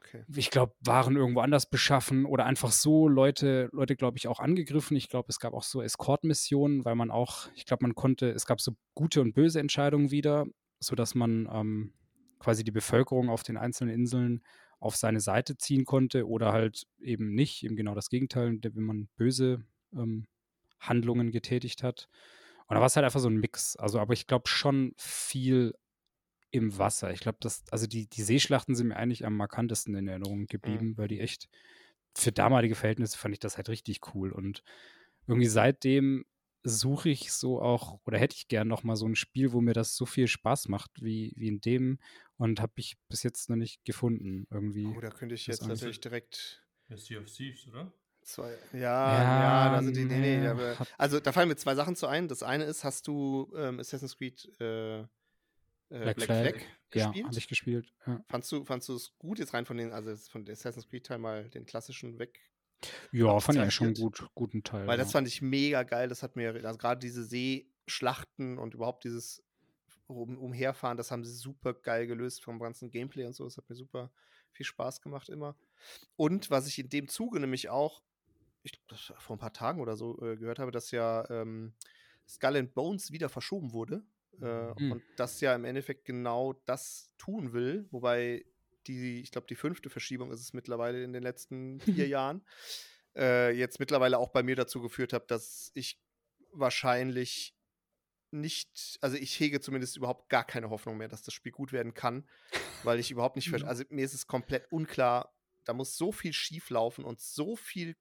okay. 0.00 0.24
ich 0.34 0.50
glaube, 0.50 0.74
Waren 0.80 1.16
irgendwo 1.16 1.40
anders 1.40 1.68
beschaffen 1.68 2.24
oder 2.24 2.46
einfach 2.46 2.72
so 2.72 3.08
Leute, 3.08 3.68
Leute, 3.72 3.96
glaube 3.96 4.18
ich, 4.18 4.28
auch 4.28 4.40
angegriffen. 4.40 4.96
Ich 4.96 5.08
glaube, 5.08 5.26
es 5.28 5.38
gab 5.38 5.54
auch 5.54 5.62
so 5.62 5.82
Escort-Missionen, 5.82 6.84
weil 6.84 6.94
man 6.94 7.10
auch, 7.10 7.48
ich 7.54 7.66
glaube, 7.66 7.84
man 7.84 7.94
konnte, 7.94 8.30
es 8.30 8.46
gab 8.46 8.60
so 8.60 8.72
gute 8.94 9.20
und 9.20 9.34
böse 9.34 9.60
Entscheidungen 9.60 10.10
wieder, 10.10 10.46
sodass 10.80 11.14
man 11.14 11.48
ähm, 11.52 11.94
quasi 12.38 12.64
die 12.64 12.72
Bevölkerung 12.72 13.30
auf 13.30 13.42
den 13.42 13.56
einzelnen 13.56 13.94
Inseln 13.94 14.42
auf 14.80 14.96
seine 14.96 15.20
Seite 15.20 15.56
ziehen 15.56 15.84
konnte 15.84 16.26
oder 16.26 16.52
halt 16.52 16.86
eben 17.00 17.34
nicht, 17.34 17.62
eben 17.62 17.76
genau 17.76 17.94
das 17.94 18.08
Gegenteil, 18.08 18.58
wenn 18.62 18.82
man 18.82 19.08
böse 19.16 19.64
ähm, 19.94 20.26
Handlungen 20.80 21.30
getätigt 21.30 21.84
hat. 21.84 22.08
Und 22.66 22.74
da 22.74 22.80
war 22.80 22.86
es 22.86 22.96
halt 22.96 23.04
einfach 23.04 23.20
so 23.20 23.28
ein 23.28 23.36
Mix. 23.36 23.76
Also, 23.76 24.00
aber 24.00 24.12
ich 24.12 24.26
glaube 24.26 24.48
schon 24.48 24.92
viel 24.96 25.74
im 26.52 26.78
Wasser. 26.78 27.10
Ich 27.12 27.20
glaube, 27.20 27.38
dass, 27.40 27.64
also 27.70 27.86
die, 27.86 28.06
die 28.06 28.22
Seeschlachten 28.22 28.74
sind 28.74 28.88
mir 28.88 28.96
eigentlich 28.96 29.26
am 29.26 29.36
markantesten 29.36 29.94
in 29.96 30.06
Erinnerung 30.06 30.46
geblieben, 30.46 30.90
mhm. 30.90 30.98
weil 30.98 31.08
die 31.08 31.20
echt, 31.20 31.48
für 32.14 32.30
damalige 32.30 32.74
Verhältnisse 32.74 33.18
fand 33.18 33.34
ich 33.34 33.40
das 33.40 33.56
halt 33.56 33.68
richtig 33.68 34.14
cool. 34.14 34.30
Und 34.30 34.62
irgendwie 35.26 35.48
seitdem 35.48 36.24
suche 36.62 37.08
ich 37.08 37.32
so 37.32 37.60
auch, 37.60 37.98
oder 38.04 38.18
hätte 38.18 38.36
ich 38.36 38.48
gern 38.48 38.68
noch 38.68 38.84
mal 38.84 38.96
so 38.96 39.06
ein 39.06 39.16
Spiel, 39.16 39.52
wo 39.52 39.60
mir 39.60 39.72
das 39.72 39.96
so 39.96 40.06
viel 40.06 40.28
Spaß 40.28 40.68
macht 40.68 40.90
wie, 41.02 41.32
wie 41.36 41.48
in 41.48 41.60
dem 41.60 41.98
und 42.36 42.60
habe 42.60 42.74
ich 42.76 42.98
bis 43.08 43.22
jetzt 43.22 43.50
noch 43.50 43.56
nicht 43.56 43.84
gefunden 43.84 44.46
irgendwie. 44.50 44.86
Oh, 44.86 45.00
da 45.00 45.10
könnte 45.10 45.34
ich 45.34 45.46
jetzt 45.46 45.66
natürlich 45.66 46.00
direkt. 46.00 46.62
Sea 46.94 47.20
of 47.20 47.24
Thieves, 47.24 47.66
oder? 47.66 47.90
Zwei. 48.20 48.56
Ja, 48.72 48.78
ja, 48.78 49.42
ja, 49.42 49.76
da 49.76 49.82
sind 49.82 49.96
die. 49.96 50.04
Nee, 50.04 50.38
nee, 50.40 50.46
aber, 50.46 50.76
also 50.98 51.18
da 51.18 51.32
fallen 51.32 51.48
mir 51.48 51.56
zwei 51.56 51.74
Sachen 51.74 51.96
zu 51.96 52.06
ein. 52.06 52.28
Das 52.28 52.42
eine 52.42 52.64
ist, 52.64 52.84
hast 52.84 53.08
du 53.08 53.50
ähm, 53.56 53.80
Assassin's 53.80 54.16
Creed 54.16 54.48
äh, 54.60 55.04
Black, 56.00 56.16
Black 56.16 56.26
Flag, 56.26 56.42
Flag 56.42 56.52
gespielt? 56.90 57.16
Ja, 57.16 57.24
habe 57.24 57.38
ich 57.38 57.48
gespielt. 57.48 57.92
Ja. 58.06 58.24
Fandst 58.28 58.52
du, 58.52 58.64
fandst 58.64 58.88
du 58.88 58.94
es 58.94 59.16
gut 59.18 59.38
jetzt 59.38 59.54
rein 59.54 59.66
von 59.66 59.76
den, 59.76 59.92
also 59.92 60.14
von 60.30 60.48
Assassin's 60.48 60.88
Creed 60.88 61.06
Teil 61.06 61.18
mal 61.18 61.48
den 61.50 61.66
klassischen 61.66 62.18
weg 62.18 62.38
Ja, 63.12 63.38
fand 63.40 63.58
ich 63.58 63.74
schon 63.74 63.94
gut, 63.94 64.26
guten 64.34 64.62
Teil. 64.62 64.86
Weil 64.86 64.98
ja. 64.98 65.04
das 65.04 65.12
fand 65.12 65.28
ich 65.28 65.42
mega 65.42 65.82
geil. 65.82 66.08
Das 66.08 66.22
hat 66.22 66.36
mir, 66.36 66.54
also 66.64 66.78
gerade 66.78 67.00
diese 67.00 67.24
Seeschlachten 67.24 68.58
und 68.58 68.74
überhaupt 68.74 69.04
dieses 69.04 69.44
um, 70.06 70.38
Umherfahren, 70.38 70.96
das 70.96 71.10
haben 71.10 71.24
sie 71.24 71.34
super 71.34 71.74
geil 71.74 72.06
gelöst 72.06 72.42
vom 72.42 72.58
ganzen 72.58 72.90
Gameplay 72.90 73.26
und 73.26 73.34
so. 73.34 73.44
Das 73.44 73.56
hat 73.56 73.68
mir 73.68 73.76
super 73.76 74.10
viel 74.52 74.66
Spaß 74.66 75.00
gemacht 75.00 75.28
immer. 75.28 75.56
Und 76.16 76.50
was 76.50 76.66
ich 76.66 76.78
in 76.78 76.88
dem 76.88 77.08
Zuge 77.08 77.40
nämlich 77.40 77.68
auch, 77.68 78.02
ich 78.62 78.72
glaube, 78.72 79.02
vor 79.18 79.36
ein 79.36 79.40
paar 79.40 79.52
Tagen 79.52 79.80
oder 79.80 79.96
so 79.96 80.20
äh, 80.22 80.36
gehört 80.36 80.58
habe, 80.58 80.70
dass 80.70 80.90
ja 80.90 81.28
ähm, 81.30 81.74
Skull 82.28 82.56
and 82.56 82.74
Bones 82.74 83.10
wieder 83.10 83.28
verschoben 83.28 83.72
wurde. 83.72 84.04
Äh, 84.40 84.80
mhm. 84.80 84.92
Und 84.92 85.02
das 85.16 85.40
ja 85.40 85.54
im 85.54 85.64
Endeffekt 85.64 86.04
genau 86.04 86.54
das 86.64 87.12
tun 87.18 87.52
will, 87.52 87.86
wobei 87.90 88.44
die, 88.86 89.20
ich 89.20 89.30
glaube, 89.30 89.46
die 89.46 89.54
fünfte 89.54 89.90
Verschiebung 89.90 90.32
ist 90.32 90.40
es 90.40 90.52
mittlerweile 90.52 91.02
in 91.02 91.12
den 91.12 91.22
letzten 91.22 91.80
vier 91.80 92.08
Jahren, 92.08 92.44
äh, 93.16 93.50
jetzt 93.50 93.78
mittlerweile 93.78 94.18
auch 94.18 94.30
bei 94.30 94.42
mir 94.42 94.56
dazu 94.56 94.80
geführt 94.80 95.12
hat, 95.12 95.30
dass 95.30 95.70
ich 95.74 96.00
wahrscheinlich 96.52 97.54
nicht, 98.30 98.98
also 99.02 99.16
ich 99.16 99.38
hege 99.38 99.60
zumindest 99.60 99.96
überhaupt 99.96 100.28
gar 100.30 100.44
keine 100.44 100.70
Hoffnung 100.70 100.96
mehr, 100.96 101.08
dass 101.08 101.22
das 101.22 101.34
Spiel 101.34 101.52
gut 101.52 101.72
werden 101.72 101.94
kann, 101.94 102.28
weil 102.82 102.98
ich 102.98 103.10
überhaupt 103.10 103.36
nicht, 103.36 103.50
mhm. 103.52 103.64
also 103.64 103.84
mir 103.90 104.04
ist 104.04 104.14
es 104.14 104.26
komplett 104.26 104.70
unklar, 104.72 105.34
da 105.64 105.74
muss 105.74 105.96
so 105.96 106.12
viel 106.12 106.32
schief 106.32 106.70
laufen 106.70 107.04
und 107.04 107.20
so 107.20 107.56
viel 107.56 107.96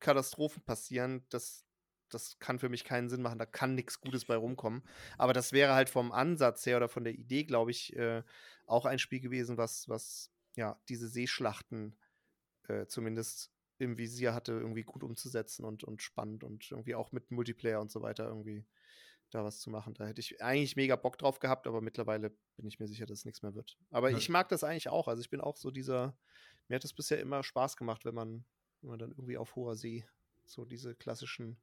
Katastrophen 0.00 0.62
passieren, 0.62 1.26
dass 1.28 1.67
das 2.08 2.38
kann 2.38 2.58
für 2.58 2.68
mich 2.68 2.84
keinen 2.84 3.08
Sinn 3.08 3.22
machen, 3.22 3.38
da 3.38 3.46
kann 3.46 3.74
nichts 3.74 4.00
Gutes 4.00 4.24
bei 4.24 4.36
rumkommen. 4.36 4.82
Aber 5.16 5.32
das 5.32 5.52
wäre 5.52 5.74
halt 5.74 5.90
vom 5.90 6.12
Ansatz 6.12 6.66
her 6.66 6.76
oder 6.76 6.88
von 6.88 7.04
der 7.04 7.14
Idee, 7.14 7.44
glaube 7.44 7.70
ich, 7.70 7.94
äh, 7.96 8.22
auch 8.66 8.84
ein 8.84 8.98
Spiel 8.98 9.20
gewesen, 9.20 9.56
was, 9.56 9.88
was 9.88 10.30
ja 10.56 10.80
diese 10.88 11.08
Seeschlachten 11.08 11.96
äh, 12.68 12.86
zumindest 12.86 13.50
im 13.78 13.96
Visier 13.96 14.34
hatte, 14.34 14.52
irgendwie 14.52 14.82
gut 14.82 15.04
umzusetzen 15.04 15.64
und, 15.64 15.84
und 15.84 16.02
spannend 16.02 16.44
und 16.44 16.70
irgendwie 16.70 16.94
auch 16.94 17.12
mit 17.12 17.30
Multiplayer 17.30 17.80
und 17.80 17.90
so 17.90 18.02
weiter 18.02 18.26
irgendwie 18.26 18.66
da 19.30 19.44
was 19.44 19.60
zu 19.60 19.70
machen. 19.70 19.94
Da 19.94 20.06
hätte 20.06 20.20
ich 20.20 20.42
eigentlich 20.42 20.76
mega 20.76 20.96
Bock 20.96 21.18
drauf 21.18 21.38
gehabt, 21.38 21.66
aber 21.66 21.80
mittlerweile 21.80 22.30
bin 22.56 22.66
ich 22.66 22.80
mir 22.80 22.88
sicher, 22.88 23.06
dass 23.06 23.20
es 23.20 23.24
nichts 23.24 23.42
mehr 23.42 23.54
wird. 23.54 23.78
Aber 23.90 24.10
ja. 24.10 24.16
ich 24.16 24.28
mag 24.28 24.48
das 24.48 24.64
eigentlich 24.64 24.88
auch. 24.88 25.06
Also 25.06 25.20
ich 25.20 25.30
bin 25.30 25.40
auch 25.40 25.56
so 25.56 25.70
dieser, 25.70 26.16
mir 26.68 26.76
hat 26.76 26.84
es 26.84 26.92
bisher 26.92 27.20
immer 27.20 27.42
Spaß 27.42 27.76
gemacht, 27.76 28.04
wenn 28.04 28.14
man, 28.14 28.44
wenn 28.80 28.90
man 28.90 28.98
dann 28.98 29.10
irgendwie 29.10 29.38
auf 29.38 29.54
hoher 29.54 29.76
See 29.76 30.04
so 30.44 30.64
diese 30.64 30.94
klassischen 30.94 31.58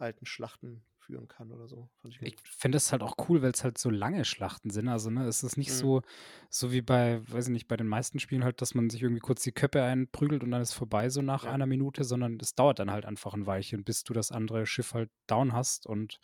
alten 0.00 0.26
Schlachten 0.26 0.82
führen 1.10 1.28
kann 1.28 1.50
oder 1.50 1.66
so. 1.66 1.88
ich, 2.08 2.20
ich 2.22 2.36
finde 2.44 2.76
es 2.76 2.92
halt 2.92 3.02
auch 3.02 3.16
cool, 3.28 3.42
weil 3.42 3.50
es 3.50 3.64
halt 3.64 3.78
so 3.78 3.90
lange 3.90 4.24
Schlachten 4.24 4.70
sind. 4.70 4.88
Also, 4.88 5.10
ne, 5.10 5.26
es 5.26 5.42
ist 5.42 5.56
nicht 5.56 5.70
mhm. 5.70 5.74
so, 5.74 6.02
so 6.48 6.72
wie 6.72 6.82
bei, 6.82 7.20
weiß 7.28 7.46
ich 7.46 7.52
nicht, 7.52 7.68
bei 7.68 7.76
den 7.76 7.88
meisten 7.88 8.20
Spielen 8.20 8.44
halt, 8.44 8.60
dass 8.60 8.74
man 8.74 8.90
sich 8.90 9.02
irgendwie 9.02 9.20
kurz 9.20 9.42
die 9.42 9.52
Köpfe 9.52 9.82
einprügelt 9.82 10.42
und 10.42 10.50
dann 10.50 10.62
ist 10.62 10.72
vorbei, 10.72 11.08
so 11.08 11.22
nach 11.22 11.44
ja. 11.44 11.52
einer 11.52 11.66
Minute, 11.66 12.04
sondern 12.04 12.38
es 12.40 12.54
dauert 12.54 12.78
dann 12.78 12.90
halt 12.90 13.04
einfach 13.04 13.34
ein 13.34 13.46
Weilchen, 13.46 13.84
bis 13.84 14.04
du 14.04 14.12
das 14.12 14.30
andere 14.30 14.66
Schiff 14.66 14.94
halt 14.94 15.10
down 15.26 15.52
hast 15.52 15.86
und 15.86 16.20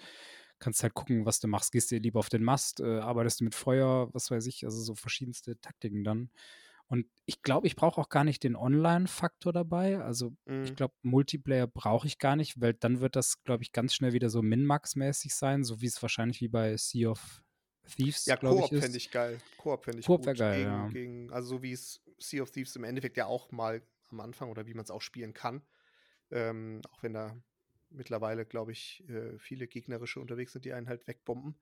kannst 0.59 0.83
halt 0.83 0.95
gucken, 0.95 1.27
was 1.27 1.41
du 1.41 1.49
machst. 1.49 1.73
Gehst 1.73 1.91
du 1.91 1.97
lieber 1.97 2.21
auf 2.21 2.29
den 2.29 2.43
Mast, 2.45 2.81
äh, 2.81 2.99
arbeitest 2.99 3.41
du 3.41 3.45
mit 3.45 3.55
Feuer, 3.55 4.09
was 4.15 4.31
weiß 4.31 4.47
ich, 4.47 4.65
also 4.65 4.81
so 4.81 4.95
verschiedenste 4.95 5.61
Taktiken 5.61 6.05
dann. 6.05 6.31
Und 6.89 7.07
ich 7.25 7.43
glaube, 7.43 7.67
ich 7.67 7.75
brauche 7.75 8.01
auch 8.01 8.09
gar 8.09 8.23
nicht 8.23 8.45
den 8.45 8.55
Online-Faktor 8.55 9.53
dabei. 9.53 9.99
Also 10.01 10.37
mhm. 10.45 10.65
ich 10.65 10.77
glaube, 10.77 10.95
Multiplayer 11.03 11.67
brauche 11.67 12.07
ich 12.07 12.19
gar 12.19 12.37
nicht, 12.37 12.61
weil 12.61 12.75
dann 12.75 13.01
wird 13.01 13.17
das, 13.17 13.43
glaube 13.43 13.65
ich, 13.65 13.73
ganz 13.73 13.95
schnell 13.95 14.13
wieder 14.13 14.31
so 14.31 14.41
Min-Max-mäßig 14.41 15.35
sein, 15.35 15.65
so 15.65 15.81
wie 15.81 15.87
es 15.87 16.01
wahrscheinlich 16.01 16.41
wie 16.41 16.49
bei 16.49 16.77
Sea 16.77 17.11
of 17.11 17.43
Thieves, 17.87 18.27
ja, 18.27 18.37
glaube 18.37 18.65
ich, 18.65 18.73
ist. 18.73 18.83
fände 18.83 18.99
ich 18.99 19.11
geil. 19.11 19.39
Koop 19.59 19.85
fände 19.85 20.01
ich 20.01 20.07
Koop 20.07 20.25
gut. 20.25 20.37
geil, 20.37 20.59
gegen, 20.59 20.71
ja. 20.71 20.89
Gegen, 20.89 21.33
also 21.33 21.49
so 21.49 21.63
wie 21.63 21.73
es 21.73 22.03
Sea 22.19 22.43
of 22.43 22.51
Thieves 22.51 22.75
im 22.77 22.85
Endeffekt 22.85 23.17
ja 23.17 23.27
auch 23.27 23.51
mal 23.51 23.83
am 24.09 24.21
Anfang 24.21 24.51
oder 24.51 24.67
wie 24.67 24.75
man 24.75 24.85
es 24.85 24.91
auch 24.91 25.03
spielen 25.03 25.33
kann. 25.35 25.63
Ähm, 26.31 26.83
auch 26.91 27.03
wenn 27.03 27.15
da 27.15 27.37
mittlerweile, 27.91 28.45
glaube 28.45 28.73
ich, 28.73 29.05
äh, 29.09 29.39
viele 29.39 29.67
gegnerische 29.69 30.21
unterwegs 30.21 30.53
sind, 30.53 30.65
die 30.65 30.73
einen 30.73 30.89
halt 30.89 31.07
wegbomben. 31.07 31.57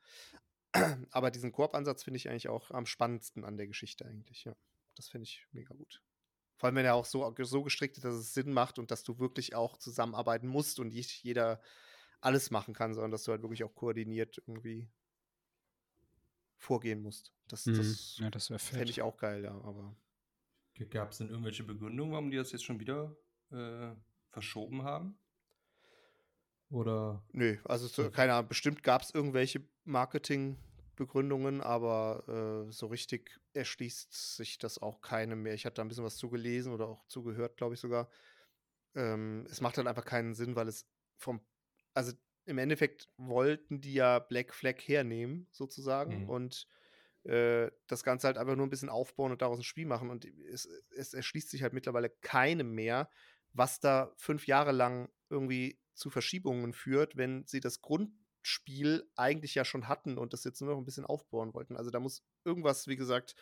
Aber 1.11 1.31
diesen 1.31 1.53
Koop-Ansatz 1.53 2.03
finde 2.03 2.17
ich 2.17 2.29
eigentlich 2.29 2.49
auch 2.49 2.71
am 2.71 2.87
spannendsten 2.87 3.45
an 3.45 3.57
der 3.57 3.67
Geschichte 3.67 4.05
eigentlich, 4.05 4.45
ja. 4.45 4.55
Das 4.97 5.09
finde 5.09 5.25
ich 5.25 5.47
mega 5.53 5.75
gut. 5.75 6.03
Vor 6.57 6.69
allem, 6.69 6.77
wenn 6.77 6.87
er 6.87 6.95
auch 6.95 7.05
so, 7.05 7.35
so 7.43 7.63
gestrickt 7.63 7.97
ist, 7.97 8.05
dass 8.05 8.15
es 8.15 8.33
Sinn 8.33 8.53
macht 8.53 8.79
und 8.79 8.91
dass 8.91 9.03
du 9.03 9.19
wirklich 9.19 9.55
auch 9.55 9.77
zusammenarbeiten 9.77 10.47
musst 10.47 10.79
und 10.79 10.95
nicht 10.95 11.23
jeder 11.25 11.61
alles 12.21 12.51
machen 12.51 12.75
kann, 12.75 12.95
sondern 12.95 13.11
dass 13.11 13.25
du 13.25 13.33
halt 13.33 13.43
wirklich 13.43 13.65
auch 13.65 13.75
koordiniert 13.75 14.39
irgendwie 14.47 14.89
vorgehen 16.57 17.03
musst. 17.03 17.33
Das, 17.49 17.67
mhm. 17.67 17.77
das, 17.77 18.17
ja, 18.19 18.31
das 18.31 18.47
fände 18.57 18.91
ich 18.91 19.03
auch 19.03 19.17
geil, 19.17 19.45
ja, 19.45 19.53
aber. 19.53 19.97
Gab 20.91 21.11
es 21.11 21.19
denn 21.19 21.29
irgendwelche 21.29 21.63
Begründungen, 21.63 22.13
warum 22.13 22.31
die 22.31 22.37
das 22.37 22.51
jetzt 22.51 22.65
schon 22.65 22.81
wieder 22.81 23.17
äh, 23.51 23.95
verschoben 24.31 24.83
haben? 24.83 25.19
Oder? 26.71 27.23
Nö, 27.33 27.59
also 27.65 27.87
so, 27.87 28.11
keine 28.11 28.35
Ahnung, 28.35 28.49
bestimmt 28.49 28.83
gab 28.83 29.03
es 29.03 29.11
irgendwelche 29.11 29.63
Marketingbegründungen, 30.95 31.61
aber 31.61 32.67
äh, 32.69 32.73
so 32.73 32.87
richtig 32.87 33.39
erschließt 33.53 34.37
sich 34.37 34.59
das 34.59 34.79
auch 34.79 35.01
keinem 35.01 35.43
mehr. 35.43 35.55
Ich 35.55 35.67
hatte 35.67 35.77
da 35.77 35.83
ein 35.83 35.89
bisschen 35.89 36.05
was 36.05 36.17
zugelesen 36.17 36.73
oder 36.73 36.89
auch 36.89 37.07
zugehört, 37.07 37.57
glaube 37.57 37.75
ich 37.75 37.81
sogar. 37.81 38.09
Ähm, 38.95 39.47
es 39.51 39.61
macht 39.61 39.77
halt 39.77 39.87
einfach 39.87 40.05
keinen 40.05 40.35
Sinn, 40.35 40.57
weil 40.57 40.69
es 40.69 40.87
vom, 41.17 41.41
also 41.95 42.13
im 42.47 42.59
Endeffekt 42.59 43.09
wollten 43.17 43.81
die 43.81 43.95
ja 43.95 44.19
Black 44.19 44.55
Flag 44.55 44.77
hernehmen, 44.87 45.49
sozusagen, 45.53 46.23
mhm. 46.23 46.31
und 46.31 46.67
äh, 47.25 47.71
das 47.87 48.05
Ganze 48.05 48.27
halt 48.27 48.39
einfach 48.39 48.57
nur 48.57 48.67
ein 48.67 48.71
bisschen 48.71 48.91
aufbauen 48.91 49.33
und 49.33 49.43
daraus 49.43 49.59
ein 49.59 49.65
Spiel 49.65 49.87
machen. 49.87 50.11
Und 50.11 50.25
es, 50.25 50.69
es 50.91 51.15
erschließt 51.15 51.51
sich 51.51 51.63
halt 51.63 51.73
mittlerweile 51.73 52.11
keinem 52.11 52.73
mehr, 52.73 53.11
was 53.53 53.81
da 53.81 54.13
fünf 54.17 54.47
Jahre 54.47 54.73
lang 54.73 55.09
irgendwie 55.31 55.81
zu 55.95 56.11
Verschiebungen 56.11 56.73
führt, 56.73 57.17
wenn 57.17 57.47
sie 57.47 57.61
das 57.61 57.81
Grundspiel 58.45 59.09
eigentlich 59.17 59.55
ja 59.55 59.65
schon 59.65 59.89
hatten 59.89 60.19
und 60.19 60.35
das 60.35 60.45
jetzt 60.45 60.61
nur 60.61 60.73
noch 60.73 60.79
ein 60.79 60.85
bisschen 60.85 61.07
aufbauen 61.07 61.55
wollten. 61.55 61.77
Also 61.77 61.91
da 61.91 61.99
muss 61.99 62.23
irgendwas, 62.45 62.87
wie 62.87 62.97
gesagt, 62.97 63.35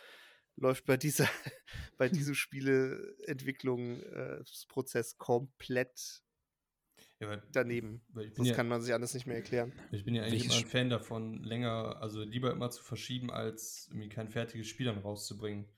läuft 0.56 0.86
bei 0.86 0.96
dieser, 0.96 1.26
bei 1.98 2.08
diesem 2.08 2.34
Spieleentwicklungsprozess 2.36 5.12
äh, 5.12 5.16
komplett 5.18 6.22
ja, 7.18 7.42
daneben. 7.50 8.06
das 8.14 8.46
ja, 8.46 8.54
kann 8.54 8.68
man 8.68 8.80
sich 8.80 8.94
anders 8.94 9.12
nicht 9.14 9.26
mehr 9.26 9.34
erklären. 9.36 9.72
Ich 9.90 10.04
bin 10.04 10.14
ja 10.14 10.22
eigentlich 10.22 10.44
immer 10.44 10.54
ein 10.54 10.66
Fan 10.66 10.88
davon, 10.88 11.42
länger, 11.42 12.00
also 12.00 12.22
lieber 12.22 12.52
immer 12.52 12.70
zu 12.70 12.84
verschieben, 12.84 13.32
als 13.32 13.88
irgendwie 13.90 14.08
kein 14.08 14.28
fertiges 14.28 14.68
Spiel 14.68 14.86
dann 14.86 14.98
rauszubringen. 14.98 15.68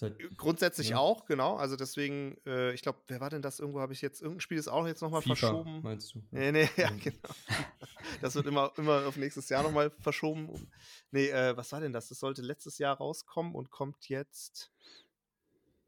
Halt, 0.00 0.36
Grundsätzlich 0.36 0.90
ja. 0.90 0.98
auch, 0.98 1.24
genau. 1.26 1.56
Also 1.56 1.76
deswegen, 1.76 2.36
äh, 2.46 2.72
ich 2.72 2.82
glaube, 2.82 2.98
wer 3.06 3.20
war 3.20 3.30
denn 3.30 3.42
das? 3.42 3.60
Irgendwo 3.60 3.80
habe 3.80 3.92
ich 3.92 4.02
jetzt, 4.02 4.20
irgendein 4.20 4.40
Spiel 4.40 4.58
ist 4.58 4.68
auch 4.68 4.86
jetzt 4.86 5.02
nochmal 5.02 5.22
verschoben. 5.22 5.82
Meinst 5.82 6.14
du? 6.14 6.22
Nee, 6.32 6.50
nee, 6.50 6.68
ja, 6.76 6.90
genau. 6.90 7.16
das 8.20 8.34
wird 8.34 8.46
immer, 8.46 8.72
immer 8.76 9.06
auf 9.06 9.16
nächstes 9.16 9.48
Jahr 9.48 9.62
nochmal 9.62 9.90
verschoben. 10.00 10.68
Nee, 11.12 11.28
äh, 11.28 11.56
was 11.56 11.70
war 11.70 11.80
denn 11.80 11.92
das? 11.92 12.08
Das 12.08 12.18
sollte 12.18 12.42
letztes 12.42 12.78
Jahr 12.78 12.96
rauskommen 12.96 13.54
und 13.54 13.70
kommt 13.70 14.08
jetzt. 14.08 14.72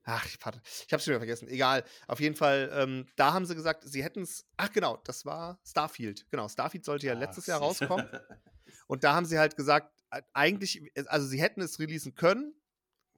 Ach, 0.04 0.24
warte, 0.40 0.62
ich 0.64 0.92
habe 0.92 0.98
es 0.98 1.04
schon 1.04 1.10
wieder 1.10 1.20
vergessen. 1.20 1.48
Egal. 1.48 1.82
Auf 2.06 2.20
jeden 2.20 2.36
Fall, 2.36 2.70
ähm, 2.72 3.08
da 3.16 3.32
haben 3.32 3.44
sie 3.44 3.56
gesagt, 3.56 3.82
sie 3.84 4.04
hätten 4.04 4.22
es. 4.22 4.46
Ach, 4.56 4.70
genau, 4.70 4.98
das 5.04 5.26
war 5.26 5.58
Starfield. 5.66 6.30
Genau, 6.30 6.46
Starfield 6.48 6.84
sollte 6.84 7.08
ja 7.08 7.14
ach. 7.14 7.18
letztes 7.18 7.46
Jahr 7.46 7.58
rauskommen. 7.58 8.06
und 8.86 9.02
da 9.02 9.14
haben 9.16 9.26
sie 9.26 9.36
halt 9.36 9.56
gesagt, 9.56 9.92
äh, 10.12 10.22
eigentlich, 10.32 10.92
also 11.06 11.26
sie 11.26 11.40
hätten 11.40 11.60
es 11.60 11.80
releasen 11.80 12.14
können, 12.14 12.54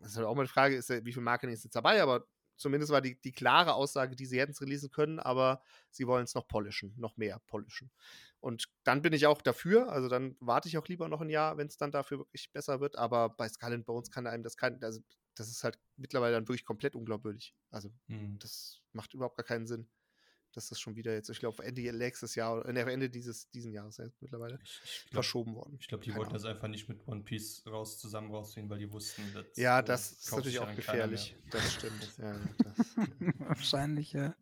das 0.00 0.12
ist 0.12 0.16
halt 0.16 0.26
auch 0.26 0.34
mal 0.34 0.44
die 0.44 0.48
Frage, 0.48 0.76
ist, 0.76 0.88
wie 1.04 1.12
viel 1.12 1.22
Marketing 1.22 1.54
ist 1.54 1.64
jetzt 1.64 1.76
dabei, 1.76 2.02
aber 2.02 2.26
zumindest 2.56 2.92
war 2.92 3.00
die, 3.00 3.20
die 3.20 3.32
klare 3.32 3.74
Aussage, 3.74 4.16
die 4.16 4.26
sie 4.26 4.40
hätten 4.40 4.52
es 4.52 4.61
releasen 4.61 4.90
können, 4.90 5.18
aber 5.20 5.62
sie 5.90 6.06
wollen 6.06 6.24
es 6.24 6.34
noch 6.34 6.48
polischen, 6.48 6.94
noch 6.96 7.16
mehr 7.16 7.40
polischen. 7.46 7.90
Und 8.40 8.68
dann 8.84 9.02
bin 9.02 9.12
ich 9.12 9.26
auch 9.26 9.42
dafür, 9.42 9.90
also 9.90 10.08
dann 10.08 10.37
warte 10.40 10.68
ich 10.68 10.78
auch 10.78 10.87
lieber 10.87 11.08
noch 11.08 11.20
ein 11.20 11.30
Jahr, 11.30 11.56
wenn 11.56 11.66
es 11.66 11.76
dann 11.76 11.90
dafür 11.90 12.18
wirklich 12.18 12.52
besser 12.52 12.80
wird, 12.80 12.96
aber 12.96 13.30
bei 13.30 13.48
Skull 13.48 13.72
and 13.72 13.87
Bones 13.87 14.11
kann 14.11 14.26
einem 14.26 14.42
das 14.42 14.56
kein, 14.56 14.82
also 14.82 15.00
das 15.34 15.48
ist 15.48 15.64
halt 15.64 15.78
mittlerweile 15.96 16.34
dann 16.34 16.48
wirklich 16.48 16.64
komplett 16.64 16.96
unglaubwürdig. 16.96 17.54
Also 17.70 17.90
mhm. 18.06 18.38
das 18.38 18.80
macht 18.92 19.14
überhaupt 19.14 19.37
gar 19.37 19.46
keinen 19.46 19.66
Sinn 19.66 19.88
dass 20.52 20.68
das 20.68 20.80
schon 20.80 20.96
wieder 20.96 21.12
jetzt, 21.12 21.28
ich 21.30 21.40
glaube, 21.40 21.62
Ende 21.64 21.92
nächstes 21.92 22.34
Jahr, 22.34 22.64
äh, 22.66 22.92
Ende 22.92 23.11
dieses 23.11 23.48
diesen 23.50 23.72
Jahres 23.72 23.98
ja, 23.98 24.06
mittlerweile 24.20 24.58
ich, 24.62 24.81
ich 24.85 25.02
glaub, 25.10 25.25
verschoben 25.25 25.54
worden. 25.54 25.77
Ich 25.81 25.88
glaube, 25.88 26.04
die 26.04 26.10
Keine 26.10 26.20
wollten 26.20 26.31
Ahnung. 26.31 26.42
das 26.42 26.50
einfach 26.50 26.68
nicht 26.68 26.88
mit 26.88 27.06
One 27.06 27.23
Piece 27.23 27.66
raus 27.66 27.98
zusammen 27.98 28.31
rausziehen, 28.31 28.68
weil 28.68 28.79
die 28.79 28.92
wussten, 28.92 29.23
dass 29.35 29.46
Ja, 29.56 29.83
das 29.83 30.12
ist 30.12 30.33
natürlich 30.33 30.58
auch 30.58 30.75
gefährlich. 30.75 31.37
Das 31.50 31.75
stimmt. 31.75 32.14
ja, 32.18 32.38
das, 32.58 32.96
Wahrscheinlich, 33.38 34.12
ja. 34.12 34.35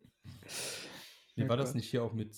Wie 1.35 1.47
war 1.47 1.57
das 1.57 1.75
nicht 1.75 1.89
hier 1.89 2.03
auch 2.03 2.13
mit 2.13 2.35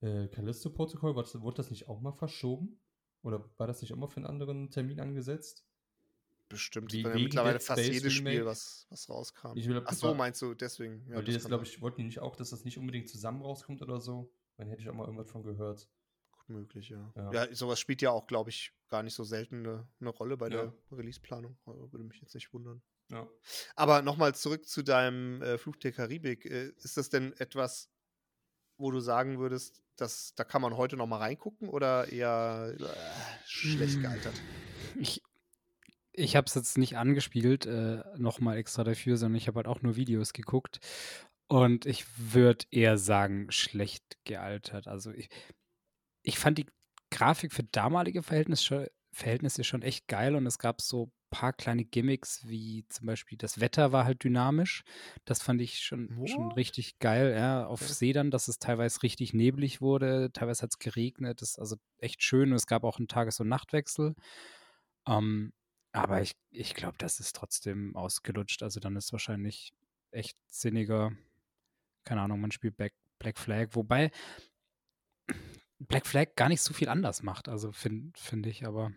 äh, 0.00 0.28
Callisto-Protokoll? 0.28 1.14
Wurde 1.14 1.56
das 1.56 1.70
nicht 1.70 1.88
auch 1.88 2.00
mal 2.00 2.12
verschoben? 2.12 2.80
Oder 3.22 3.50
war 3.58 3.66
das 3.66 3.82
nicht 3.82 3.92
auch 3.92 3.98
mal 3.98 4.08
für 4.08 4.16
einen 4.16 4.26
anderen 4.26 4.70
Termin 4.70 5.00
angesetzt? 5.00 5.66
Bestimmt. 6.50 6.92
Wie, 6.92 7.02
ja 7.02 7.14
mittlerweile 7.14 7.60
fast 7.60 7.82
jedes 7.82 8.12
Spiel, 8.12 8.44
was, 8.44 8.86
was 8.90 9.08
rauskam. 9.08 9.54
Will, 9.54 9.82
Ach 9.86 9.94
so, 9.94 10.14
meinst 10.14 10.42
du, 10.42 10.52
deswegen. 10.52 11.06
Ja, 11.08 11.22
das, 11.22 11.44
glaube 11.46 11.64
ich, 11.64 11.80
wollten 11.80 12.02
die 12.02 12.04
nicht 12.04 12.18
auch, 12.18 12.36
dass 12.36 12.50
das 12.50 12.66
nicht 12.66 12.76
unbedingt 12.76 13.08
zusammen 13.08 13.40
rauskommt 13.40 13.80
oder 13.80 14.00
so? 14.00 14.30
Dann 14.58 14.68
hätte 14.68 14.82
ich 14.82 14.90
auch 14.90 14.94
mal 14.94 15.04
irgendwas 15.04 15.30
von 15.30 15.42
gehört. 15.42 15.88
Gut 16.32 16.48
möglich, 16.50 16.90
ja. 16.90 17.10
Ja, 17.16 17.32
ja 17.32 17.54
sowas 17.54 17.80
spielt 17.80 18.02
ja 18.02 18.10
auch, 18.10 18.26
glaube 18.26 18.50
ich, 18.50 18.74
gar 18.88 19.02
nicht 19.02 19.14
so 19.14 19.24
selten 19.24 19.66
eine, 19.66 19.88
eine 20.00 20.10
Rolle 20.10 20.36
bei 20.36 20.48
ja. 20.48 20.66
der 20.66 20.74
Release-Planung. 20.92 21.56
Also, 21.64 21.90
würde 21.92 22.04
mich 22.04 22.20
jetzt 22.20 22.34
nicht 22.34 22.52
wundern. 22.52 22.82
Ja. 23.10 23.26
Aber 23.74 24.02
nochmal 24.02 24.34
zurück 24.34 24.68
zu 24.68 24.82
deinem 24.82 25.40
äh, 25.42 25.56
Fluch 25.56 25.76
der 25.76 25.92
Karibik. 25.92 26.44
Äh, 26.44 26.72
ist 26.76 26.96
das 26.96 27.08
denn 27.08 27.32
etwas, 27.38 27.88
wo 28.76 28.90
du 28.90 29.00
sagen 29.00 29.38
würdest, 29.38 29.82
dass, 29.96 30.34
da 30.34 30.44
kann 30.44 30.62
man 30.62 30.76
heute 30.76 30.96
noch 30.96 31.06
mal 31.06 31.18
reingucken 31.18 31.68
oder 31.68 32.10
eher 32.10 32.74
äh, 32.78 32.84
schlecht 33.46 34.00
gealtert? 34.02 34.34
Ich, 36.12 36.36
habe 36.36 36.46
es 36.46 36.54
jetzt 36.54 36.78
nicht 36.78 36.96
angespielt, 36.96 37.66
äh, 37.66 38.02
nochmal 38.16 38.56
extra 38.56 38.84
dafür, 38.84 39.16
sondern 39.16 39.36
ich 39.36 39.48
habe 39.48 39.58
halt 39.58 39.68
auch 39.68 39.82
nur 39.82 39.96
Videos 39.96 40.32
geguckt. 40.32 40.80
Und 41.48 41.84
ich 41.84 42.04
würde 42.16 42.64
eher 42.70 42.96
sagen, 42.96 43.50
schlecht 43.50 44.04
gealtert. 44.24 44.86
Also 44.86 45.10
ich, 45.10 45.28
ich 46.22 46.38
fand 46.38 46.58
die 46.58 46.66
Grafik 47.10 47.52
für 47.52 47.64
damalige 47.64 48.22
Verhältnisse, 48.22 48.90
Verhältnisse 49.12 49.64
schon 49.64 49.82
echt 49.82 50.06
geil 50.06 50.36
und 50.36 50.46
es 50.46 50.58
gab 50.58 50.80
so 50.80 51.06
ein 51.06 51.12
paar 51.30 51.52
kleine 51.52 51.84
Gimmicks, 51.84 52.46
wie 52.46 52.86
zum 52.88 53.06
Beispiel 53.06 53.36
das 53.36 53.60
Wetter 53.60 53.90
war 53.90 54.04
halt 54.04 54.22
dynamisch. 54.22 54.84
Das 55.24 55.42
fand 55.42 55.60
ich 55.60 55.80
schon, 55.80 56.24
schon 56.26 56.52
richtig 56.52 56.98
geil, 57.00 57.32
ja. 57.36 57.66
Auf 57.66 57.82
okay. 57.82 57.92
See 57.92 58.12
dann, 58.12 58.30
dass 58.30 58.46
es 58.46 58.58
teilweise 58.58 59.02
richtig 59.02 59.34
neblig 59.34 59.80
wurde, 59.80 60.30
teilweise 60.32 60.62
hat 60.62 60.70
es 60.70 60.78
geregnet. 60.78 61.42
Das 61.42 61.50
ist 61.50 61.58
also 61.58 61.76
echt 61.98 62.22
schön 62.22 62.50
und 62.50 62.56
es 62.56 62.66
gab 62.66 62.84
auch 62.84 62.98
einen 62.98 63.08
Tages- 63.08 63.40
und 63.40 63.48
Nachtwechsel. 63.48 64.14
Ähm, 65.08 65.52
aber 65.92 66.22
ich, 66.22 66.36
ich 66.50 66.74
glaube, 66.74 66.96
das 66.98 67.20
ist 67.20 67.36
trotzdem 67.36 67.96
ausgelutscht. 67.96 68.62
Also 68.62 68.80
dann 68.80 68.96
ist 68.96 69.12
wahrscheinlich 69.12 69.72
echt 70.10 70.36
sinniger, 70.48 71.12
keine 72.04 72.22
Ahnung, 72.22 72.40
man 72.40 72.52
spielt 72.52 72.76
Black, 72.76 72.92
Black 73.18 73.38
Flag, 73.38 73.68
wobei 73.72 74.10
Black 75.78 76.06
Flag 76.06 76.34
gar 76.36 76.48
nicht 76.48 76.62
so 76.62 76.74
viel 76.74 76.88
anders 76.88 77.22
macht, 77.22 77.48
also 77.48 77.72
finde 77.72 78.12
find 78.18 78.46
ich, 78.46 78.66
aber. 78.66 78.92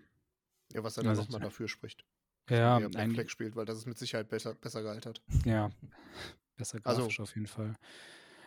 Ja, 0.74 0.84
was 0.84 0.96
dann 0.96 1.08
also, 1.08 1.22
nochmal 1.24 1.42
dafür 1.42 1.68
spricht. 1.68 2.04
Ja, 2.50 2.80
Black 2.80 2.96
ein, 2.96 3.12
Flag 3.12 3.30
spielt, 3.30 3.56
weil 3.56 3.66
das 3.66 3.78
ist 3.78 3.86
mit 3.86 3.98
Sicherheit 3.98 4.28
besser, 4.28 4.54
besser 4.56 4.82
gealtert. 4.82 5.22
Ja, 5.46 5.70
besser 6.58 6.80
also 6.84 7.02
grafisch 7.02 7.20
also, 7.20 7.24
auf 7.24 7.36
jeden 7.36 7.48
Fall. 7.48 7.76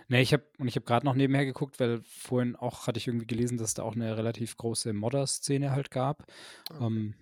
Ne, 0.09 0.21
ich 0.21 0.33
habe 0.33 0.45
und 0.59 0.69
ich 0.69 0.77
habe 0.77 0.87
gerade 0.87 1.05
noch 1.05 1.15
nebenher 1.15 1.45
geguckt, 1.45 1.81
weil 1.81 2.01
vorhin 2.03 2.55
auch 2.55 2.87
hatte 2.87 2.99
ich 2.99 3.09
irgendwie 3.09 3.27
gelesen, 3.27 3.59
dass 3.59 3.75
da 3.75 3.83
auch 3.83 3.97
eine 3.97 4.17
relativ 4.17 4.57
große 4.57 4.93
Modder-Szene 4.93 5.73
halt 5.73 5.91
gab. 5.91 6.27
Ah, 6.71 6.75
okay. 6.75 6.85
Ähm, 6.85 7.15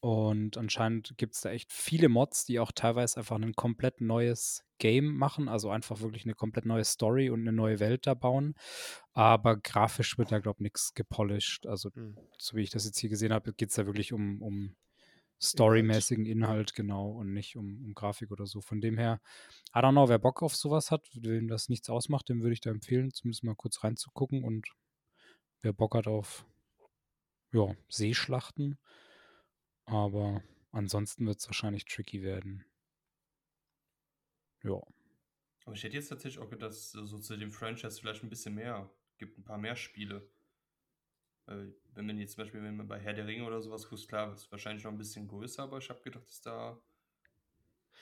und 0.00 0.56
anscheinend 0.56 1.14
gibt 1.16 1.34
es 1.34 1.40
da 1.40 1.50
echt 1.50 1.72
viele 1.72 2.08
Mods, 2.08 2.44
die 2.44 2.60
auch 2.60 2.70
teilweise 2.70 3.18
einfach 3.18 3.36
ein 3.36 3.54
komplett 3.54 4.00
neues 4.00 4.64
Game 4.78 5.16
machen, 5.16 5.48
also 5.48 5.70
einfach 5.70 6.00
wirklich 6.00 6.24
eine 6.24 6.34
komplett 6.34 6.66
neue 6.66 6.84
Story 6.84 7.30
und 7.30 7.40
eine 7.40 7.52
neue 7.52 7.80
Welt 7.80 8.06
da 8.06 8.14
bauen. 8.14 8.54
Aber 9.12 9.56
grafisch 9.56 10.16
wird 10.16 10.30
da, 10.30 10.38
glaube 10.38 10.58
ich, 10.58 10.62
nichts 10.62 10.94
gepolished. 10.94 11.66
Also, 11.66 11.90
mhm. 11.94 12.16
so 12.38 12.56
wie 12.56 12.62
ich 12.62 12.70
das 12.70 12.84
jetzt 12.84 12.98
hier 12.98 13.10
gesehen 13.10 13.32
habe, 13.32 13.52
geht 13.52 13.70
es 13.70 13.74
da 13.74 13.86
wirklich 13.86 14.12
um, 14.12 14.40
um 14.40 14.76
storymäßigen 15.40 16.26
Inhalt, 16.26 16.74
genau, 16.74 17.10
und 17.10 17.32
nicht 17.32 17.56
um, 17.56 17.84
um 17.84 17.94
Grafik 17.94 18.30
oder 18.30 18.46
so. 18.46 18.60
Von 18.60 18.80
dem 18.80 18.98
her, 18.98 19.20
I 19.74 19.78
don't 19.78 19.92
know, 19.92 20.08
wer 20.08 20.18
Bock 20.18 20.42
auf 20.42 20.54
sowas 20.54 20.92
hat, 20.92 21.08
wem 21.14 21.48
das 21.48 21.68
nichts 21.68 21.90
ausmacht, 21.90 22.28
dem 22.28 22.42
würde 22.42 22.52
ich 22.54 22.60
da 22.60 22.70
empfehlen, 22.70 23.12
zumindest 23.12 23.42
mal 23.42 23.56
kurz 23.56 23.82
reinzugucken. 23.82 24.44
Und 24.44 24.68
wer 25.60 25.72
Bock 25.72 25.96
hat 25.96 26.06
auf 26.06 26.44
ja, 27.52 27.74
Seeschlachten, 27.88 28.78
aber 29.88 30.42
ansonsten 30.70 31.26
wird 31.26 31.38
es 31.38 31.48
wahrscheinlich 31.48 31.84
tricky 31.86 32.22
werden. 32.22 32.64
Ja. 34.62 34.80
Aber 35.64 35.74
ich 35.74 35.82
hätte 35.82 35.96
jetzt 35.96 36.08
tatsächlich 36.08 36.42
auch 36.42 36.50
gedacht, 36.50 36.70
dass 36.70 36.92
so 36.92 37.18
zu 37.18 37.36
dem 37.36 37.52
Franchise 37.52 38.00
vielleicht 38.00 38.22
ein 38.22 38.30
bisschen 38.30 38.54
mehr 38.54 38.90
gibt, 39.18 39.38
ein 39.38 39.44
paar 39.44 39.58
mehr 39.58 39.76
Spiele. 39.76 40.28
Wenn 41.46 42.06
man 42.06 42.18
jetzt 42.18 42.34
zum 42.34 42.44
Beispiel, 42.44 42.62
wenn 42.62 42.76
man 42.76 42.88
bei 42.88 43.00
Herr 43.00 43.14
der 43.14 43.26
Ringe 43.26 43.44
oder 43.44 43.62
sowas 43.62 43.88
guckt, 43.88 44.06
klar, 44.08 44.32
ist 44.34 44.50
wahrscheinlich 44.52 44.84
noch 44.84 44.92
ein 44.92 44.98
bisschen 44.98 45.26
größer, 45.26 45.62
aber 45.62 45.78
ich 45.78 45.88
habe 45.88 46.02
gedacht, 46.02 46.26
dass 46.26 46.42
da 46.42 46.78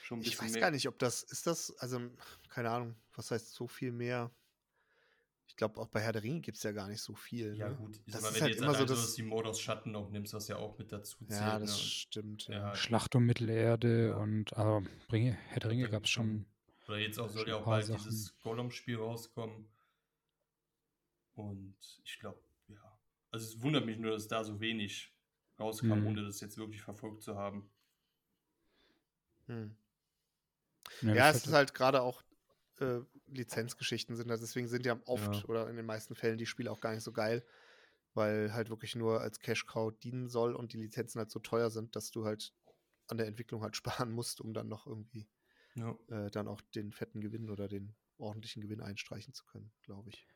schon 0.02 0.18
ein 0.18 0.22
bisschen 0.22 0.30
mehr. 0.30 0.30
Ich 0.32 0.40
weiß 0.40 0.52
mehr 0.52 0.60
gar 0.60 0.70
nicht, 0.72 0.88
ob 0.88 0.98
das, 0.98 1.22
ist 1.22 1.46
das, 1.46 1.70
also, 1.78 2.00
keine 2.48 2.70
Ahnung, 2.70 2.96
was 3.14 3.30
heißt 3.30 3.52
so 3.52 3.68
viel 3.68 3.92
mehr? 3.92 4.32
Ich 5.56 5.58
glaube, 5.58 5.80
auch 5.80 5.88
bei 5.88 6.02
Herr 6.02 6.12
der 6.12 6.22
Ringe 6.22 6.40
gibt 6.40 6.58
es 6.58 6.64
ja 6.64 6.72
gar 6.72 6.86
nicht 6.86 7.00
so 7.00 7.14
viel. 7.14 7.56
Ja, 7.56 7.70
ne? 7.70 7.76
gut. 7.76 7.98
Ich 8.04 8.12
das 8.12 8.20
sag 8.20 8.30
mal, 8.30 8.34
wenn 8.34 8.42
halt 8.42 8.50
du 8.50 8.54
jetzt 8.56 8.62
immer 8.62 8.74
so 8.74 8.84
das, 8.84 9.14
die 9.14 9.22
Modus 9.22 9.58
Schatten 9.58 9.90
noch 9.90 10.10
nimmst, 10.10 10.34
was 10.34 10.48
ja 10.48 10.56
auch 10.56 10.76
mit 10.76 10.92
dazu 10.92 11.16
zählt. 11.24 11.40
Ja, 11.40 11.58
das 11.58 11.70
ne? 11.70 11.76
stimmt. 11.78 12.48
Ja. 12.48 12.74
Schlacht 12.74 13.14
um 13.14 13.24
Mittelerde 13.24 14.08
ja. 14.08 14.16
und 14.16 14.54
also, 14.54 14.86
Ringe, 15.10 15.32
Herr 15.32 15.60
der 15.60 15.70
Ringe 15.70 15.88
gab 15.88 16.04
es 16.04 16.10
schon. 16.10 16.44
Oder 16.86 16.98
jetzt 16.98 17.18
auch 17.18 17.30
soll 17.30 17.48
ja 17.48 17.56
auch 17.56 17.64
bald 17.64 17.86
Sachen. 17.86 18.04
dieses 18.04 18.38
Gollum-Spiel 18.40 18.98
rauskommen. 18.98 19.66
Und 21.36 21.74
ich 22.04 22.18
glaube, 22.18 22.38
ja. 22.68 22.98
Also 23.30 23.46
es 23.46 23.62
wundert 23.62 23.86
mich 23.86 23.96
nur, 23.96 24.10
dass 24.10 24.28
da 24.28 24.44
so 24.44 24.60
wenig 24.60 25.10
rauskam, 25.58 26.00
mhm. 26.00 26.06
ohne 26.06 26.22
das 26.22 26.38
jetzt 26.42 26.58
wirklich 26.58 26.82
verfolgt 26.82 27.22
zu 27.22 27.34
haben. 27.34 27.70
Hm. 29.46 29.74
Ja, 31.00 31.14
ja 31.14 31.30
es 31.30 31.46
ist 31.46 31.52
halt 31.54 31.72
gerade 31.72 32.02
auch 32.02 32.22
äh, 32.80 33.00
Lizenzgeschichten 33.28 34.16
sind. 34.16 34.28
Deswegen 34.28 34.68
sind 34.68 34.86
ja 34.86 34.98
oft 35.06 35.34
ja. 35.34 35.44
oder 35.46 35.68
in 35.68 35.76
den 35.76 35.86
meisten 35.86 36.14
Fällen 36.14 36.38
die 36.38 36.46
Spiele 36.46 36.70
auch 36.70 36.80
gar 36.80 36.92
nicht 36.92 37.02
so 37.02 37.12
geil, 37.12 37.44
weil 38.14 38.52
halt 38.52 38.70
wirklich 38.70 38.94
nur 38.96 39.20
als 39.20 39.40
Cash-Cow 39.40 39.92
dienen 40.02 40.28
soll 40.28 40.54
und 40.54 40.72
die 40.72 40.78
Lizenzen 40.78 41.18
halt 41.18 41.30
so 41.30 41.38
teuer 41.38 41.70
sind, 41.70 41.96
dass 41.96 42.10
du 42.10 42.24
halt 42.24 42.52
an 43.08 43.18
der 43.18 43.26
Entwicklung 43.26 43.62
halt 43.62 43.76
sparen 43.76 44.12
musst, 44.12 44.40
um 44.40 44.54
dann 44.54 44.68
noch 44.68 44.86
irgendwie 44.86 45.28
ja. 45.74 45.96
äh, 46.08 46.30
dann 46.30 46.48
auch 46.48 46.60
den 46.74 46.92
fetten 46.92 47.20
Gewinn 47.20 47.50
oder 47.50 47.68
den 47.68 47.94
ordentlichen 48.18 48.62
Gewinn 48.62 48.80
einstreichen 48.80 49.34
zu 49.34 49.44
können, 49.44 49.70
glaube 49.82 50.10
ich. 50.10 50.26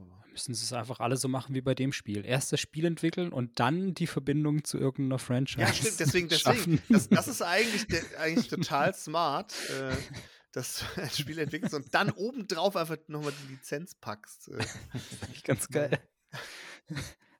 Aber 0.00 0.24
müssen 0.30 0.54
sie 0.54 0.62
es 0.62 0.72
einfach 0.72 1.00
alle 1.00 1.16
so 1.16 1.26
machen 1.26 1.56
wie 1.56 1.60
bei 1.60 1.74
dem 1.74 1.92
Spiel. 1.92 2.24
Erst 2.24 2.52
das 2.52 2.60
Spiel 2.60 2.84
entwickeln 2.84 3.32
und 3.32 3.58
dann 3.58 3.94
die 3.94 4.06
Verbindung 4.06 4.62
zu 4.62 4.78
irgendeiner 4.78 5.18
Franchise. 5.18 5.60
Ja, 5.60 5.72
stimmt, 5.72 6.00
deswegen, 6.00 6.28
deswegen. 6.28 6.80
Das, 6.88 7.08
das, 7.08 7.26
ist 7.26 7.42
eigentlich, 7.42 7.86
der, 7.88 8.02
eigentlich 8.18 8.48
total 8.48 8.94
smart. 8.94 9.54
Äh, 9.70 9.96
dass 10.52 10.84
du 10.94 11.02
ein 11.02 11.10
Spiel 11.10 11.38
entwickelst 11.38 11.74
und 11.74 11.94
dann 11.94 12.10
obendrauf 12.10 12.76
einfach 12.76 12.96
nochmal 13.06 13.32
die 13.44 13.52
Lizenz 13.54 13.94
packst. 13.94 14.48
Äh. 14.48 14.58
Das 14.92 15.12
ist 15.12 15.24
eigentlich 15.24 15.44
ganz 15.44 15.68
geil. 15.68 15.98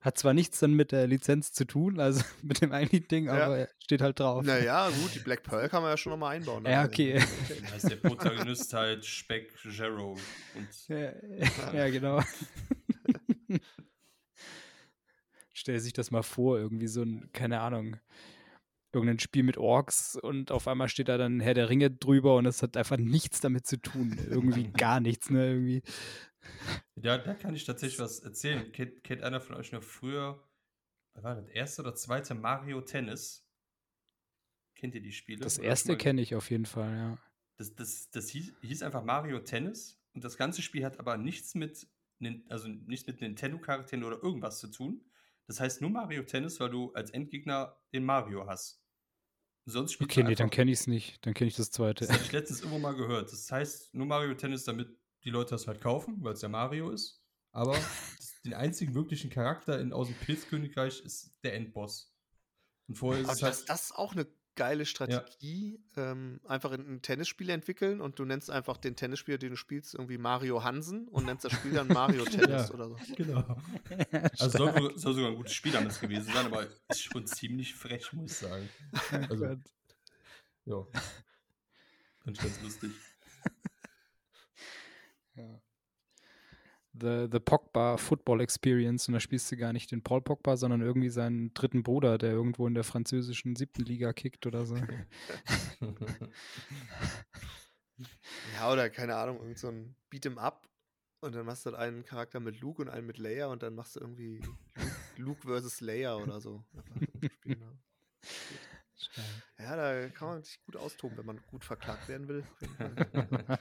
Hat 0.00 0.16
zwar 0.16 0.32
nichts 0.32 0.61
dann 0.61 0.74
mit 0.74 0.92
der 0.92 1.06
Lizenz 1.09 1.52
zu 1.52 1.64
tun, 1.64 1.98
also 1.98 2.22
mit 2.42 2.61
dem 2.61 2.72
eigentlichen 2.72 3.09
Ding, 3.09 3.26
ja. 3.26 3.46
aber 3.46 3.68
steht 3.78 4.00
halt 4.00 4.20
drauf. 4.20 4.44
Naja, 4.44 4.88
gut, 4.90 5.14
die 5.14 5.18
Black 5.18 5.42
Pearl 5.42 5.68
kann 5.68 5.82
man 5.82 5.90
ja 5.90 5.96
schon 5.96 6.12
nochmal 6.12 6.36
einbauen. 6.36 6.64
Ja, 6.64 6.84
okay. 6.86 7.22
Da 7.68 7.76
ist 7.76 7.90
der 7.90 7.96
Protagonist 7.96 8.72
halt 8.74 9.04
Speck 9.04 9.52
Jarrow. 9.64 10.20
Ja, 10.88 11.12
ja, 11.72 11.90
genau. 11.90 12.22
Stell 15.52 15.80
sich 15.80 15.92
das 15.92 16.12
mal 16.12 16.22
vor, 16.22 16.59
irgendwie 16.59 16.86
so 16.86 17.02
ein, 17.02 17.30
keine 17.32 17.61
Ahnung, 17.61 17.96
irgendein 18.93 19.18
Spiel 19.18 19.43
mit 19.43 19.59
Orks 19.59 20.16
und 20.16 20.51
auf 20.51 20.66
einmal 20.66 20.89
steht 20.89 21.09
da 21.09 21.18
dann 21.18 21.41
Herr 21.41 21.55
der 21.55 21.68
Ringe 21.68 21.91
drüber 21.91 22.36
und 22.36 22.47
es 22.47 22.62
hat 22.62 22.76
einfach 22.76 22.97
nichts 22.97 23.41
damit 23.41 23.66
zu 23.66 23.80
tun. 23.80 24.18
Irgendwie 24.30 24.68
gar 24.68 25.01
nichts, 25.01 25.30
ne? 25.30 25.51
Irgendwie. 25.51 25.82
Ja, 26.97 27.18
da 27.18 27.34
kann 27.34 27.55
ich 27.55 27.64
tatsächlich 27.64 28.01
was 28.01 28.20
erzählen. 28.20 28.72
Kennt, 28.72 29.05
kennt 29.05 29.22
einer 29.22 29.41
von 29.41 29.57
euch 29.57 29.72
noch 29.72 29.82
früher, 29.82 30.43
was 31.14 31.24
war 31.24 31.34
das 31.34 31.49
erste 31.49 31.82
oder 31.82 31.95
zweite 31.95 32.34
Mario 32.34 32.80
Tennis? 32.80 33.45
Kennt 34.74 34.95
ihr 34.95 35.03
die 35.03 35.12
Spiele? 35.12 35.41
Das 35.41 35.59
erste 35.59 35.97
kenne 35.97 36.22
ich 36.22 36.34
auf 36.34 36.51
jeden 36.51 36.66
Fall, 36.66 36.97
ja. 36.97 37.18
Das, 37.57 37.74
das, 37.74 38.11
das 38.11 38.28
hieß, 38.28 38.55
hieß 38.62 38.82
einfach 38.84 39.03
Mario 39.03 39.41
Tennis 39.41 40.01
und 40.14 40.22
das 40.22 40.36
ganze 40.36 40.62
Spiel 40.62 40.84
hat 40.84 41.01
aber 41.01 41.16
nichts 41.16 41.57
mit, 41.57 41.89
also 42.49 42.68
nichts 42.68 43.09
mit 43.09 43.20
Nintendo-Charakteren 43.20 44.05
oder 44.05 44.22
irgendwas 44.22 44.61
zu 44.61 44.68
tun. 44.68 45.05
Das 45.49 45.59
heißt 45.59 45.80
nur 45.80 45.91
Mario 45.91 46.22
Tennis, 46.22 46.61
weil 46.61 46.70
du 46.70 46.93
als 46.93 47.11
Endgegner 47.11 47.76
den 47.93 48.05
Mario 48.05 48.47
hast. 48.47 48.78
Sonst 49.68 49.92
spielst 49.92 50.12
okay, 50.12 50.26
nee, 50.26 50.34
dann 50.34 50.50
kenne 50.50 50.70
ich 50.70 50.80
es 50.80 50.86
nicht. 50.86 51.24
Dann 51.26 51.34
kenne 51.34 51.48
ich 51.48 51.56
das 51.56 51.70
zweite. 51.70 52.06
Das 52.06 52.14
habe 52.14 52.24
ich 52.24 52.32
letztens 52.32 52.60
irgendwo 52.60 52.78
mal 52.78 52.94
gehört. 52.94 53.30
Das 53.30 53.50
heißt 53.52 53.94
nur 53.94 54.06
Mario 54.06 54.34
Tennis, 54.34 54.64
damit 54.64 54.88
die 55.24 55.30
Leute 55.30 55.50
das 55.50 55.66
halt 55.66 55.80
kaufen, 55.80 56.16
weil 56.20 56.32
es 56.32 56.42
ja 56.42 56.48
Mario 56.48 56.90
ist. 56.90 57.22
Aber 57.52 57.76
den 58.44 58.54
einzigen 58.54 58.94
wirklichen 58.94 59.30
Charakter 59.30 59.78
in, 59.78 59.92
aus 59.92 60.08
dem 60.08 60.16
Pilzkönigreich 60.16 61.00
ist 61.00 61.34
der 61.42 61.54
Endboss. 61.54 62.14
Und 62.88 62.94
vorher 62.94 63.22
ist 63.22 63.30
es 63.30 63.42
halt. 63.42 63.68
Das 63.68 63.84
ist 63.84 63.94
auch 63.94 64.12
eine 64.12 64.26
geile 64.59 64.84
Strategie. 64.86 65.80
Ja. 65.96 66.11
Ähm, 66.11 66.40
einfach 66.46 66.72
ein 66.72 67.00
Tennisspiel 67.00 67.48
entwickeln 67.50 68.00
und 68.00 68.18
du 68.18 68.24
nennst 68.24 68.50
einfach 68.50 68.76
den 68.76 68.96
Tennisspieler, 68.96 69.38
den 69.38 69.50
du 69.50 69.56
spielst, 69.56 69.94
irgendwie 69.94 70.18
Mario 70.18 70.64
Hansen 70.64 71.06
und 71.09 71.26
nennst 71.26 71.44
das 71.44 71.52
Spiel 71.52 71.72
dann 71.72 71.86
Mario 71.86 72.24
Tennis 72.24 72.68
ja, 72.68 72.74
oder 72.74 72.88
so. 72.88 72.96
Genau. 73.14 73.56
also 74.38 74.59
soll, 74.59 74.98
soll, 74.98 75.14
sogar 75.14 75.30
ein 75.30 75.36
gutes 75.36 75.54
Spiel 75.54 75.70
damals 75.70 76.00
gewesen 76.00 76.32
sein, 76.34 76.46
aber 76.46 76.66
ist 76.88 77.04
schon 77.04 77.24
ziemlich 77.26 77.74
frech, 77.74 78.12
muss 78.12 78.32
ich 78.32 78.36
sagen. 78.36 78.68
Also, 79.30 79.44
ja. 80.64 80.86
Fand 82.24 82.36
ich 82.36 82.42
ganz 82.42 82.62
lustig. 82.62 82.90
Ja. 85.36 85.61
The, 87.01 87.28
The 87.30 87.40
Pogba 87.40 87.96
Football 87.96 88.40
Experience 88.40 89.09
und 89.09 89.14
da 89.14 89.20
spielst 89.20 89.51
du 89.51 89.57
gar 89.57 89.72
nicht 89.72 89.90
den 89.90 90.03
Paul 90.03 90.20
Pogba, 90.20 90.57
sondern 90.57 90.80
irgendwie 90.80 91.11
seinen 91.11 91.53
dritten 91.55 91.82
Bruder, 91.82 92.18
der 92.18 92.30
irgendwo 92.30 92.66
in 92.66 92.74
der 92.74 92.84
französischen 92.84 93.57
siebten 93.57 93.84
Liga 93.84 94.12
kickt 94.12 94.46
oder 94.46 94.66
so. 94.66 94.76
ja, 98.55 98.72
oder 98.72 98.90
keine 98.90 99.16
Ahnung, 99.16 99.38
irgend 99.38 99.59
so 99.59 99.68
ein 99.68 99.96
Beat'em 100.12 100.38
Up 100.38 100.68
und 101.20 101.34
dann 101.34 101.46
machst 101.46 101.66
du 101.66 101.70
halt 101.70 101.80
einen 101.80 102.05
Charakter 102.05 102.40
mit 102.40 102.61
Luke 102.61 102.80
und 102.82 102.88
einen 102.88 103.07
mit 103.07 103.18
Leia 103.18 103.46
und 103.46 103.62
dann 103.62 103.74
machst 103.74 103.96
du 103.96 104.01
irgendwie 104.01 104.38
Luke, 104.38 104.59
Luke 105.16 105.42
versus 105.42 105.80
Leia 105.80 106.16
oder 106.16 106.40
so. 106.40 106.64
Ja, 107.44 107.57
Ja, 109.59 109.76
da 109.76 110.09
kann 110.11 110.28
man 110.28 110.42
sich 110.42 110.61
gut 110.64 110.76
austoben, 110.76 111.18
wenn 111.18 111.26
man 111.26 111.40
gut 111.49 111.64
verklagt 111.64 112.09
werden 112.09 112.28
will. 112.28 112.44
ja, 112.78 113.59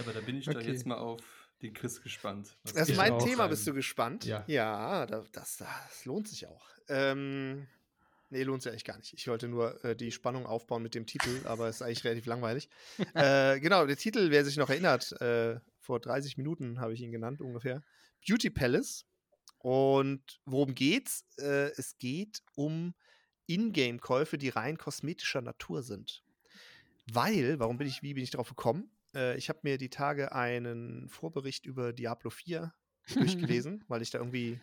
aber 0.00 0.12
da 0.12 0.20
bin 0.20 0.36
ich 0.36 0.48
okay. 0.48 0.58
doch 0.58 0.66
jetzt 0.66 0.86
mal 0.86 0.98
auf 0.98 1.20
den 1.62 1.74
Chris 1.74 2.02
gespannt. 2.02 2.56
das 2.64 2.88
ist 2.88 2.96
mein 2.96 3.18
Thema, 3.18 3.46
bist 3.46 3.66
du 3.66 3.72
gespannt? 3.72 4.24
Ja. 4.24 4.44
Ja, 4.46 5.06
das, 5.06 5.56
das 5.56 6.04
lohnt 6.04 6.28
sich 6.28 6.46
auch. 6.46 6.66
Ähm, 6.88 7.66
nee, 8.30 8.42
lohnt 8.42 8.62
sich 8.62 8.70
eigentlich 8.70 8.84
gar 8.84 8.98
nicht. 8.98 9.14
Ich 9.14 9.28
wollte 9.28 9.48
nur 9.48 9.82
äh, 9.84 9.94
die 9.94 10.10
Spannung 10.10 10.46
aufbauen 10.46 10.82
mit 10.82 10.94
dem 10.94 11.06
Titel, 11.06 11.40
aber 11.44 11.68
es 11.68 11.76
ist 11.76 11.82
eigentlich 11.82 12.04
relativ 12.04 12.26
langweilig. 12.26 12.68
äh, 13.14 13.60
genau, 13.60 13.86
der 13.86 13.96
Titel, 13.96 14.30
wer 14.30 14.44
sich 14.44 14.56
noch 14.56 14.70
erinnert, 14.70 15.12
äh, 15.20 15.60
vor 15.78 16.00
30 16.00 16.36
Minuten 16.36 16.80
habe 16.80 16.92
ich 16.92 17.00
ihn 17.00 17.12
genannt 17.12 17.40
ungefähr. 17.40 17.82
Beauty 18.26 18.50
Palace. 18.50 19.06
Und 19.58 20.40
worum 20.44 20.74
geht's? 20.74 21.24
Äh, 21.38 21.70
es 21.76 21.96
geht 21.98 22.42
um 22.56 22.94
Ingame-Käufe, 23.46 24.38
die 24.38 24.48
rein 24.48 24.76
kosmetischer 24.76 25.40
Natur 25.40 25.82
sind. 25.82 26.24
Weil, 27.12 27.58
warum 27.58 27.78
bin 27.78 27.86
ich, 27.86 28.02
wie 28.02 28.14
bin 28.14 28.24
ich 28.24 28.30
darauf 28.30 28.48
gekommen? 28.48 28.90
Äh, 29.14 29.36
ich 29.36 29.48
habe 29.48 29.60
mir 29.62 29.78
die 29.78 29.90
Tage 29.90 30.32
einen 30.32 31.08
Vorbericht 31.08 31.66
über 31.66 31.92
Diablo 31.92 32.30
4 32.30 32.72
durchgelesen, 33.14 33.84
weil 33.88 34.02
ich 34.02 34.10
da 34.10 34.18
irgendwie 34.18 34.60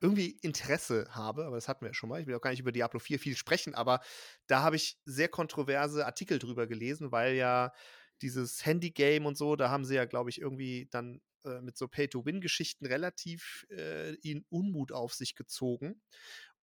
irgendwie 0.00 0.36
Interesse 0.42 1.06
habe, 1.10 1.46
aber 1.46 1.56
das 1.56 1.66
hatten 1.66 1.82
wir 1.82 1.88
ja 1.88 1.94
schon 1.94 2.10
mal. 2.10 2.20
Ich 2.20 2.26
will 2.26 2.34
auch 2.34 2.40
gar 2.40 2.50
nicht 2.50 2.60
über 2.60 2.72
Diablo 2.72 3.00
4 3.00 3.18
viel 3.18 3.36
sprechen, 3.36 3.74
aber 3.74 4.00
da 4.46 4.62
habe 4.62 4.76
ich 4.76 4.98
sehr 5.06 5.28
kontroverse 5.28 6.04
Artikel 6.04 6.38
drüber 6.38 6.66
gelesen, 6.66 7.10
weil 7.10 7.34
ja 7.34 7.72
dieses 8.20 8.66
Handy-Game 8.66 9.24
und 9.24 9.38
so, 9.38 9.56
da 9.56 9.70
haben 9.70 9.84
sie 9.84 9.94
ja, 9.94 10.04
glaube 10.04 10.28
ich, 10.28 10.40
irgendwie 10.40 10.88
dann 10.90 11.22
äh, 11.44 11.60
mit 11.62 11.78
so 11.78 11.88
Pay-to-Win-Geschichten 11.88 12.86
relativ 12.86 13.66
äh, 13.70 14.14
in 14.16 14.44
Unmut 14.50 14.92
auf 14.92 15.14
sich 15.14 15.36
gezogen 15.36 16.00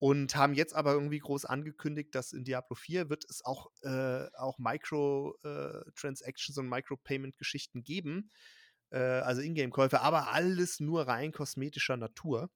und 0.01 0.35
haben 0.35 0.55
jetzt 0.55 0.73
aber 0.73 0.93
irgendwie 0.93 1.19
groß 1.19 1.45
angekündigt, 1.45 2.15
dass 2.15 2.33
in 2.33 2.43
Diablo 2.43 2.75
4 2.75 3.11
wird 3.11 3.23
es 3.29 3.45
auch, 3.45 3.69
äh, 3.83 4.25
auch 4.33 4.57
Micro-Transactions 4.57 6.57
äh, 6.57 6.59
und 6.59 6.69
Micro-Payment-Geschichten 6.69 7.83
geben, 7.83 8.31
äh, 8.89 8.97
also 8.97 9.41
Ingame-Käufe, 9.41 10.01
aber 10.01 10.33
alles 10.33 10.79
nur 10.79 11.07
rein 11.07 11.31
kosmetischer 11.31 11.97
Natur. 11.97 12.49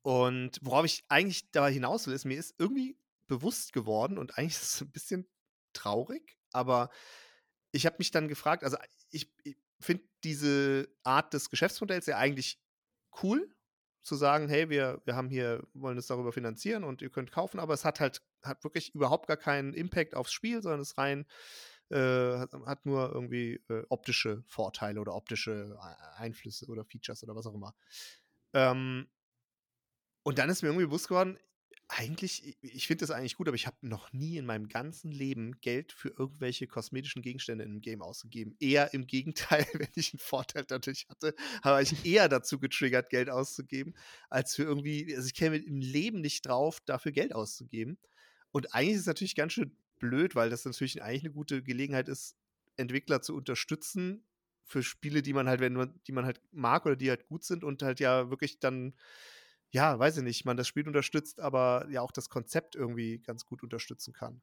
Und 0.00 0.58
worauf 0.62 0.86
ich 0.86 1.04
eigentlich 1.08 1.50
da 1.50 1.68
hinaus 1.68 2.06
will, 2.06 2.14
ist, 2.14 2.24
mir 2.24 2.38
ist 2.38 2.54
irgendwie 2.56 2.98
bewusst 3.26 3.74
geworden 3.74 4.16
und 4.16 4.38
eigentlich 4.38 4.56
ist 4.56 4.76
es 4.76 4.80
ein 4.80 4.90
bisschen 4.90 5.28
traurig, 5.74 6.38
aber 6.52 6.88
ich 7.72 7.84
habe 7.84 7.96
mich 7.98 8.10
dann 8.10 8.26
gefragt, 8.26 8.64
also 8.64 8.78
ich, 9.10 9.30
ich 9.42 9.58
finde 9.80 10.04
diese 10.24 10.88
Art 11.02 11.34
des 11.34 11.50
Geschäftsmodells 11.50 12.06
ja 12.06 12.16
eigentlich 12.16 12.58
cool, 13.22 13.53
zu 14.04 14.14
sagen, 14.14 14.48
hey, 14.48 14.68
wir, 14.70 15.00
wir 15.04 15.16
haben 15.16 15.28
hier, 15.28 15.66
wollen 15.72 15.98
es 15.98 16.06
darüber 16.06 16.32
finanzieren 16.32 16.84
und 16.84 17.02
ihr 17.02 17.10
könnt 17.10 17.32
kaufen, 17.32 17.58
aber 17.58 17.74
es 17.74 17.84
hat 17.84 18.00
halt 18.00 18.22
hat 18.42 18.62
wirklich 18.62 18.94
überhaupt 18.94 19.26
gar 19.26 19.38
keinen 19.38 19.72
Impact 19.72 20.14
aufs 20.14 20.32
Spiel, 20.32 20.62
sondern 20.62 20.80
es 20.80 20.98
rein 20.98 21.26
äh, 21.90 22.38
hat, 22.66 22.86
nur 22.86 23.12
irgendwie 23.12 23.60
äh, 23.68 23.82
optische 23.88 24.42
Vorteile 24.46 25.00
oder 25.00 25.14
optische 25.14 25.78
Einflüsse 26.16 26.66
oder 26.66 26.84
Features 26.84 27.22
oder 27.24 27.34
was 27.34 27.46
auch 27.46 27.54
immer. 27.54 27.74
Ähm, 28.52 29.08
und 30.22 30.38
dann 30.38 30.48
ist 30.48 30.62
mir 30.62 30.68
irgendwie 30.68 30.86
bewusst 30.86 31.08
geworden, 31.08 31.38
eigentlich, 31.96 32.56
ich 32.60 32.86
finde 32.88 33.02
das 33.06 33.10
eigentlich 33.12 33.36
gut, 33.36 33.46
aber 33.46 33.54
ich 33.54 33.66
habe 33.68 33.76
noch 33.82 34.12
nie 34.12 34.36
in 34.36 34.46
meinem 34.46 34.68
ganzen 34.68 35.12
Leben 35.12 35.60
Geld 35.60 35.92
für 35.92 36.08
irgendwelche 36.08 36.66
kosmetischen 36.66 37.22
Gegenstände 37.22 37.62
in 37.62 37.70
einem 37.70 37.80
Game 37.80 38.02
ausgegeben. 38.02 38.56
Eher 38.58 38.92
im 38.94 39.06
Gegenteil, 39.06 39.64
wenn 39.74 39.88
ich 39.94 40.12
einen 40.12 40.18
Vorteil 40.18 40.64
dadurch 40.64 41.06
hatte, 41.08 41.34
habe 41.62 41.82
ich 41.82 42.04
eher 42.04 42.28
dazu 42.28 42.58
getriggert, 42.58 43.10
Geld 43.10 43.30
auszugeben, 43.30 43.94
als 44.28 44.56
für 44.56 44.64
irgendwie, 44.64 45.14
also 45.14 45.26
ich 45.26 45.34
käme 45.34 45.56
im 45.56 45.80
Leben 45.80 46.20
nicht 46.20 46.46
drauf, 46.46 46.80
dafür 46.80 47.12
Geld 47.12 47.32
auszugeben. 47.34 47.98
Und 48.50 48.74
eigentlich 48.74 48.94
ist 48.94 49.00
es 49.02 49.06
natürlich 49.06 49.36
ganz 49.36 49.52
schön 49.52 49.76
blöd, 50.00 50.34
weil 50.34 50.50
das 50.50 50.64
natürlich 50.64 51.02
eigentlich 51.02 51.24
eine 51.24 51.32
gute 51.32 51.62
Gelegenheit 51.62 52.08
ist, 52.08 52.36
Entwickler 52.76 53.22
zu 53.22 53.36
unterstützen 53.36 54.24
für 54.64 54.82
Spiele, 54.82 55.22
die 55.22 55.32
man 55.32 55.48
halt, 55.48 55.60
wenn 55.60 55.74
man, 55.74 56.00
die 56.06 56.12
man 56.12 56.24
halt 56.24 56.40
mag 56.50 56.86
oder 56.86 56.96
die 56.96 57.10
halt 57.10 57.26
gut 57.26 57.44
sind 57.44 57.62
und 57.62 57.82
halt 57.82 58.00
ja 58.00 58.30
wirklich 58.30 58.58
dann 58.58 58.94
ja, 59.74 59.98
weiß 59.98 60.18
ich 60.18 60.22
nicht, 60.22 60.44
man 60.44 60.56
das 60.56 60.68
Spiel 60.68 60.86
unterstützt, 60.86 61.40
aber 61.40 61.88
ja 61.90 62.00
auch 62.00 62.12
das 62.12 62.30
Konzept 62.30 62.76
irgendwie 62.76 63.18
ganz 63.18 63.44
gut 63.44 63.64
unterstützen 63.64 64.12
kann. 64.12 64.40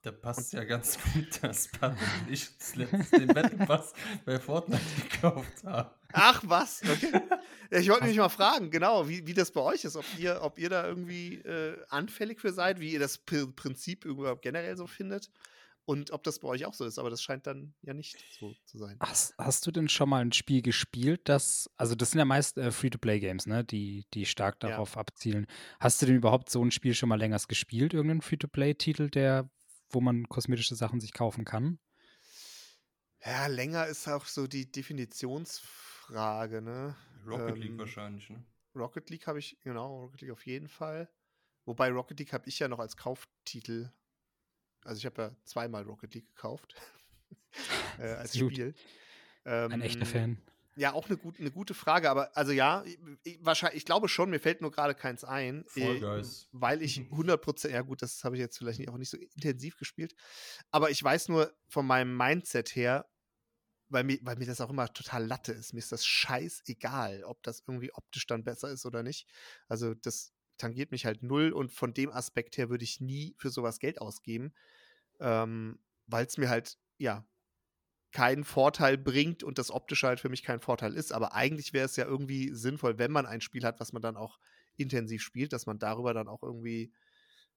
Da 0.00 0.12
passt 0.12 0.54
ja 0.54 0.64
ganz 0.64 0.98
gut, 1.12 1.42
dass 1.42 1.68
Pat 1.68 1.92
und 1.92 2.32
ich 2.32 2.48
den 2.76 3.26
Battle 3.28 3.66
Pass 3.66 3.92
bei 4.24 4.40
Fortnite 4.40 4.82
gekauft 5.10 5.62
haben. 5.62 5.90
Ach 6.14 6.42
was, 6.46 6.82
okay. 6.84 7.20
ich 7.70 7.88
wollte 7.90 8.06
mich 8.06 8.16
mal 8.16 8.30
fragen, 8.30 8.70
genau, 8.70 9.06
wie, 9.06 9.26
wie 9.26 9.34
das 9.34 9.50
bei 9.50 9.60
euch 9.60 9.84
ist, 9.84 9.96
ob 9.96 10.06
ihr, 10.18 10.40
ob 10.40 10.58
ihr 10.58 10.70
da 10.70 10.86
irgendwie 10.86 11.34
äh, 11.34 11.76
anfällig 11.90 12.40
für 12.40 12.52
seid, 12.54 12.80
wie 12.80 12.92
ihr 12.94 12.98
das 12.98 13.18
Prinzip 13.18 14.06
überhaupt 14.06 14.40
generell 14.40 14.78
so 14.78 14.86
findet 14.86 15.30
und 15.84 16.12
ob 16.12 16.22
das 16.22 16.38
bei 16.38 16.48
euch 16.48 16.64
auch 16.64 16.74
so 16.74 16.84
ist, 16.84 16.98
aber 16.98 17.10
das 17.10 17.22
scheint 17.22 17.46
dann 17.46 17.74
ja 17.82 17.92
nicht 17.92 18.16
so 18.38 18.54
zu 18.64 18.78
sein. 18.78 18.96
Hast, 19.00 19.34
hast 19.38 19.66
du 19.66 19.70
denn 19.70 19.88
schon 19.88 20.08
mal 20.08 20.20
ein 20.20 20.32
Spiel 20.32 20.62
gespielt, 20.62 21.22
das, 21.28 21.70
also 21.76 21.94
das 21.94 22.12
sind 22.12 22.18
ja 22.20 22.24
meist 22.24 22.56
äh, 22.58 22.70
Free-to-Play-Games, 22.70 23.46
ne, 23.46 23.64
die, 23.64 24.06
die 24.14 24.26
stark 24.26 24.60
darauf 24.60 24.94
ja. 24.94 25.00
abzielen. 25.00 25.46
Hast 25.80 26.00
du 26.00 26.06
denn 26.06 26.16
überhaupt 26.16 26.50
so 26.50 26.64
ein 26.64 26.70
Spiel 26.70 26.94
schon 26.94 27.08
mal 27.08 27.18
länger 27.18 27.40
gespielt, 27.48 27.94
irgendeinen 27.94 28.22
Free-to-Play-Titel, 28.22 29.10
der, 29.10 29.50
wo 29.90 30.00
man 30.00 30.28
kosmetische 30.28 30.76
Sachen 30.76 31.00
sich 31.00 31.12
kaufen 31.12 31.44
kann? 31.44 31.78
Ja, 33.24 33.46
länger 33.46 33.86
ist 33.86 34.08
auch 34.08 34.26
so 34.26 34.46
die 34.46 34.70
Definitionsfrage, 34.70 36.62
ne? 36.62 36.96
Rocket 37.26 37.56
ähm, 37.56 37.62
League 37.62 37.78
wahrscheinlich, 37.78 38.30
ne? 38.30 38.44
Rocket 38.74 39.10
League 39.10 39.26
habe 39.26 39.38
ich, 39.38 39.58
genau, 39.60 40.00
Rocket 40.00 40.22
League 40.22 40.32
auf 40.32 40.46
jeden 40.46 40.68
Fall. 40.68 41.08
Wobei 41.64 41.90
Rocket 41.90 42.18
League 42.18 42.32
habe 42.32 42.48
ich 42.48 42.58
ja 42.58 42.68
noch 42.68 42.80
als 42.80 42.96
Kauftitel 42.96 43.92
also 44.84 44.98
ich 44.98 45.06
habe 45.06 45.22
ja 45.22 45.30
zweimal 45.44 45.82
Rocket 45.82 46.14
League 46.14 46.28
gekauft 46.34 46.74
äh, 47.98 48.08
als 48.08 48.36
Spiel. 48.36 48.74
Ähm, 49.44 49.72
Ein 49.72 49.80
echter 49.82 50.06
Fan. 50.06 50.38
Ja, 50.74 50.94
auch 50.94 51.06
eine, 51.06 51.18
gut, 51.18 51.38
eine 51.38 51.50
gute 51.50 51.74
Frage, 51.74 52.08
aber 52.08 52.34
also 52.34 52.50
ja, 52.50 52.82
ich, 53.24 53.38
wahrscheinlich, 53.44 53.78
ich 53.78 53.84
glaube 53.84 54.08
schon, 54.08 54.30
mir 54.30 54.40
fällt 54.40 54.62
nur 54.62 54.70
gerade 54.70 54.94
keins 54.94 55.22
ein, 55.22 55.66
äh, 55.76 56.00
weil 56.52 56.80
ich 56.80 56.98
100%, 56.98 57.68
ja 57.68 57.82
gut, 57.82 58.00
das 58.00 58.24
habe 58.24 58.36
ich 58.36 58.40
jetzt 58.40 58.56
vielleicht 58.56 58.88
auch 58.88 58.96
nicht 58.96 59.10
so 59.10 59.18
intensiv 59.18 59.76
gespielt, 59.76 60.14
aber 60.70 60.90
ich 60.90 61.02
weiß 61.02 61.28
nur 61.28 61.52
von 61.68 61.86
meinem 61.86 62.16
Mindset 62.16 62.74
her, 62.74 63.06
weil 63.90 64.04
mir, 64.04 64.18
weil 64.22 64.36
mir 64.36 64.46
das 64.46 64.62
auch 64.62 64.70
immer 64.70 64.90
total 64.90 65.26
Latte 65.26 65.52
ist, 65.52 65.74
mir 65.74 65.80
ist 65.80 65.92
das 65.92 66.06
scheißegal, 66.06 67.24
ob 67.24 67.42
das 67.42 67.62
irgendwie 67.66 67.92
optisch 67.92 68.26
dann 68.26 68.42
besser 68.42 68.70
ist 68.70 68.86
oder 68.86 69.02
nicht. 69.02 69.28
Also 69.68 69.92
das 69.92 70.32
tangiert 70.62 70.92
mich 70.92 71.04
halt 71.04 71.24
null 71.24 71.50
und 71.52 71.72
von 71.72 71.92
dem 71.92 72.10
Aspekt 72.10 72.56
her 72.56 72.70
würde 72.70 72.84
ich 72.84 73.00
nie 73.00 73.34
für 73.36 73.50
sowas 73.50 73.80
Geld 73.80 74.00
ausgeben, 74.00 74.54
ähm, 75.18 75.80
weil 76.06 76.24
es 76.24 76.38
mir 76.38 76.48
halt, 76.48 76.78
ja, 76.98 77.26
keinen 78.12 78.44
Vorteil 78.44 78.96
bringt 78.96 79.42
und 79.42 79.58
das 79.58 79.70
Optische 79.70 80.06
halt 80.06 80.20
für 80.20 80.28
mich 80.28 80.44
kein 80.44 80.60
Vorteil 80.60 80.94
ist. 80.94 81.12
Aber 81.12 81.34
eigentlich 81.34 81.72
wäre 81.72 81.86
es 81.86 81.96
ja 81.96 82.04
irgendwie 82.04 82.54
sinnvoll, 82.54 82.98
wenn 82.98 83.10
man 83.10 83.26
ein 83.26 83.40
Spiel 83.40 83.64
hat, 83.64 83.80
was 83.80 83.92
man 83.92 84.02
dann 84.02 84.16
auch 84.16 84.38
intensiv 84.76 85.22
spielt, 85.22 85.52
dass 85.52 85.66
man 85.66 85.78
darüber 85.78 86.14
dann 86.14 86.28
auch 86.28 86.42
irgendwie, 86.42 86.92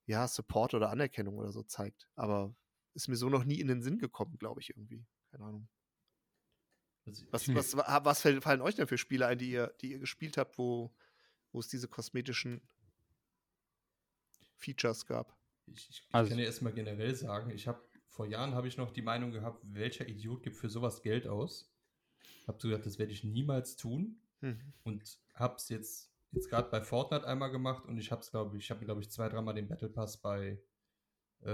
ja, 0.06 0.28
Support 0.28 0.74
oder 0.74 0.90
Anerkennung 0.90 1.38
oder 1.38 1.52
so 1.52 1.62
zeigt. 1.62 2.08
Aber 2.16 2.56
ist 2.94 3.08
mir 3.08 3.18
so 3.18 3.30
noch 3.30 3.44
nie 3.44 3.60
in 3.60 3.68
den 3.68 3.84
Sinn 3.84 4.00
gekommen, 4.00 4.38
glaube 4.40 4.62
ich, 4.62 4.70
irgendwie. 4.70 5.06
Keine 5.30 5.44
Ahnung. 5.44 5.68
Also, 7.06 7.26
was, 7.30 7.54
was, 7.54 7.76
was 7.78 8.22
fallen 8.22 8.62
euch 8.62 8.76
denn 8.76 8.88
für 8.88 8.98
Spiele 8.98 9.28
ein, 9.28 9.38
die 9.38 9.52
ihr, 9.52 9.76
die 9.82 9.92
ihr 9.92 10.00
gespielt 10.00 10.38
habt, 10.38 10.58
wo, 10.58 10.96
wo 11.52 11.60
es 11.60 11.68
diese 11.68 11.88
kosmetischen 11.88 12.62
Features 14.66 15.06
gab. 15.06 15.36
Ich, 15.68 15.90
ich, 15.90 16.08
also, 16.12 16.30
kann 16.30 16.40
ja 16.40 16.46
erstmal 16.46 16.74
generell 16.74 17.16
sagen, 17.16 17.52
ich 17.52 17.68
habe 17.68 17.82
vor 18.08 18.26
Jahren 18.26 18.54
habe 18.54 18.68
ich 18.68 18.78
noch 18.78 18.92
die 18.92 19.02
Meinung 19.02 19.32
gehabt, 19.32 19.62
welcher 19.64 20.08
Idiot 20.08 20.44
gibt 20.44 20.56
für 20.56 20.70
sowas 20.70 21.02
Geld 21.02 21.28
aus? 21.28 21.72
Habe 22.48 22.60
so 22.60 22.70
gedacht, 22.70 22.86
das 22.86 22.98
werde 23.00 23.12
ich 23.12 23.24
niemals 23.24 23.76
tun 23.76 24.22
hm. 24.42 24.60
und 24.84 25.20
habe 25.34 25.56
es 25.56 25.70
jetzt 25.70 26.12
jetzt 26.32 26.50
gerade 26.50 26.70
bei 26.70 26.82
Fortnite 26.82 27.26
einmal 27.26 27.50
gemacht 27.50 27.86
und 27.86 27.98
ich 27.98 28.12
habe 28.12 28.22
es 28.22 28.30
glaube 28.30 28.58
ich, 28.58 28.66
ich 28.66 28.70
habe 28.70 28.82
mir 28.82 28.86
glaube 28.86 29.02
ich 29.02 29.10
zwei, 29.10 29.30
dreimal 29.30 29.56
den 29.56 29.68
Battle 29.68 29.90
Pass 29.90 30.22
bei 30.22 30.62
äh, 31.42 31.52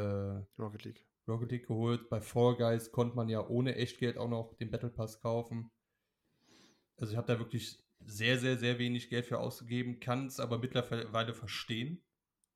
Rocket 0.57 0.83
League. 0.83 1.05
Rocket 1.27 1.51
League 1.51 1.67
geholt. 1.67 2.09
Bei 2.09 2.19
Fall 2.19 2.55
Guys 2.55 2.91
konnte 2.91 3.15
man 3.15 3.29
ja 3.29 3.47
ohne 3.47 3.75
Echtgeld 3.75 4.17
auch 4.17 4.29
noch 4.29 4.55
den 4.55 4.71
Battle 4.71 4.89
Pass 4.89 5.21
kaufen. 5.21 5.69
Also 6.97 7.13
ich 7.13 7.17
habe 7.17 7.27
da 7.27 7.39
wirklich 7.39 7.79
sehr, 8.05 8.39
sehr, 8.39 8.57
sehr 8.57 8.79
wenig 8.79 9.09
Geld 9.09 9.25
für 9.25 9.39
ausgegeben, 9.39 9.99
kann 9.99 10.27
es 10.27 10.39
aber 10.39 10.57
mittlerweile 10.57 11.33
verstehen, 11.33 12.01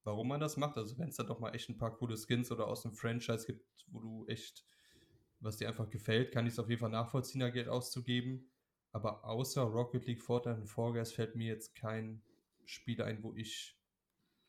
warum 0.05 0.29
man 0.29 0.39
das 0.39 0.55
macht. 0.55 0.77
Also 0.77 0.97
wenn 0.97 1.09
es 1.09 1.17
dann 1.17 1.27
doch 1.27 1.39
mal 1.39 1.53
echt 1.53 1.69
ein 1.69 1.77
paar 1.77 1.95
coole 1.95 2.15
Skins 2.15 2.51
oder 2.51 2.67
aus 2.67 2.83
dem 2.83 2.93
Franchise 2.93 3.45
gibt, 3.45 3.65
wo 3.87 3.99
du 3.99 4.25
echt, 4.27 4.65
was 5.39 5.57
dir 5.57 5.67
einfach 5.67 5.89
gefällt, 5.89 6.31
kann 6.31 6.47
ich 6.47 6.53
es 6.53 6.59
auf 6.59 6.69
jeden 6.69 6.79
Fall 6.79 6.91
nachvollziehen, 6.91 7.41
da 7.41 7.49
Geld 7.49 7.67
auszugeben. 7.67 8.49
Aber 8.91 9.25
außer 9.25 9.63
Rocket 9.63 10.05
League, 10.05 10.21
Fortnite 10.21 10.61
und 10.61 10.67
Fall 10.67 10.93
Guys 10.93 11.11
fällt 11.11 11.35
mir 11.35 11.47
jetzt 11.47 11.75
kein 11.75 12.23
Spiel 12.63 13.01
ein, 13.01 13.21
wo 13.23 13.33
ich 13.33 13.77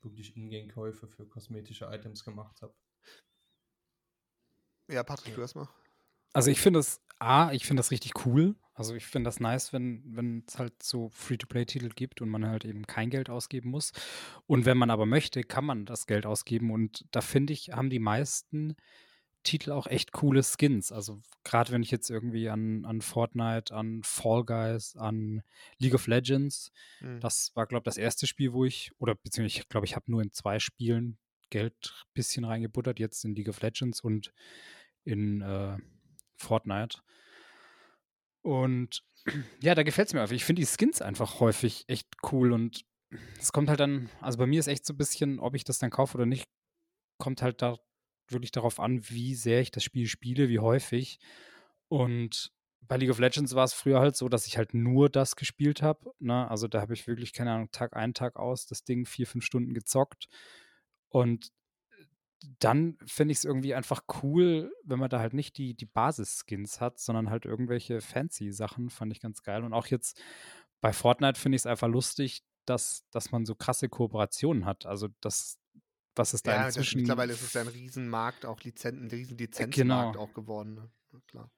wirklich 0.02 0.36
Ingame-Käufe 0.36 1.08
für 1.08 1.26
kosmetische 1.26 1.86
Items 1.86 2.24
gemacht 2.24 2.62
habe. 2.62 2.74
Ja, 4.88 5.02
Patrick, 5.02 5.34
du 5.34 5.40
erstmal. 5.40 5.68
Also 6.36 6.50
ich 6.50 6.60
finde 6.60 6.80
es 6.80 7.00
A, 7.18 7.50
ich 7.52 7.64
finde 7.64 7.80
das 7.80 7.90
richtig 7.90 8.26
cool. 8.26 8.56
Also 8.74 8.94
ich 8.94 9.06
finde 9.06 9.28
das 9.28 9.40
nice, 9.40 9.72
wenn 9.72 10.44
es 10.46 10.58
halt 10.58 10.82
so 10.82 11.08
Free-to-Play-Titel 11.08 11.88
gibt 11.88 12.20
und 12.20 12.28
man 12.28 12.46
halt 12.46 12.66
eben 12.66 12.86
kein 12.86 13.08
Geld 13.08 13.30
ausgeben 13.30 13.70
muss. 13.70 13.92
Und 14.46 14.66
wenn 14.66 14.76
man 14.76 14.90
aber 14.90 15.06
möchte, 15.06 15.44
kann 15.44 15.64
man 15.64 15.86
das 15.86 16.06
Geld 16.06 16.26
ausgeben. 16.26 16.70
Und 16.70 17.06
da 17.10 17.22
finde 17.22 17.54
ich, 17.54 17.70
haben 17.70 17.88
die 17.88 18.00
meisten 18.00 18.76
Titel 19.44 19.72
auch 19.72 19.86
echt 19.86 20.12
coole 20.12 20.42
Skins. 20.42 20.92
Also 20.92 21.22
gerade 21.42 21.72
wenn 21.72 21.82
ich 21.82 21.90
jetzt 21.90 22.10
irgendwie 22.10 22.50
an, 22.50 22.84
an 22.84 23.00
Fortnite, 23.00 23.74
an 23.74 24.02
Fall 24.02 24.44
Guys, 24.44 24.94
an 24.94 25.42
League 25.78 25.94
of 25.94 26.06
Legends, 26.06 26.70
mhm. 27.00 27.18
das 27.20 27.52
war, 27.54 27.66
glaube 27.66 27.84
ich, 27.84 27.94
das 27.94 27.96
erste 27.96 28.26
Spiel, 28.26 28.52
wo 28.52 28.66
ich, 28.66 28.92
oder 28.98 29.14
beziehungsweise 29.14 29.62
ich 29.62 29.68
glaube, 29.70 29.86
ich 29.86 29.96
habe 29.96 30.10
nur 30.10 30.20
in 30.20 30.32
zwei 30.32 30.58
Spielen 30.58 31.16
Geld 31.48 31.94
ein 32.04 32.12
bisschen 32.12 32.44
reingebuttert, 32.44 32.98
jetzt 32.98 33.24
in 33.24 33.34
League 33.34 33.48
of 33.48 33.62
Legends 33.62 34.02
und 34.02 34.34
in 35.02 35.40
äh, 35.40 35.78
Fortnite. 36.36 37.00
Und 38.42 39.02
ja, 39.60 39.74
da 39.74 39.82
gefällt 39.82 40.08
es 40.08 40.14
mir 40.14 40.20
einfach. 40.20 40.34
Ich 40.34 40.44
finde 40.44 40.62
die 40.62 40.66
Skins 40.66 41.02
einfach 41.02 41.40
häufig 41.40 41.84
echt 41.88 42.08
cool 42.30 42.52
und 42.52 42.84
es 43.38 43.52
kommt 43.52 43.68
halt 43.68 43.80
dann, 43.80 44.10
also 44.20 44.38
bei 44.38 44.46
mir 44.46 44.60
ist 44.60 44.66
echt 44.66 44.84
so 44.84 44.92
ein 44.92 44.96
bisschen, 44.96 45.38
ob 45.38 45.54
ich 45.54 45.64
das 45.64 45.78
dann 45.78 45.90
kaufe 45.90 46.16
oder 46.16 46.26
nicht, 46.26 46.48
kommt 47.18 47.42
halt 47.42 47.62
da 47.62 47.76
wirklich 48.28 48.50
darauf 48.50 48.80
an, 48.80 49.08
wie 49.08 49.34
sehr 49.34 49.60
ich 49.60 49.70
das 49.70 49.84
Spiel 49.84 50.06
spiele, 50.06 50.48
wie 50.48 50.58
häufig. 50.58 51.18
Und 51.88 52.50
bei 52.82 52.96
League 52.96 53.10
of 53.10 53.18
Legends 53.18 53.54
war 53.54 53.64
es 53.64 53.72
früher 53.72 54.00
halt 54.00 54.16
so, 54.16 54.28
dass 54.28 54.46
ich 54.46 54.56
halt 54.56 54.74
nur 54.74 55.08
das 55.08 55.36
gespielt 55.36 55.82
habe. 55.82 56.12
Ne? 56.18 56.48
Also 56.50 56.68
da 56.68 56.80
habe 56.80 56.94
ich 56.94 57.06
wirklich, 57.06 57.32
keine 57.32 57.52
Ahnung, 57.52 57.70
Tag 57.70 57.96
ein, 57.96 58.14
Tag 58.14 58.36
aus 58.36 58.66
das 58.66 58.84
Ding 58.84 59.06
vier, 59.06 59.26
fünf 59.26 59.44
Stunden 59.44 59.74
gezockt. 59.74 60.26
Und 61.08 61.50
dann 62.58 62.98
finde 63.06 63.32
ich 63.32 63.38
es 63.38 63.44
irgendwie 63.44 63.74
einfach 63.74 64.02
cool, 64.22 64.72
wenn 64.84 64.98
man 64.98 65.10
da 65.10 65.18
halt 65.18 65.34
nicht 65.34 65.56
die, 65.56 65.74
die 65.74 65.86
Basis-Skins 65.86 66.80
hat, 66.80 66.98
sondern 66.98 67.30
halt 67.30 67.44
irgendwelche 67.44 68.00
fancy 68.00 68.52
Sachen, 68.52 68.90
fand 68.90 69.12
ich 69.12 69.20
ganz 69.20 69.42
geil. 69.42 69.64
Und 69.64 69.72
auch 69.72 69.86
jetzt 69.86 70.20
bei 70.80 70.92
Fortnite 70.92 71.40
finde 71.40 71.56
ich 71.56 71.62
es 71.62 71.66
einfach 71.66 71.88
lustig, 71.88 72.42
dass, 72.66 73.04
dass 73.10 73.32
man 73.32 73.46
so 73.46 73.54
krasse 73.54 73.88
Kooperationen 73.88 74.64
hat. 74.64 74.86
Also, 74.86 75.08
das, 75.20 75.58
was 76.14 76.34
ist 76.34 76.46
da 76.46 76.56
ja, 76.56 76.66
inzwischen... 76.66 77.00
mittlerweile 77.00 77.32
ist 77.32 77.42
es 77.42 77.52
ja 77.54 77.62
ein 77.62 77.68
Riesenmarkt, 77.68 78.44
auch 78.44 78.60
Lizenzen, 78.60 79.04
ein 79.04 79.10
riesen 79.10 79.38
Lizenzmarkt 79.38 79.74
genau. 79.74 80.18
auch 80.18 80.34
geworden. 80.34 80.74
Ne? 80.74 80.90
Klar. 81.28 81.50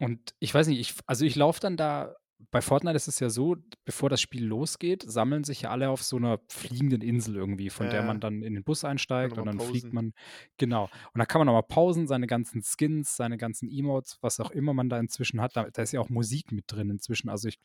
Und 0.00 0.34
ich 0.38 0.52
weiß 0.54 0.66
nicht, 0.68 0.80
ich, 0.80 0.94
also 1.06 1.24
ich 1.24 1.36
laufe 1.36 1.60
dann 1.60 1.76
da 1.76 2.16
bei 2.50 2.60
Fortnite 2.60 2.96
ist 2.96 3.08
es 3.08 3.20
ja 3.20 3.28
so, 3.28 3.56
bevor 3.84 4.10
das 4.10 4.20
Spiel 4.20 4.44
losgeht, 4.44 5.02
sammeln 5.06 5.44
sich 5.44 5.62
ja 5.62 5.70
alle 5.70 5.88
auf 5.88 6.02
so 6.02 6.16
einer 6.16 6.40
fliegenden 6.48 7.00
Insel 7.00 7.36
irgendwie, 7.36 7.70
von 7.70 7.86
ja. 7.86 7.92
der 7.92 8.02
man 8.02 8.20
dann 8.20 8.42
in 8.42 8.54
den 8.54 8.64
Bus 8.64 8.84
einsteigt 8.84 9.38
und 9.38 9.46
dann 9.46 9.58
pausen. 9.58 9.70
fliegt 9.70 9.92
man. 9.92 10.12
Genau. 10.56 10.84
Und 11.12 11.18
da 11.18 11.26
kann 11.26 11.40
man 11.40 11.46
nochmal 11.46 11.62
pausen, 11.62 12.06
seine 12.06 12.26
ganzen 12.26 12.62
Skins, 12.62 13.16
seine 13.16 13.36
ganzen 13.36 13.68
Emotes, 13.70 14.18
was 14.20 14.40
auch 14.40 14.50
immer 14.50 14.74
man 14.74 14.88
da 14.88 14.98
inzwischen 14.98 15.40
hat. 15.40 15.56
Da, 15.56 15.68
da 15.70 15.82
ist 15.82 15.92
ja 15.92 16.00
auch 16.00 16.08
Musik 16.08 16.52
mit 16.52 16.64
drin 16.68 16.90
inzwischen. 16.90 17.28
Also 17.28 17.48
ich 17.48 17.58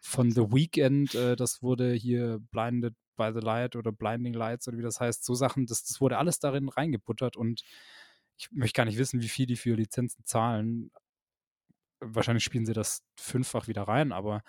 von 0.00 0.30
The 0.30 0.52
Weeknd, 0.52 1.14
äh, 1.14 1.36
das 1.36 1.62
wurde 1.62 1.92
hier 1.92 2.40
Blinded 2.50 2.94
by 3.16 3.30
the 3.32 3.40
Light 3.40 3.76
oder 3.76 3.92
Blinding 3.92 4.34
Lights 4.34 4.68
oder 4.68 4.78
wie 4.78 4.82
das 4.82 5.00
heißt, 5.00 5.24
so 5.24 5.34
Sachen, 5.34 5.66
das, 5.66 5.84
das 5.84 6.00
wurde 6.00 6.18
alles 6.18 6.38
darin 6.38 6.68
reingebuttert 6.68 7.36
und 7.36 7.62
ich 8.38 8.50
möchte 8.52 8.76
gar 8.76 8.84
nicht 8.84 8.98
wissen, 8.98 9.22
wie 9.22 9.28
viel 9.28 9.46
die 9.46 9.56
für 9.56 9.74
Lizenzen 9.74 10.24
zahlen 10.24 10.90
wahrscheinlich 12.00 12.44
spielen 12.44 12.66
sie 12.66 12.72
das 12.72 13.02
fünffach 13.16 13.68
wieder 13.68 13.82
rein, 13.82 14.12
aber 14.12 14.42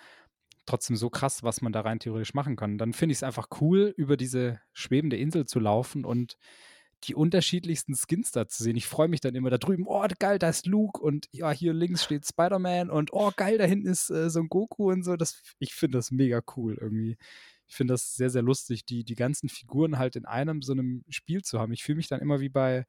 trotzdem 0.66 0.96
so 0.96 1.10
krass, 1.10 1.42
was 1.42 1.62
man 1.62 1.72
da 1.72 1.80
rein 1.80 1.98
theoretisch 1.98 2.34
machen 2.34 2.56
kann. 2.56 2.78
Dann 2.78 2.92
finde 2.92 3.12
ich 3.12 3.18
es 3.18 3.22
einfach 3.22 3.48
cool, 3.60 3.92
über 3.96 4.16
diese 4.16 4.60
schwebende 4.72 5.16
Insel 5.16 5.46
zu 5.46 5.60
laufen 5.60 6.04
und 6.04 6.36
die 7.04 7.14
unterschiedlichsten 7.14 7.94
Skins 7.94 8.32
da 8.32 8.48
zu 8.48 8.62
sehen. 8.62 8.76
Ich 8.76 8.86
freue 8.86 9.08
mich 9.08 9.20
dann 9.20 9.34
immer 9.34 9.50
da 9.50 9.58
drüben, 9.58 9.84
oh 9.86 10.04
geil, 10.18 10.38
da 10.38 10.48
ist 10.48 10.66
Luke 10.66 11.00
und 11.00 11.28
ja, 11.30 11.50
hier 11.50 11.72
links 11.72 12.04
steht 12.04 12.26
Spider-Man 12.26 12.90
und 12.90 13.12
oh 13.12 13.30
geil, 13.36 13.56
da 13.56 13.64
hinten 13.64 13.86
ist 13.86 14.10
äh, 14.10 14.30
so 14.30 14.40
ein 14.40 14.48
Goku 14.48 14.90
und 14.90 15.04
so. 15.04 15.16
Das, 15.16 15.40
ich 15.58 15.74
finde 15.74 15.98
das 15.98 16.10
mega 16.10 16.42
cool 16.56 16.76
irgendwie. 16.80 17.16
Ich 17.66 17.76
finde 17.76 17.94
das 17.94 18.16
sehr, 18.16 18.30
sehr 18.30 18.42
lustig, 18.42 18.84
die, 18.84 19.04
die 19.04 19.14
ganzen 19.14 19.48
Figuren 19.48 19.98
halt 19.98 20.16
in 20.16 20.24
einem 20.24 20.62
so 20.62 20.72
einem 20.72 21.04
Spiel 21.08 21.42
zu 21.42 21.60
haben. 21.60 21.72
Ich 21.72 21.84
fühle 21.84 21.96
mich 21.96 22.08
dann 22.08 22.20
immer 22.20 22.40
wie 22.40 22.48
bei 22.48 22.86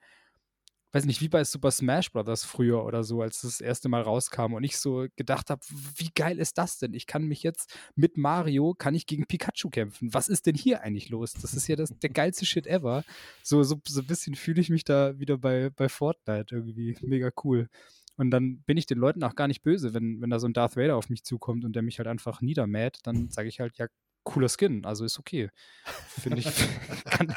weiß 0.92 1.06
nicht, 1.06 1.22
wie 1.22 1.30
bei 1.30 1.44
Super 1.44 1.72
Smash 1.72 2.12
Bros. 2.12 2.44
früher 2.44 2.84
oder 2.84 3.04
so, 3.04 3.22
als 3.22 3.42
das, 3.42 3.62
erste 3.62 3.90
Mal 3.90 4.02
rauskam 4.02 4.54
und 4.54 4.64
ich 4.64 4.78
so 4.78 5.08
gedacht 5.16 5.50
habe, 5.50 5.62
wie 5.96 6.10
geil 6.16 6.40
ist 6.40 6.58
das 6.58 6.80
denn? 6.80 6.94
Ich 6.94 7.06
kann 7.06 7.24
mich 7.24 7.44
jetzt 7.44 7.76
mit 7.96 8.18
Mario, 8.18 8.74
kann 8.74 8.96
ich 8.96 9.06
gegen 9.06 9.26
Pikachu 9.26 9.70
kämpfen. 9.70 10.14
Was 10.14 10.28
ist 10.28 10.46
denn 10.46 10.56
hier 10.56 10.82
eigentlich 10.82 11.10
los? 11.10 11.34
Das 11.34 11.54
ist 11.54 11.68
ja 11.68 11.76
das, 11.76 11.90
der 12.00 12.10
geilste 12.10 12.46
Shit 12.46 12.66
ever. 12.66 13.04
So, 13.44 13.64
so, 13.64 13.80
so 13.88 14.02
ein 14.02 14.08
bisschen 14.08 14.36
fühle 14.36 14.62
ich 14.62 14.70
mich 14.70 14.84
da 14.84 15.20
wieder 15.20 15.38
bei, 15.38 15.70
bei 15.70 15.90
Fortnite 15.90 16.56
irgendwie. 16.56 16.98
Mega 17.02 17.30
cool. 17.44 17.70
Und 18.18 18.32
dann 18.32 18.60
bin 18.64 18.78
ich 18.78 18.86
den 18.86 18.98
Leuten 18.98 19.24
auch 19.24 19.36
gar 19.36 19.48
nicht 19.48 19.62
böse, 19.62 19.94
wenn, 19.94 20.22
wenn 20.22 20.30
da 20.30 20.40
so 20.40 20.48
ein 20.48 20.54
Darth 20.54 20.76
Vader 20.76 20.98
auf 20.98 21.10
mich 21.10 21.24
zukommt 21.24 21.64
und 21.64 21.74
der 21.74 21.84
mich 21.84 22.00
halt 22.00 22.08
einfach 22.08 22.42
niedermäht, 22.42 23.00
dann 23.04 23.30
sage 23.30 23.48
ich 23.48 23.62
halt, 23.62 23.78
ja, 23.78 23.88
cooler 24.24 24.50
Skin, 24.50 24.86
also 24.86 25.06
ist 25.06 25.20
okay. 25.20 25.50
Finde 26.22 26.40
ich, 26.40 26.46
kann, 27.06 27.34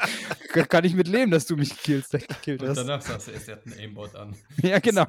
kann, 0.69 0.85
ich 0.85 0.93
mit 0.93 1.07
leben, 1.07 1.31
dass 1.31 1.45
du 1.45 1.55
mich 1.55 1.77
killst, 1.77 2.11
gekillt 2.11 2.61
hast. 2.61 2.77
Und 2.77 2.87
danach 2.87 3.01
sagst 3.01 3.27
du, 3.27 3.31
er 3.31 3.39
hat 3.39 3.65
einen 3.65 3.79
Aimbot 3.79 4.15
an. 4.15 4.35
ja, 4.61 4.79
genau. 4.79 5.07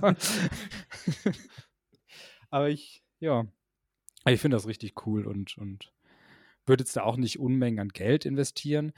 Aber 2.50 2.68
ich, 2.68 3.02
ja, 3.20 3.46
ich 4.26 4.40
finde 4.40 4.56
das 4.56 4.66
richtig 4.66 5.06
cool 5.06 5.26
und, 5.26 5.58
und 5.58 5.92
würde 6.66 6.82
jetzt 6.82 6.96
da 6.96 7.02
auch 7.02 7.16
nicht 7.16 7.38
Unmengen 7.38 7.80
an 7.80 7.88
Geld 7.88 8.24
investieren. 8.24 8.92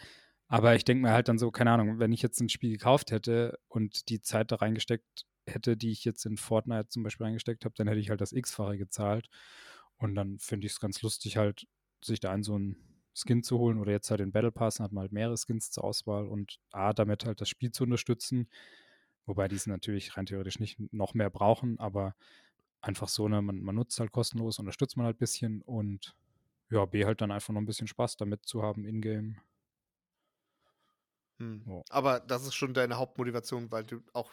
Aber 0.48 0.76
ich 0.76 0.84
denke 0.84 1.02
mir 1.02 1.12
halt 1.12 1.28
dann 1.28 1.38
so, 1.38 1.50
keine 1.50 1.72
Ahnung, 1.72 1.98
wenn 1.98 2.12
ich 2.12 2.22
jetzt 2.22 2.40
ein 2.40 2.48
Spiel 2.48 2.70
gekauft 2.70 3.10
hätte 3.10 3.58
und 3.68 4.08
die 4.08 4.20
Zeit 4.20 4.52
da 4.52 4.56
reingesteckt 4.56 5.26
hätte, 5.46 5.76
die 5.76 5.90
ich 5.90 6.04
jetzt 6.04 6.24
in 6.26 6.36
Fortnite 6.36 6.88
zum 6.88 7.02
Beispiel 7.02 7.26
reingesteckt 7.26 7.64
habe, 7.64 7.74
dann 7.76 7.88
hätte 7.88 8.00
ich 8.00 8.10
halt 8.10 8.20
das 8.20 8.32
X-fache 8.32 8.78
gezahlt. 8.78 9.28
Und 9.98 10.14
dann 10.14 10.38
finde 10.38 10.66
ich 10.66 10.74
es 10.74 10.80
ganz 10.80 11.02
lustig, 11.02 11.36
halt 11.36 11.66
sich 12.06 12.20
da 12.20 12.32
einen 12.32 12.42
so 12.42 12.54
einen 12.54 12.76
Skin 13.14 13.42
zu 13.42 13.58
holen 13.58 13.78
oder 13.78 13.92
jetzt 13.92 14.10
halt 14.10 14.20
den 14.20 14.32
Battle 14.32 14.52
Pass, 14.52 14.76
dann 14.76 14.84
hat 14.84 14.92
man 14.92 15.02
halt 15.02 15.12
mehrere 15.12 15.36
Skins 15.36 15.70
zur 15.70 15.84
Auswahl 15.84 16.26
und 16.26 16.58
A, 16.72 16.92
damit 16.92 17.24
halt 17.24 17.40
das 17.40 17.48
Spiel 17.48 17.72
zu 17.72 17.84
unterstützen, 17.84 18.48
wobei 19.24 19.48
die 19.48 19.56
es 19.56 19.66
natürlich 19.66 20.16
rein 20.16 20.26
theoretisch 20.26 20.60
nicht 20.60 20.78
noch 20.92 21.14
mehr 21.14 21.30
brauchen, 21.30 21.78
aber 21.78 22.14
einfach 22.82 23.08
so, 23.08 23.28
ne, 23.28 23.42
man, 23.42 23.62
man 23.62 23.74
nutzt 23.74 23.98
halt 24.00 24.12
kostenlos, 24.12 24.58
unterstützt 24.58 24.96
man 24.96 25.06
halt 25.06 25.16
ein 25.16 25.20
bisschen 25.20 25.62
und 25.62 26.14
ja, 26.70 26.84
B 26.84 27.04
halt 27.04 27.20
dann 27.20 27.30
einfach 27.30 27.54
noch 27.54 27.60
ein 27.60 27.66
bisschen 27.66 27.88
Spaß 27.88 28.16
damit 28.16 28.44
zu 28.46 28.62
haben 28.62 28.84
in-game. 28.84 29.36
Hm. 31.38 31.62
Oh. 31.68 31.82
Aber 31.88 32.20
das 32.20 32.44
ist 32.46 32.54
schon 32.54 32.74
deine 32.74 32.96
Hauptmotivation, 32.96 33.70
weil 33.70 33.84
du 33.84 34.02
auch 34.12 34.32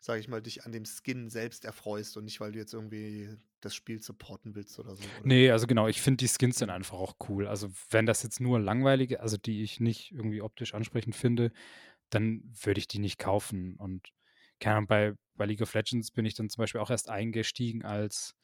sage 0.00 0.20
ich 0.20 0.28
mal, 0.28 0.40
dich 0.40 0.64
an 0.64 0.72
dem 0.72 0.84
Skin 0.84 1.28
selbst 1.28 1.64
erfreust 1.64 2.16
und 2.16 2.24
nicht, 2.24 2.40
weil 2.40 2.52
du 2.52 2.58
jetzt 2.58 2.72
irgendwie 2.72 3.36
das 3.60 3.74
Spiel 3.74 4.00
supporten 4.00 4.54
willst 4.54 4.78
oder 4.78 4.94
so. 4.94 5.02
Oder? 5.02 5.26
Nee, 5.26 5.50
also 5.50 5.66
genau, 5.66 5.88
ich 5.88 6.00
finde 6.00 6.18
die 6.18 6.28
Skins 6.28 6.58
dann 6.58 6.70
einfach 6.70 6.98
auch 6.98 7.16
cool. 7.28 7.48
Also 7.48 7.70
wenn 7.90 8.06
das 8.06 8.22
jetzt 8.22 8.40
nur 8.40 8.60
langweilige, 8.60 9.20
also 9.20 9.36
die 9.36 9.62
ich 9.62 9.80
nicht 9.80 10.12
irgendwie 10.12 10.40
optisch 10.40 10.74
ansprechend 10.74 11.16
finde, 11.16 11.50
dann 12.10 12.42
würde 12.62 12.78
ich 12.78 12.88
die 12.88 13.00
nicht 13.00 13.18
kaufen. 13.18 13.76
Und 13.76 14.08
keine 14.60 14.76
Ahnung, 14.76 14.88
bei, 14.88 15.14
bei 15.34 15.46
League 15.46 15.62
of 15.62 15.74
Legends 15.74 16.10
bin 16.12 16.24
ich 16.24 16.34
dann 16.34 16.48
zum 16.48 16.62
Beispiel 16.62 16.80
auch 16.80 16.90
erst 16.90 17.08
eingestiegen 17.08 17.84
als, 17.84 18.36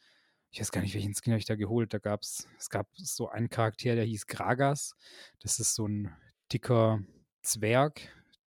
ich 0.50 0.60
weiß 0.60 0.72
gar 0.72 0.80
nicht, 0.80 0.94
welchen 0.94 1.14
Skin 1.14 1.32
habe 1.32 1.40
ich 1.40 1.46
da 1.46 1.54
geholt. 1.54 1.94
Da 1.94 1.98
gab 1.98 2.22
es, 2.22 2.48
es 2.58 2.68
gab 2.68 2.88
so 2.94 3.28
einen 3.28 3.48
Charakter, 3.48 3.94
der 3.94 4.04
hieß 4.04 4.26
Gragas. 4.26 4.96
Das 5.40 5.60
ist 5.60 5.74
so 5.74 5.86
ein 5.86 6.12
dicker 6.52 7.00
Zwerg, 7.42 8.00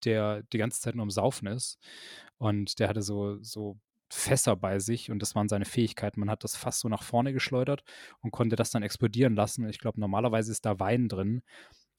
der 0.05 0.43
die 0.53 0.59
ganze 0.59 0.81
Zeit 0.81 0.95
nur 0.95 1.03
am 1.05 1.11
Saufen 1.11 1.47
ist. 1.49 1.79
Und 2.39 2.79
der 2.79 2.89
hatte 2.89 3.03
so, 3.03 3.39
so 3.43 3.79
Fässer 4.11 4.57
bei 4.57 4.79
sich 4.79 5.11
und 5.11 5.21
das 5.21 5.35
waren 5.35 5.49
seine 5.49 5.65
Fähigkeiten. 5.65 6.21
Man 6.21 6.31
hat 6.31 6.45
das 6.45 6.57
Fass 6.57 6.81
so 6.81 6.89
nach 6.89 7.03
vorne 7.03 7.33
geschleudert 7.33 7.83
und 8.21 8.31
konnte 8.31 8.57
das 8.57 8.71
dann 8.71 8.83
explodieren 8.83 9.35
lassen. 9.35 9.69
Ich 9.69 9.79
glaube, 9.79 10.01
normalerweise 10.01 10.53
ist 10.53 10.65
da 10.65 10.79
Wein 10.79 11.09
drin. 11.09 11.43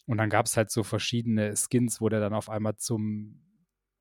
Und 0.05 0.17
dann 0.17 0.29
gab 0.29 0.45
es 0.45 0.55
halt 0.55 0.71
so 0.71 0.83
verschiedene 0.83 1.53
Skins, 1.55 1.99
wo 1.99 2.07
der 2.07 2.21
dann 2.21 2.33
auf 2.33 2.49
einmal 2.49 2.77
zum 2.77 3.41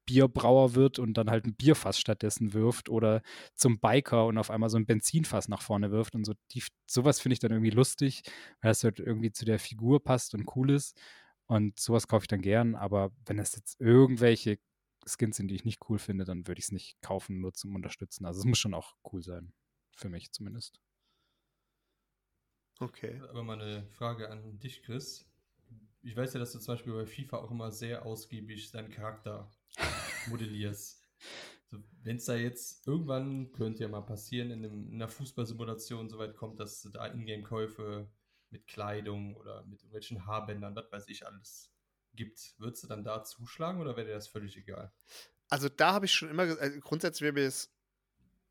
Bierbrauer 0.07 0.77
wird 0.77 1.01
und 1.01 1.15
dann 1.15 1.31
halt 1.31 1.47
ein 1.47 1.57
Bierfass 1.57 1.99
stattdessen 1.99 2.55
wirft 2.55 2.89
oder 2.89 3.23
zum 3.55 3.81
Biker 3.81 4.27
und 4.27 4.39
auf 4.39 4.51
einmal 4.51 4.71
so 4.71 4.79
ein 4.79 4.87
Benzinfass 4.87 5.49
nach 5.49 5.63
vorne 5.63 5.91
wirft 5.91 6.15
und 6.15 6.25
so. 6.25 6.33
Die, 6.53 6.63
sowas 6.87 7.19
finde 7.21 7.35
ich 7.35 7.41
dann 7.41 7.51
irgendwie 7.51 7.71
lustig, 7.71 8.23
weil 8.61 8.71
das 8.71 8.85
halt 8.85 9.01
irgendwie 9.01 9.33
zu 9.33 9.45
der 9.45 9.59
Figur 9.59 10.03
passt 10.03 10.35
und 10.35 10.49
cool 10.55 10.71
ist. 10.71 10.97
Und 11.47 11.79
sowas 11.79 12.09
kaufe 12.09 12.25
ich 12.25 12.29
dann 12.29 12.43
gern, 12.43 12.75
aber 12.75 13.13
wenn 13.25 13.39
es 13.39 13.55
jetzt 13.55 13.81
irgendwelche 13.81 14.59
Skins 15.07 15.37
sind, 15.37 15.49
die 15.49 15.55
ich 15.55 15.65
nicht 15.65 15.89
cool 15.89 15.99
finde, 15.99 16.25
dann 16.25 16.47
würde 16.47 16.59
ich 16.59 16.67
es 16.67 16.73
nicht 16.73 17.01
kaufen, 17.01 17.41
nur 17.41 17.55
zum 17.55 17.75
Unterstützen. 17.75 18.27
Also 18.27 18.41
es 18.41 18.45
muss 18.45 18.59
schon 18.59 18.75
auch 18.75 18.97
cool 19.13 19.23
sein. 19.23 19.53
Für 19.97 20.09
mich 20.09 20.33
zumindest. 20.33 20.81
Okay. 22.79 23.21
Aber 23.31 23.43
mal 23.43 23.61
eine 23.61 23.87
Frage 23.93 24.29
an 24.29 24.59
dich, 24.59 24.83
Chris. 24.83 25.25
Ich 26.03 26.15
weiß 26.15 26.35
ja, 26.35 26.41
dass 26.41 26.53
du 26.53 26.59
zum 26.59 26.75
Beispiel 26.75 26.93
bei 26.93 27.07
FIFA 27.07 27.39
auch 27.39 27.51
immer 27.51 27.71
sehr 27.71 28.05
ausgiebig 28.05 28.71
deinen 28.73 28.91
Charakter 28.91 29.51
modellierst. 30.29 31.03
So, 31.71 31.79
Wenn 32.03 32.17
es 32.17 32.27
da 32.27 32.37
jetzt 32.37 32.87
irgendwann, 32.87 33.51
könnte 33.53 33.83
ja 33.83 33.89
mal 33.89 34.03
passieren, 34.03 34.51
in, 34.51 34.65
einem, 34.65 34.89
in 34.89 34.95
einer 34.97 35.09
Fußballsimulation 35.09 36.09
so 36.09 36.19
weit 36.19 36.37
kommt, 36.37 36.61
dass 36.61 36.83
da 36.93 37.07
Ingame-Käufe 37.07 38.09
mit 38.51 38.67
Kleidung 38.67 39.37
oder 39.37 39.65
mit 39.65 39.81
irgendwelchen 39.81 40.27
Haarbändern, 40.27 40.75
was 40.77 40.91
weiß 40.91 41.09
ich 41.09 41.27
alles 41.27 41.73
gibt, 42.15 42.55
würdest 42.59 42.85
du 42.85 42.89
dann 42.89 43.05
da 43.05 43.23
zuschlagen 43.25 43.81
oder 43.81 43.97
wäre 43.97 44.07
dir 44.07 44.15
das 44.15 44.29
völlig 44.29 44.57
egal? 44.57 44.93
Also 45.49 45.69
da 45.69 45.93
habe 45.93 46.07
ich 46.07 46.13
schon 46.13 46.31
immer, 46.31 46.43
also 46.43 46.81
grundsätzlich 46.81 47.23
wäre 47.23 47.33
mir 47.33 47.47
es 47.47 47.73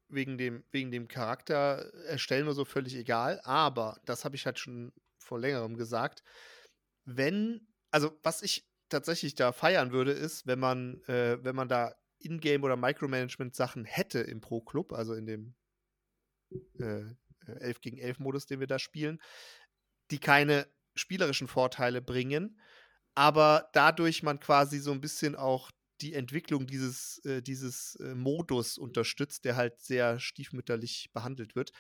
wegen 0.08 0.38
dem, 0.38 0.64
wegen 0.72 0.92
dem 0.92 1.08
Charakter 1.08 1.94
erstellen 2.06 2.46
oder 2.46 2.54
so 2.54 2.66
völlig 2.66 2.96
egal. 2.96 3.42
Aber, 3.44 4.00
das 4.06 4.24
habe 4.24 4.36
ich 4.36 4.46
halt 4.46 4.60
schon 4.60 4.94
vor 5.18 5.40
längerem 5.40 5.76
gesagt, 5.76 6.24
wenn, 7.06 7.68
also 7.92 8.18
was 8.24 8.42
ich 8.42 8.70
tatsächlich 8.90 9.36
da 9.36 9.52
feiern 9.52 9.92
würde, 9.92 10.12
ist, 10.12 10.46
wenn 10.48 10.60
man, 10.60 11.02
äh, 11.04 11.44
wenn 11.44 11.56
man 11.56 11.68
da 11.68 11.96
Ingame- 12.20 12.64
oder 12.64 12.78
Micromanagement-Sachen 12.78 13.86
hätte 13.86 14.20
im 14.20 14.42
Pro-Club, 14.42 14.94
also 14.94 15.14
in 15.14 15.26
dem 15.26 15.56
äh, 16.80 17.04
11 17.48 17.82
gegen 17.82 17.98
11 17.98 18.20
Modus, 18.20 18.46
den 18.46 18.60
wir 18.60 18.68
da 18.68 18.80
spielen, 18.80 19.22
die 20.12 20.20
keine 20.20 20.68
spielerischen 20.96 21.48
Vorteile 21.48 22.02
bringen, 22.02 22.60
aber 23.16 23.70
dadurch 23.74 24.24
man 24.24 24.40
quasi 24.40 24.80
so 24.80 24.92
ein 24.92 25.02
bisschen 25.02 25.36
auch 25.36 25.72
die 26.02 26.14
Entwicklung 26.14 26.68
dieses, 26.68 27.24
äh, 27.26 27.42
dieses 27.42 27.96
äh, 27.96 28.16
Modus 28.16 28.78
unterstützt, 28.78 29.46
der 29.46 29.56
halt 29.56 29.80
sehr 29.80 30.20
stiefmütterlich 30.20 31.10
behandelt 31.14 31.56
wird, 31.56 31.72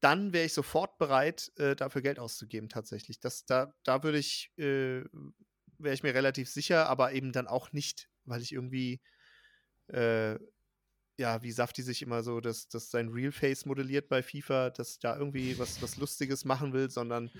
dann 0.00 0.32
wäre 0.32 0.44
ich 0.44 0.52
sofort 0.52 0.98
bereit, 0.98 1.52
äh, 1.56 1.74
dafür 1.74 2.02
Geld 2.02 2.18
auszugeben, 2.18 2.68
tatsächlich. 2.68 3.18
Das, 3.18 3.46
da, 3.46 3.72
da 3.82 4.02
würde 4.02 4.18
ich, 4.18 4.52
äh, 4.58 5.04
wäre 5.78 5.94
ich 5.94 6.02
mir 6.02 6.14
relativ 6.14 6.50
sicher, 6.50 6.88
aber 6.88 7.12
eben 7.12 7.32
dann 7.32 7.46
auch 7.46 7.72
nicht, 7.72 8.08
weil 8.24 8.42
ich 8.42 8.52
irgendwie, 8.52 9.00
äh, 9.88 10.38
ja, 11.18 11.42
wie 11.42 11.52
Safti 11.52 11.82
sich 11.82 12.02
immer 12.02 12.22
so, 12.22 12.40
dass, 12.40 12.68
dass 12.68 12.90
sein 12.90 13.08
Real 13.08 13.32
Face 13.32 13.64
modelliert 13.64 14.08
bei 14.08 14.22
FIFA, 14.22 14.70
dass 14.70 14.98
da 14.98 15.16
irgendwie 15.16 15.58
was, 15.58 15.80
was 15.80 15.96
Lustiges 15.96 16.44
machen 16.44 16.72
will, 16.72 16.90
sondern 16.90 17.30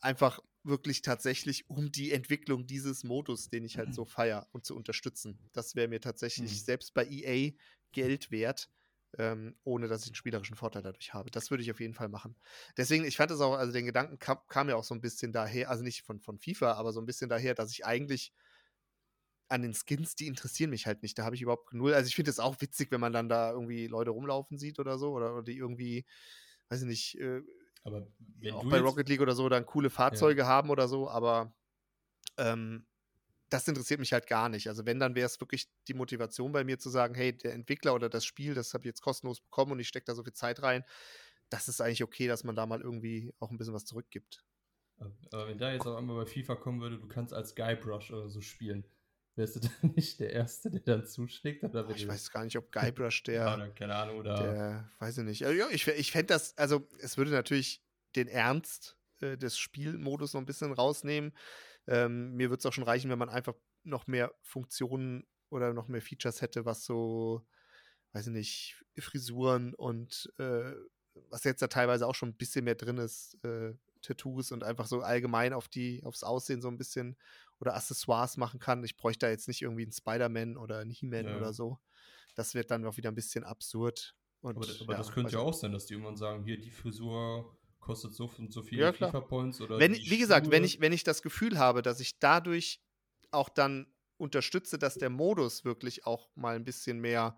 einfach 0.00 0.40
wirklich 0.62 1.02
tatsächlich 1.02 1.68
um 1.68 1.92
die 1.92 2.12
Entwicklung 2.12 2.66
dieses 2.66 3.04
Modus, 3.04 3.48
den 3.48 3.64
ich 3.64 3.76
halt 3.76 3.90
mhm. 3.90 3.94
so 3.94 4.04
feier 4.04 4.48
und 4.52 4.64
zu 4.64 4.74
unterstützen. 4.74 5.38
Das 5.52 5.74
wäre 5.74 5.88
mir 5.88 6.00
tatsächlich 6.00 6.52
mhm. 6.52 6.64
selbst 6.64 6.94
bei 6.94 7.06
EA 7.06 7.52
Geld 7.92 8.30
wert, 8.30 8.70
ähm, 9.18 9.56
ohne 9.64 9.88
dass 9.88 10.02
ich 10.02 10.08
einen 10.08 10.14
spielerischen 10.14 10.56
Vorteil 10.56 10.82
dadurch 10.82 11.12
habe. 11.12 11.30
Das 11.30 11.50
würde 11.50 11.62
ich 11.62 11.70
auf 11.70 11.80
jeden 11.80 11.94
Fall 11.94 12.08
machen. 12.08 12.36
Deswegen, 12.76 13.04
ich 13.04 13.16
fand 13.16 13.30
es 13.30 13.40
auch, 13.40 13.54
also 13.54 13.72
den 13.72 13.84
Gedanken 13.84 14.18
kam, 14.18 14.38
kam 14.48 14.68
ja 14.68 14.76
auch 14.76 14.84
so 14.84 14.94
ein 14.94 15.02
bisschen 15.02 15.32
daher, 15.32 15.70
also 15.70 15.84
nicht 15.84 16.02
von, 16.02 16.20
von 16.20 16.38
FIFA, 16.38 16.72
aber 16.72 16.92
so 16.92 17.00
ein 17.00 17.06
bisschen 17.06 17.28
daher, 17.28 17.54
dass 17.54 17.70
ich 17.70 17.84
eigentlich 17.84 18.32
an 19.48 19.62
den 19.62 19.74
Skins, 19.74 20.16
die 20.16 20.26
interessieren 20.26 20.70
mich 20.70 20.86
halt 20.86 21.02
nicht. 21.02 21.18
Da 21.18 21.24
habe 21.24 21.34
ich 21.34 21.42
überhaupt 21.42 21.72
null. 21.72 21.94
Also 21.94 22.08
ich 22.08 22.16
finde 22.16 22.30
es 22.30 22.40
auch 22.40 22.60
witzig, 22.60 22.90
wenn 22.90 23.00
man 23.00 23.12
dann 23.12 23.28
da 23.28 23.52
irgendwie 23.52 23.86
Leute 23.86 24.10
rumlaufen 24.10 24.58
sieht 24.58 24.78
oder 24.78 24.98
so, 24.98 25.12
oder, 25.12 25.34
oder 25.34 25.42
die 25.42 25.56
irgendwie, 25.56 26.06
weiß 26.68 26.82
ich 26.82 26.88
nicht, 26.88 27.20
äh, 27.20 27.42
aber 27.84 28.06
auch 28.52 28.68
bei 28.68 28.80
Rocket 28.80 29.08
League 29.08 29.20
oder 29.20 29.34
so 29.34 29.48
dann 29.48 29.66
coole 29.66 29.90
Fahrzeuge 29.90 30.42
ja. 30.42 30.46
haben 30.46 30.70
oder 30.70 30.88
so, 30.88 31.08
aber 31.08 31.54
ähm, 32.38 32.86
das 33.50 33.68
interessiert 33.68 34.00
mich 34.00 34.12
halt 34.12 34.26
gar 34.26 34.48
nicht. 34.48 34.68
Also 34.68 34.86
wenn, 34.86 34.98
dann 34.98 35.14
wäre 35.14 35.26
es 35.26 35.38
wirklich 35.40 35.68
die 35.86 35.94
Motivation 35.94 36.50
bei 36.52 36.64
mir 36.64 36.78
zu 36.78 36.88
sagen, 36.88 37.14
hey, 37.14 37.36
der 37.36 37.52
Entwickler 37.52 37.94
oder 37.94 38.08
das 38.08 38.24
Spiel, 38.24 38.54
das 38.54 38.72
habe 38.72 38.82
ich 38.82 38.86
jetzt 38.86 39.02
kostenlos 39.02 39.40
bekommen 39.40 39.72
und 39.72 39.80
ich 39.80 39.88
stecke 39.88 40.06
da 40.06 40.14
so 40.14 40.24
viel 40.24 40.32
Zeit 40.32 40.62
rein. 40.62 40.82
Das 41.50 41.68
ist 41.68 41.80
eigentlich 41.80 42.02
okay, 42.02 42.26
dass 42.26 42.42
man 42.42 42.56
da 42.56 42.64
mal 42.66 42.80
irgendwie 42.80 43.32
auch 43.38 43.50
ein 43.50 43.58
bisschen 43.58 43.74
was 43.74 43.84
zurückgibt. 43.84 44.44
Aber 45.30 45.48
wenn 45.48 45.58
da 45.58 45.72
jetzt 45.72 45.86
auch 45.86 45.96
einmal 45.96 46.24
bei 46.24 46.30
FIFA 46.30 46.56
kommen 46.56 46.80
würde, 46.80 46.98
du 46.98 47.06
kannst 47.06 47.34
als 47.34 47.54
Guybrush 47.54 48.10
oder 48.12 48.28
so 48.28 48.40
spielen, 48.40 48.86
wärst 49.36 49.56
du 49.56 49.60
dann 49.82 49.92
nicht 49.94 50.20
der 50.20 50.30
Erste, 50.30 50.70
der 50.70 50.80
dann 50.80 51.06
zuschlägt? 51.06 51.64
Oder 51.64 51.88
ich 51.90 52.06
weiß 52.06 52.30
gar 52.30 52.44
nicht, 52.44 52.56
ob 52.56 52.70
Guybrush 52.72 53.22
der. 53.24 53.70
keine 53.76 53.94
Ahnung, 53.94 54.18
oder. 54.18 54.34
Der, 54.36 54.90
weiß 54.98 55.18
ich 55.18 55.24
nicht. 55.24 55.44
Also, 55.44 55.58
ja, 55.58 55.68
ich, 55.70 55.86
ich 55.86 56.12
fände 56.12 56.26
das, 56.26 56.56
also 56.56 56.86
es 56.98 57.16
würde 57.16 57.30
natürlich 57.30 57.82
den 58.16 58.28
Ernst 58.28 58.96
äh, 59.20 59.36
des 59.36 59.58
Spielmodus 59.58 60.34
noch 60.34 60.40
ein 60.40 60.46
bisschen 60.46 60.72
rausnehmen. 60.72 61.32
Ähm, 61.86 62.34
mir 62.34 62.50
würde 62.50 62.60
es 62.60 62.66
auch 62.66 62.72
schon 62.72 62.84
reichen, 62.84 63.10
wenn 63.10 63.18
man 63.18 63.28
einfach 63.28 63.54
noch 63.82 64.06
mehr 64.06 64.32
Funktionen 64.40 65.26
oder 65.50 65.72
noch 65.72 65.88
mehr 65.88 66.00
Features 66.00 66.40
hätte, 66.40 66.64
was 66.64 66.84
so, 66.84 67.46
weiß 68.12 68.28
ich 68.28 68.32
nicht, 68.32 68.84
Frisuren 68.98 69.74
und 69.74 70.32
äh, 70.38 70.72
was 71.28 71.44
jetzt 71.44 71.62
da 71.62 71.68
teilweise 71.68 72.06
auch 72.06 72.14
schon 72.14 72.30
ein 72.30 72.36
bisschen 72.36 72.64
mehr 72.64 72.74
drin 72.74 72.98
ist, 72.98 73.36
äh, 73.44 73.74
Tattoos 74.02 74.52
und 74.52 74.64
einfach 74.64 74.86
so 74.86 75.00
allgemein 75.00 75.52
auf 75.52 75.68
die, 75.68 76.02
aufs 76.04 76.24
Aussehen 76.24 76.60
so 76.60 76.68
ein 76.68 76.78
bisschen 76.78 77.16
oder 77.64 77.74
Accessoires 77.74 78.36
machen 78.36 78.60
kann. 78.60 78.84
Ich 78.84 78.96
bräuchte 78.96 79.26
da 79.26 79.30
jetzt 79.30 79.48
nicht 79.48 79.62
irgendwie 79.62 79.82
einen 79.82 79.92
Spider-Man 79.92 80.56
oder 80.56 80.78
einen 80.78 80.90
He-Man 80.90 81.26
ja. 81.26 81.36
oder 81.36 81.52
so. 81.52 81.78
Das 82.34 82.54
wird 82.54 82.70
dann 82.70 82.84
auch 82.84 82.96
wieder 82.96 83.10
ein 83.10 83.14
bisschen 83.14 83.44
absurd. 83.44 84.14
Und, 84.40 84.56
aber, 84.56 84.66
aber 84.82 84.92
ja, 84.92 84.98
das 84.98 85.10
könnte 85.10 85.32
ja 85.32 85.38
auch 85.38 85.54
sein, 85.54 85.72
dass 85.72 85.86
die 85.86 85.94
irgendwann 85.94 86.16
sagen, 86.16 86.44
hier 86.44 86.60
die 86.60 86.70
Frisur 86.70 87.56
kostet 87.80 88.14
so 88.14 88.30
und 88.38 88.52
so 88.52 88.62
viele 88.62 88.82
ja, 88.82 88.92
FIFA-Points 88.92 89.60
oder. 89.60 89.78
Wenn, 89.78 89.94
wie 89.94 90.18
gesagt, 90.18 90.50
wenn 90.50 90.64
ich, 90.64 90.80
wenn 90.80 90.92
ich 90.92 91.04
das 91.04 91.22
Gefühl 91.22 91.58
habe, 91.58 91.82
dass 91.82 92.00
ich 92.00 92.18
dadurch 92.18 92.82
auch 93.30 93.48
dann 93.48 93.86
unterstütze, 94.16 94.78
dass 94.78 94.94
der 94.94 95.10
Modus 95.10 95.64
wirklich 95.64 96.06
auch 96.06 96.28
mal 96.34 96.56
ein 96.56 96.64
bisschen 96.64 97.00
mehr 97.00 97.36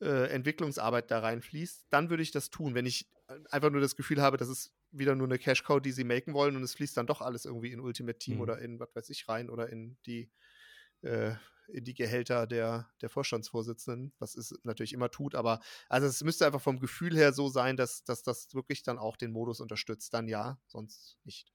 äh, 0.00 0.28
Entwicklungsarbeit 0.30 1.10
da 1.10 1.20
reinfließt, 1.20 1.86
dann 1.90 2.10
würde 2.10 2.22
ich 2.22 2.30
das 2.30 2.50
tun. 2.50 2.74
Wenn 2.74 2.86
ich 2.86 3.10
einfach 3.50 3.70
nur 3.70 3.80
das 3.80 3.96
Gefühl 3.96 4.20
habe, 4.20 4.36
das 4.36 4.48
ist 4.48 4.72
wieder 4.90 5.14
nur 5.14 5.26
eine 5.26 5.38
Cash-Cow, 5.38 5.80
die 5.80 5.92
sie 5.92 6.04
maken 6.04 6.34
wollen 6.34 6.56
und 6.56 6.62
es 6.62 6.74
fließt 6.74 6.96
dann 6.96 7.06
doch 7.06 7.20
alles 7.20 7.44
irgendwie 7.44 7.72
in 7.72 7.80
Ultimate 7.80 8.18
Team 8.18 8.36
mhm. 8.36 8.40
oder 8.40 8.58
in 8.58 8.80
was 8.80 8.94
weiß 8.94 9.10
ich 9.10 9.28
rein 9.28 9.50
oder 9.50 9.68
in 9.68 9.96
die 10.06 10.30
äh, 11.02 11.34
in 11.68 11.84
die 11.84 11.94
Gehälter 11.94 12.46
der, 12.46 12.90
der 13.00 13.08
Vorstandsvorsitzenden, 13.08 14.12
was 14.18 14.34
es 14.34 14.54
natürlich 14.64 14.92
immer 14.92 15.10
tut, 15.10 15.34
aber 15.34 15.60
also 15.88 16.06
es 16.06 16.22
müsste 16.22 16.46
einfach 16.46 16.60
vom 16.60 16.78
Gefühl 16.78 17.16
her 17.16 17.32
so 17.32 17.48
sein, 17.48 17.76
dass, 17.76 18.04
dass 18.04 18.22
das 18.22 18.54
wirklich 18.54 18.82
dann 18.82 18.98
auch 18.98 19.16
den 19.16 19.32
Modus 19.32 19.60
unterstützt. 19.60 20.12
Dann 20.14 20.28
ja, 20.28 20.58
sonst 20.66 21.18
nicht. 21.24 21.52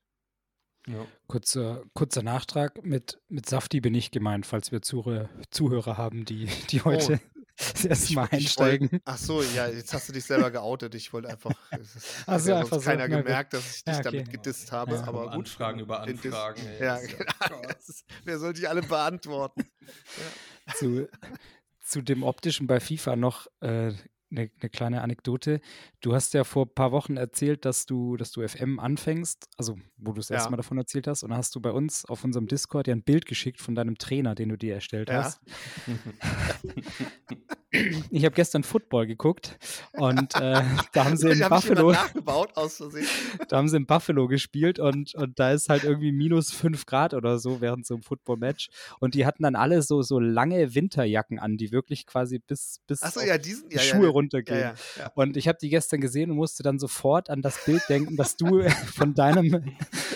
Ja. 0.87 1.05
Kurzer, 1.27 1.83
kurzer 1.93 2.23
Nachtrag, 2.23 2.83
mit, 2.83 3.21
mit 3.27 3.47
Safti 3.47 3.81
bin 3.81 3.93
ich 3.93 4.11
gemeint, 4.11 4.45
falls 4.45 4.71
wir 4.71 4.81
Zuhörer, 4.81 5.29
Zuhörer 5.51 5.97
haben, 5.97 6.25
die, 6.25 6.47
die 6.69 6.81
oh, 6.81 6.85
heute 6.85 7.19
oh, 7.61 7.71
das 7.73 7.85
erste 7.85 8.13
Mal 8.13 8.27
einsteigen. 8.31 8.91
Wollt, 8.91 9.01
ach 9.05 9.17
so, 9.17 9.41
ja, 9.41 9.67
jetzt 9.67 9.93
hast 9.93 10.07
du 10.09 10.13
dich 10.13 10.23
selber 10.23 10.51
geoutet. 10.51 10.95
Ich 10.95 11.11
wollte 11.11 11.29
einfach. 11.29 11.51
Es 11.71 12.25
hat 12.27 12.45
ja 12.45 12.65
sonst 12.65 12.85
keiner 12.85 13.05
so, 13.05 13.17
gemerkt, 13.17 13.53
dass 13.53 13.77
ich 13.77 13.83
dich 13.83 13.93
ja, 13.93 13.99
okay. 13.99 14.11
damit 14.11 14.31
gedisst 14.31 14.71
habe. 14.71 14.95
Ja. 14.95 15.03
Aber 15.03 15.25
gut. 15.25 15.33
Anfragen 15.33 15.79
über 15.79 16.01
Anfragen. 16.01 16.65
Ey, 16.65 16.85
ja, 16.85 16.99
genau. 16.99 17.61
Ist, 17.77 18.05
wer 18.23 18.39
soll 18.39 18.53
die 18.53 18.67
alle 18.67 18.81
beantworten? 18.81 19.65
Zu, 20.75 21.09
zu 21.81 22.01
dem 22.01 22.23
optischen 22.23 22.67
bei 22.67 22.79
FIFA 22.79 23.15
noch 23.15 23.47
äh, 23.61 23.93
eine, 24.31 24.49
eine, 24.59 24.69
kleine 24.69 25.01
Anekdote. 25.01 25.61
Du 26.01 26.13
hast 26.13 26.33
ja 26.33 26.43
vor 26.43 26.65
ein 26.65 26.73
paar 26.73 26.91
Wochen 26.91 27.17
erzählt, 27.17 27.65
dass 27.65 27.85
du, 27.85 28.17
dass 28.17 28.31
du 28.31 28.47
FM 28.47 28.79
anfängst, 28.79 29.49
also 29.57 29.77
wo 29.97 30.11
du 30.11 30.17
das 30.17 30.29
erste 30.29 30.49
Mal 30.49 30.57
davon 30.57 30.77
erzählt 30.77 31.07
hast, 31.07 31.23
und 31.23 31.29
dann 31.29 31.37
hast 31.37 31.55
du 31.55 31.59
bei 31.59 31.71
uns 31.71 32.05
auf 32.05 32.23
unserem 32.23 32.47
Discord 32.47 32.87
ja 32.87 32.95
ein 32.95 33.03
Bild 33.03 33.25
geschickt 33.25 33.61
von 33.61 33.75
deinem 33.75 33.97
Trainer, 33.97 34.35
den 34.35 34.49
du 34.49 34.57
dir 34.57 34.75
erstellt 34.75 35.09
ja. 35.09 35.23
hast. 35.23 35.41
ich 38.09 38.25
habe 38.25 38.35
gestern 38.35 38.63
Football 38.63 39.07
geguckt 39.07 39.57
und 39.93 40.35
äh, 40.35 40.61
da 40.93 41.05
haben 41.05 41.17
sie 41.17 41.29
in 41.29 41.39
Buffalo 41.49 41.91
nachgebaut 41.91 42.55
aus 42.55 42.77
Versehen. 42.77 43.07
da 43.49 43.57
haben 43.57 43.67
sie 43.67 43.77
in 43.77 43.85
Buffalo 43.85 44.27
gespielt 44.27 44.79
und, 44.79 45.13
und 45.15 45.39
da 45.39 45.51
ist 45.51 45.69
halt 45.69 45.83
irgendwie 45.83 46.11
minus 46.11 46.51
5 46.51 46.85
Grad 46.85 47.13
oder 47.13 47.39
so 47.39 47.61
während 47.61 47.85
so 47.85 47.95
einem 47.95 48.03
Football-Match 48.03 48.69
und 48.99 49.13
die 49.13 49.25
hatten 49.25 49.43
dann 49.43 49.55
alle 49.55 49.81
so, 49.81 50.01
so 50.01 50.19
lange 50.19 50.73
Winterjacken 50.73 51.39
an, 51.39 51.57
die 51.57 51.71
wirklich 51.71 52.05
quasi 52.05 52.39
bis, 52.39 52.81
bis 52.87 53.01
so, 53.01 53.21
ja, 53.21 53.37
diesen, 53.37 53.69
die 53.69 53.75
ja, 53.75 53.81
Schuhe 53.81 54.05
ja, 54.05 54.09
runtergehen. 54.19 54.71
Und 55.15 55.37
ich 55.37 55.47
habe 55.47 55.57
die 55.61 55.69
gestern 55.69 56.01
gesehen 56.01 56.29
und 56.31 56.37
musste 56.37 56.63
dann 56.63 56.79
sofort 56.79 57.29
an 57.29 57.41
das 57.41 57.63
Bild 57.65 57.81
denken, 57.89 58.15
dass 58.15 58.35
du 58.35 58.61
von 58.93 59.13
deinem 59.13 59.73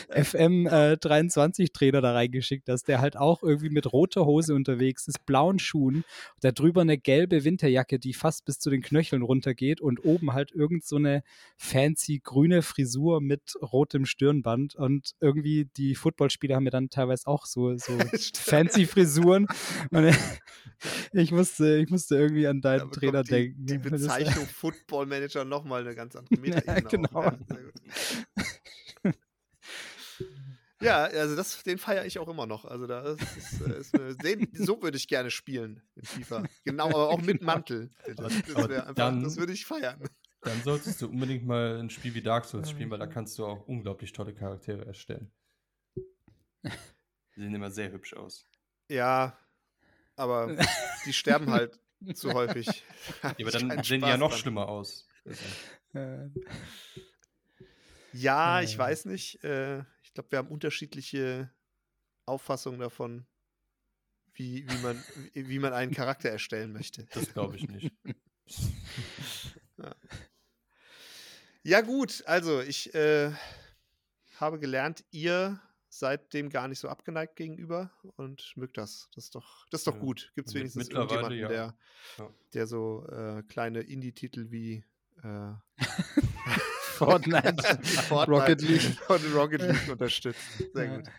FM 0.09 0.67
äh, 0.67 0.97
23 0.97 1.71
Trainer 1.71 2.01
da 2.01 2.13
reingeschickt 2.13 2.69
hast, 2.69 2.87
der 2.87 2.99
halt 2.99 3.17
auch 3.17 3.41
irgendwie 3.41 3.69
mit 3.69 3.91
roter 3.91 4.25
Hose 4.25 4.53
unterwegs 4.53 5.07
ist, 5.07 5.25
blauen 5.25 5.59
Schuhen, 5.59 6.03
da 6.41 6.51
drüber 6.51 6.81
eine 6.81 6.97
gelbe 6.97 7.43
Winterjacke, 7.43 7.99
die 7.99 8.13
fast 8.13 8.45
bis 8.45 8.59
zu 8.59 8.69
den 8.69 8.81
Knöcheln 8.81 9.21
runtergeht 9.21 9.81
und 9.81 10.03
oben 10.05 10.33
halt 10.33 10.51
irgend 10.51 10.85
so 10.85 10.97
eine 10.97 11.23
fancy 11.57 12.21
grüne 12.23 12.61
Frisur 12.61 13.21
mit 13.21 13.53
rotem 13.61 14.05
Stirnband 14.05 14.75
und 14.75 15.13
irgendwie 15.19 15.69
die 15.77 15.95
Footballspieler 15.95 16.55
haben 16.55 16.65
ja 16.65 16.71
dann 16.71 16.89
teilweise 16.89 17.27
auch 17.27 17.45
so, 17.45 17.75
so 17.77 17.97
fancy 18.35 18.85
Frisuren 18.85 19.47
und 19.91 20.13
ich 21.13 21.31
musste, 21.31 21.77
ich 21.77 21.89
musste 21.89 22.15
irgendwie 22.15 22.47
an 22.47 22.61
deinen 22.61 22.91
Trainer 22.91 23.23
die, 23.23 23.29
denken. 23.29 23.65
Die 23.65 23.77
Bezeichnung 23.97 24.45
Football 24.53 25.05
Manager 25.05 25.45
nochmal 25.45 25.81
eine 25.81 25.95
ganz 25.95 26.15
andere 26.15 26.39
Meta 26.39 26.61
ja, 26.65 26.79
genau. 26.81 27.23
Ja, 27.23 27.37
Ja, 30.81 31.03
also 31.03 31.35
das, 31.35 31.63
den 31.63 31.77
feiere 31.77 32.05
ich 32.05 32.19
auch 32.19 32.27
immer 32.27 32.45
noch. 32.45 32.65
Also 32.65 32.87
da 32.87 33.13
ist, 33.13 33.21
ist, 33.37 33.61
äh, 33.61 33.79
ist 33.79 33.95
eine, 33.95 34.15
den, 34.17 34.49
so 34.53 34.81
würde 34.81 34.97
ich 34.97 35.07
gerne 35.07 35.31
spielen 35.31 35.81
in 35.95 36.03
FIFA. 36.03 36.43
Genau, 36.65 36.87
aber 36.89 37.09
auch 37.09 37.21
mit 37.21 37.41
Mantel. 37.41 37.89
Das, 38.05 38.17
das, 38.17 38.55
einfach, 38.57 38.93
dann, 38.93 39.23
das 39.23 39.37
würde 39.37 39.53
ich 39.53 39.65
feiern. 39.65 40.03
Dann 40.41 40.61
solltest 40.61 41.01
du 41.01 41.07
unbedingt 41.07 41.45
mal 41.45 41.79
ein 41.79 41.89
Spiel 41.89 42.13
wie 42.13 42.21
Dark 42.21 42.43
Souls 42.45 42.69
spielen, 42.69 42.89
weil 42.89 42.99
da 42.99 43.07
kannst 43.07 43.39
du 43.39 43.45
auch 43.45 43.65
unglaublich 43.65 44.11
tolle 44.11 44.33
Charaktere 44.33 44.85
erstellen. 44.85 45.31
Die 46.63 47.39
sehen 47.39 47.55
immer 47.55 47.71
sehr 47.71 47.91
hübsch 47.91 48.13
aus. 48.13 48.45
Ja, 48.89 49.37
aber 50.15 50.57
die 51.05 51.13
sterben 51.13 51.49
halt 51.49 51.79
zu 52.13 52.33
häufig. 52.33 52.67
Ja, 53.23 53.35
aber 53.39 53.51
dann 53.51 53.83
sehen 53.83 54.01
die 54.01 54.07
ja 54.07 54.17
noch 54.17 54.29
dran. 54.29 54.39
schlimmer 54.39 54.69
aus. 54.69 55.07
Ja, 58.13 58.61
ich 58.61 58.77
weiß 58.77 59.05
nicht. 59.05 59.43
Äh, 59.43 59.79
ich 60.03 60.13
glaube, 60.13 60.31
wir 60.31 60.39
haben 60.39 60.49
unterschiedliche 60.49 61.51
Auffassungen 62.25 62.79
davon, 62.79 63.25
wie, 64.33 64.67
wie, 64.69 64.77
man, 64.83 65.03
wie, 65.33 65.59
man 65.59 65.73
einen 65.73 65.93
Charakter 65.93 66.29
erstellen 66.29 66.71
möchte. 66.71 67.05
Das 67.13 67.33
glaube 67.33 67.57
ich 67.57 67.67
nicht. 67.67 67.91
Ja, 71.65 71.79
gut, 71.79 72.23
also 72.25 72.59
ich 72.59 72.93
äh, 72.93 73.31
habe 74.35 74.59
gelernt, 74.59 75.05
ihr 75.11 75.61
seid 75.97 76.33
dem 76.33 76.49
gar 76.49 76.67
nicht 76.67 76.79
so 76.79 76.89
abgeneigt 76.89 77.35
gegenüber 77.35 77.91
und 78.15 78.53
mögt 78.55 78.77
das. 78.77 79.09
Das 79.13 79.25
ist 79.25 79.35
doch, 79.35 79.67
das 79.69 79.81
ist 79.81 79.87
doch 79.87 79.95
ja. 79.95 80.01
gut. 80.01 80.31
Gibt 80.35 80.47
es 80.47 80.53
wenigstens 80.55 80.89
irgendjemanden, 80.89 81.39
ja. 81.39 81.47
der, 81.47 81.77
der 82.53 82.67
so 82.67 83.05
äh, 83.07 83.43
kleine 83.43 83.81
Indie-Titel 83.81 84.49
wie 84.49 84.83
äh, 85.23 85.53
Fortnite, 86.93 87.63
Fortnite, 87.83 88.31
Rocket 88.31 88.61
League 88.61 89.09
und 89.09 89.35
Rocket 89.35 89.61
League 89.67 89.89
unterstützt. 89.91 90.41
Sehr 90.73 90.85
ja. 90.85 90.97
gut. 90.97 91.09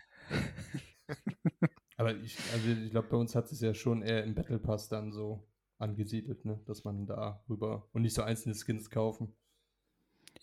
Aber 1.97 2.15
ich, 2.15 2.37
also 2.51 2.67
ich 2.67 2.91
glaube, 2.91 3.07
bei 3.07 3.17
uns 3.17 3.35
hat 3.35 3.51
es 3.51 3.61
ja 3.61 3.73
schon 3.73 4.01
eher 4.01 4.25
im 4.25 4.35
Battle 4.35 4.59
Pass 4.59 4.89
dann 4.89 5.11
so 5.11 5.47
angesiedelt, 5.77 6.43
ne? 6.43 6.59
dass 6.65 6.83
man 6.83 7.05
da 7.05 7.43
rüber 7.49 7.87
und 7.93 8.01
nicht 8.01 8.15
so 8.15 8.23
einzelne 8.23 8.55
Skins 8.55 8.89
kaufen. 8.89 9.33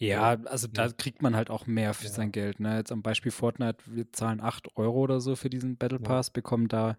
Ja, 0.03 0.37
also 0.47 0.67
da 0.67 0.89
kriegt 0.89 1.23
man 1.23 1.37
halt 1.37 1.49
auch 1.49 1.67
mehr 1.67 1.95
für 1.95 2.07
ja. 2.07 2.13
sein 2.13 2.33
Geld. 2.33 2.59
Ne? 2.59 2.77
Jetzt 2.77 2.91
am 2.91 3.03
Beispiel 3.03 3.31
Fortnite, 3.31 3.79
wir 3.87 4.11
zahlen 4.13 4.41
8 4.41 4.77
Euro 4.77 5.01
oder 5.01 5.21
so 5.21 5.37
für 5.37 5.49
diesen 5.49 5.77
Battle 5.77 6.01
Pass, 6.01 6.29
ja. 6.29 6.33
bekommen 6.33 6.67
da 6.67 6.97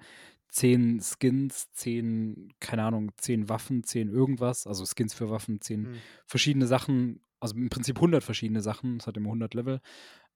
10 0.49 1.01
Skins, 1.01 1.71
10, 1.73 2.53
keine 2.61 2.83
Ahnung, 2.83 3.11
10 3.17 3.49
Waffen, 3.49 3.83
10 3.83 4.09
irgendwas, 4.09 4.67
also 4.67 4.85
Skins 4.85 5.13
für 5.13 5.29
Waffen, 5.29 5.59
10 5.59 5.81
mhm. 5.81 5.95
verschiedene 6.25 6.65
Sachen, 6.65 7.21
also 7.39 7.55
im 7.55 7.69
Prinzip 7.69 7.97
100 7.97 8.23
verschiedene 8.23 8.61
Sachen, 8.61 8.97
es 8.97 9.07
hat 9.07 9.17
immer 9.17 9.29
100 9.29 9.53
Level. 9.53 9.81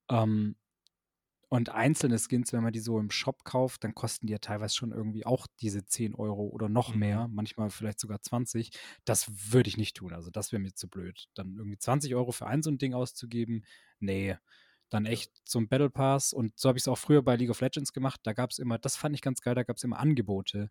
Ähm, 0.09 0.55
und 1.49 1.69
einzelne 1.69 2.19
Skins, 2.19 2.51
wenn 2.51 2.63
man 2.63 2.73
die 2.73 2.79
so 2.79 2.99
im 2.99 3.09
Shop 3.09 3.45
kauft, 3.45 3.83
dann 3.83 3.95
kosten 3.95 4.27
die 4.27 4.33
ja 4.33 4.39
teilweise 4.39 4.75
schon 4.75 4.91
irgendwie 4.91 5.25
auch 5.25 5.47
diese 5.61 5.85
10 5.85 6.13
Euro 6.15 6.47
oder 6.47 6.67
noch 6.67 6.93
mhm. 6.93 6.99
mehr, 6.99 7.27
manchmal 7.29 7.69
vielleicht 7.69 7.99
sogar 7.99 8.21
20. 8.21 8.71
Das 9.05 9.51
würde 9.51 9.69
ich 9.69 9.77
nicht 9.77 9.95
tun. 9.95 10.13
Also 10.13 10.29
das 10.29 10.51
wäre 10.51 10.61
mir 10.61 10.73
zu 10.73 10.89
blöd. 10.89 11.27
Dann 11.35 11.55
irgendwie 11.57 11.77
20 11.77 12.15
Euro 12.15 12.31
für 12.31 12.47
ein 12.47 12.63
so 12.63 12.69
ein 12.69 12.77
Ding 12.77 12.93
auszugeben, 12.93 13.63
nee. 13.99 14.35
Dann 14.89 15.05
echt 15.05 15.31
so 15.45 15.59
ein 15.59 15.67
Battle 15.67 15.89
Pass. 15.89 16.33
Und 16.33 16.57
so 16.57 16.69
habe 16.69 16.77
ich 16.77 16.83
es 16.83 16.87
auch 16.87 16.97
früher 16.97 17.21
bei 17.21 17.35
League 17.35 17.49
of 17.49 17.61
Legends 17.61 17.93
gemacht. 17.93 18.19
Da 18.23 18.33
gab 18.33 18.51
es 18.51 18.59
immer, 18.59 18.77
das 18.77 18.97
fand 18.97 19.15
ich 19.15 19.21
ganz 19.21 19.41
geil, 19.41 19.55
da 19.55 19.63
gab 19.63 19.77
es 19.77 19.83
immer 19.83 19.99
Angebote. 19.99 20.69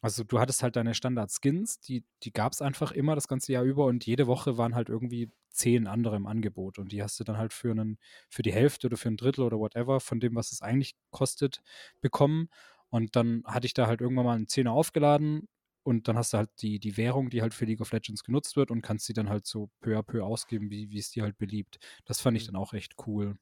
Also 0.00 0.22
du 0.22 0.38
hattest 0.38 0.62
halt 0.62 0.76
deine 0.76 0.94
Standard-Skins, 0.94 1.80
die, 1.80 2.04
die 2.22 2.32
gab 2.32 2.52
es 2.52 2.62
einfach 2.62 2.92
immer 2.92 3.16
das 3.16 3.26
ganze 3.26 3.52
Jahr 3.52 3.64
über 3.64 3.86
und 3.86 4.06
jede 4.06 4.28
Woche 4.28 4.56
waren 4.56 4.76
halt 4.76 4.88
irgendwie 4.88 5.32
zehn 5.50 5.88
andere 5.88 6.14
im 6.14 6.26
Angebot 6.26 6.78
und 6.78 6.92
die 6.92 7.02
hast 7.02 7.18
du 7.18 7.24
dann 7.24 7.36
halt 7.36 7.52
für, 7.52 7.72
einen, 7.72 7.98
für 8.30 8.42
die 8.42 8.52
Hälfte 8.52 8.86
oder 8.86 8.96
für 8.96 9.08
ein 9.08 9.16
Drittel 9.16 9.42
oder 9.42 9.58
whatever 9.58 9.98
von 9.98 10.20
dem, 10.20 10.36
was 10.36 10.52
es 10.52 10.62
eigentlich 10.62 10.94
kostet, 11.10 11.62
bekommen. 12.00 12.48
Und 12.90 13.16
dann 13.16 13.42
hatte 13.44 13.66
ich 13.66 13.74
da 13.74 13.88
halt 13.88 14.00
irgendwann 14.00 14.24
mal 14.24 14.36
einen 14.36 14.46
Zehner 14.46 14.72
aufgeladen 14.72 15.48
und 15.82 16.06
dann 16.06 16.16
hast 16.16 16.32
du 16.32 16.38
halt 16.38 16.50
die, 16.62 16.78
die 16.78 16.96
Währung, 16.96 17.28
die 17.28 17.42
halt 17.42 17.52
für 17.52 17.64
League 17.64 17.80
of 17.80 17.90
Legends 17.92 18.22
genutzt 18.22 18.56
wird 18.56 18.70
und 18.70 18.82
kannst 18.82 19.06
sie 19.06 19.14
dann 19.14 19.28
halt 19.28 19.46
so 19.46 19.68
peu 19.80 19.98
à 19.98 20.02
peu 20.02 20.22
ausgeben, 20.22 20.70
wie, 20.70 20.90
wie 20.90 20.98
es 20.98 21.10
dir 21.10 21.24
halt 21.24 21.38
beliebt. 21.38 21.78
Das 22.04 22.20
fand 22.20 22.36
ich 22.36 22.44
mhm. 22.44 22.52
dann 22.52 22.62
auch 22.62 22.72
echt 22.72 22.94
cool. 23.06 23.36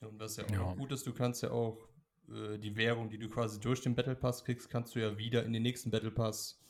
Und 0.00 0.18
was 0.18 0.36
ja 0.36 0.44
auch 0.44 0.50
ja. 0.50 0.74
gut 0.74 0.92
ist, 0.92 1.06
du 1.06 1.14
kannst 1.14 1.42
ja 1.42 1.50
auch 1.52 1.78
äh, 2.28 2.58
die 2.58 2.76
Währung, 2.76 3.08
die 3.08 3.18
du 3.18 3.28
quasi 3.28 3.60
durch 3.60 3.80
den 3.80 3.94
Battle 3.94 4.16
Pass 4.16 4.44
kriegst, 4.44 4.70
kannst 4.70 4.94
du 4.94 5.00
ja 5.00 5.16
wieder 5.18 5.44
in 5.44 5.52
den 5.52 5.62
nächsten 5.62 5.90
Battle 5.90 6.10
Pass 6.10 6.60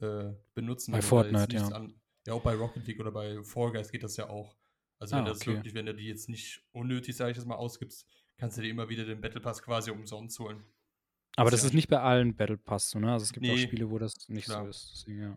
äh, 0.00 0.32
benutzen. 0.54 0.92
Bei 0.92 1.02
Fortnite, 1.02 1.56
ja. 1.56 1.68
An, 1.68 1.94
ja, 2.26 2.34
auch 2.34 2.42
bei 2.42 2.54
Rocket 2.54 2.86
League 2.86 3.00
oder 3.00 3.12
bei 3.12 3.42
Fall 3.42 3.72
Guys 3.72 3.90
geht 3.90 4.02
das 4.02 4.16
ja 4.16 4.28
auch. 4.28 4.56
Also 4.98 5.16
wenn 5.16 5.24
ah, 5.24 5.28
das 5.28 5.40
okay. 5.40 5.54
wirklich, 5.54 5.74
wenn 5.74 5.86
du 5.86 5.94
die 5.94 6.06
jetzt 6.06 6.28
nicht 6.28 6.62
unnötig, 6.72 7.16
sage 7.16 7.32
ich 7.32 7.36
das 7.36 7.46
mal, 7.46 7.56
ausgibst, 7.56 8.06
kannst 8.36 8.56
du 8.56 8.62
dir 8.62 8.70
immer 8.70 8.88
wieder 8.88 9.04
den 9.04 9.20
Battle 9.20 9.40
Pass 9.40 9.62
quasi 9.62 9.90
umsonst 9.90 10.38
holen. 10.38 10.62
Aber 11.36 11.50
das, 11.50 11.60
das 11.60 11.70
ist 11.70 11.74
nicht 11.74 11.88
bei 11.88 12.00
allen 12.00 12.34
Battle 12.34 12.56
Pass 12.56 12.90
so, 12.90 12.98
ne? 12.98 13.12
Also 13.12 13.24
es 13.24 13.32
gibt 13.32 13.44
nee, 13.44 13.52
auch 13.52 13.58
Spiele, 13.58 13.90
wo 13.90 13.98
das 13.98 14.28
nicht 14.28 14.46
klar. 14.46 14.64
so 14.64 14.70
ist. 14.70 14.90
Deswegen, 14.94 15.22
ja. 15.22 15.36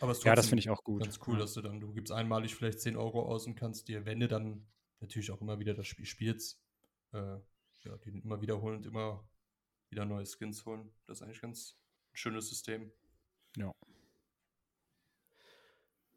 Aber 0.00 0.16
ja, 0.16 0.34
das 0.34 0.48
finde 0.48 0.60
ich 0.60 0.70
auch 0.70 0.82
gut. 0.82 1.02
Ganz 1.02 1.20
cool, 1.26 1.34
ja. 1.34 1.40
dass 1.40 1.52
du 1.52 1.60
dann, 1.60 1.78
du 1.78 1.92
gibst 1.92 2.10
einmalig 2.10 2.54
vielleicht 2.54 2.80
10 2.80 2.96
Euro 2.96 3.22
aus 3.22 3.46
und 3.46 3.54
kannst 3.54 3.88
dir, 3.88 4.06
wenn 4.06 4.20
du 4.20 4.28
dann 4.28 4.66
natürlich 5.00 5.30
auch 5.30 5.40
immer 5.42 5.58
wieder 5.58 5.74
das 5.74 5.86
Spiel 5.86 6.06
spielst, 6.06 6.58
äh, 7.12 7.36
ja, 7.84 7.96
die 7.98 8.10
immer 8.10 8.40
wiederholen 8.40 8.76
und 8.76 8.86
immer 8.86 9.28
wieder 9.90 10.04
neue 10.04 10.24
Skins 10.26 10.64
holen. 10.66 10.92
Das 11.06 11.18
ist 11.18 11.22
eigentlich 11.22 11.40
ganz 11.40 11.76
ein 12.12 12.16
schönes 12.16 12.48
System. 12.48 12.92
Ja. 13.56 13.72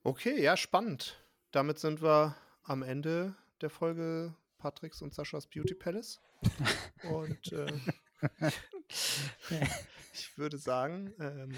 Okay, 0.04 0.42
ja, 0.42 0.58
spannend. 0.58 1.24
Damit 1.52 1.80
sind 1.80 2.02
wir 2.02 2.36
am 2.64 2.84
Ende 2.84 3.36
der 3.62 3.70
Folge 3.70 4.36
Patricks 4.58 5.02
und 5.02 5.14
Saschas 5.14 5.48
Beauty 5.48 5.76
Palace. 5.76 6.22
und 7.04 7.52
äh, 7.54 7.72
ich 10.14 10.38
würde 10.38 10.58
sagen, 10.58 11.14
ähm, 11.20 11.54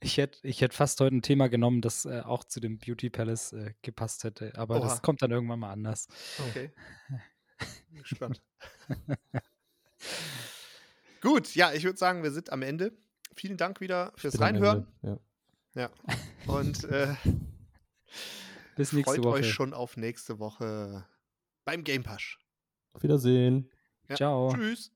ich 0.00 0.18
hätte 0.18 0.46
ich 0.46 0.60
hätt 0.60 0.74
fast 0.74 1.00
heute 1.00 1.16
ein 1.16 1.22
Thema 1.22 1.48
genommen, 1.48 1.80
das 1.80 2.04
äh, 2.04 2.20
auch 2.20 2.44
zu 2.44 2.60
dem 2.60 2.78
Beauty 2.78 3.10
Palace 3.10 3.52
äh, 3.52 3.74
gepasst 3.82 4.24
hätte, 4.24 4.52
aber 4.56 4.76
Oha. 4.76 4.84
das 4.84 5.02
kommt 5.02 5.22
dann 5.22 5.30
irgendwann 5.30 5.60
mal 5.60 5.72
anders. 5.72 6.08
Okay. 6.50 6.70
Gespannt. 8.02 8.42
Gut, 11.20 11.54
ja, 11.54 11.72
ich 11.72 11.84
würde 11.84 11.98
sagen, 11.98 12.22
wir 12.22 12.30
sind 12.30 12.52
am 12.52 12.62
Ende. 12.62 12.92
Vielen 13.34 13.56
Dank 13.56 13.80
wieder 13.80 14.12
fürs 14.16 14.40
Reinhören. 14.40 14.86
Ja. 15.02 15.18
ja. 15.74 15.90
Und 16.46 16.84
äh, 16.84 17.14
bis 18.76 18.92
nächste 18.92 19.14
freut 19.14 19.24
Woche. 19.24 19.34
euch 19.36 19.50
schon 19.50 19.72
auf 19.74 19.96
nächste 19.96 20.38
Woche 20.38 21.06
beim 21.64 21.82
Game 21.82 22.02
Pass. 22.02 22.36
Auf 22.92 23.02
Wiedersehen. 23.02 23.70
Ja. 24.08 24.16
Ciao. 24.16 24.52
Tschüss. 24.54 24.93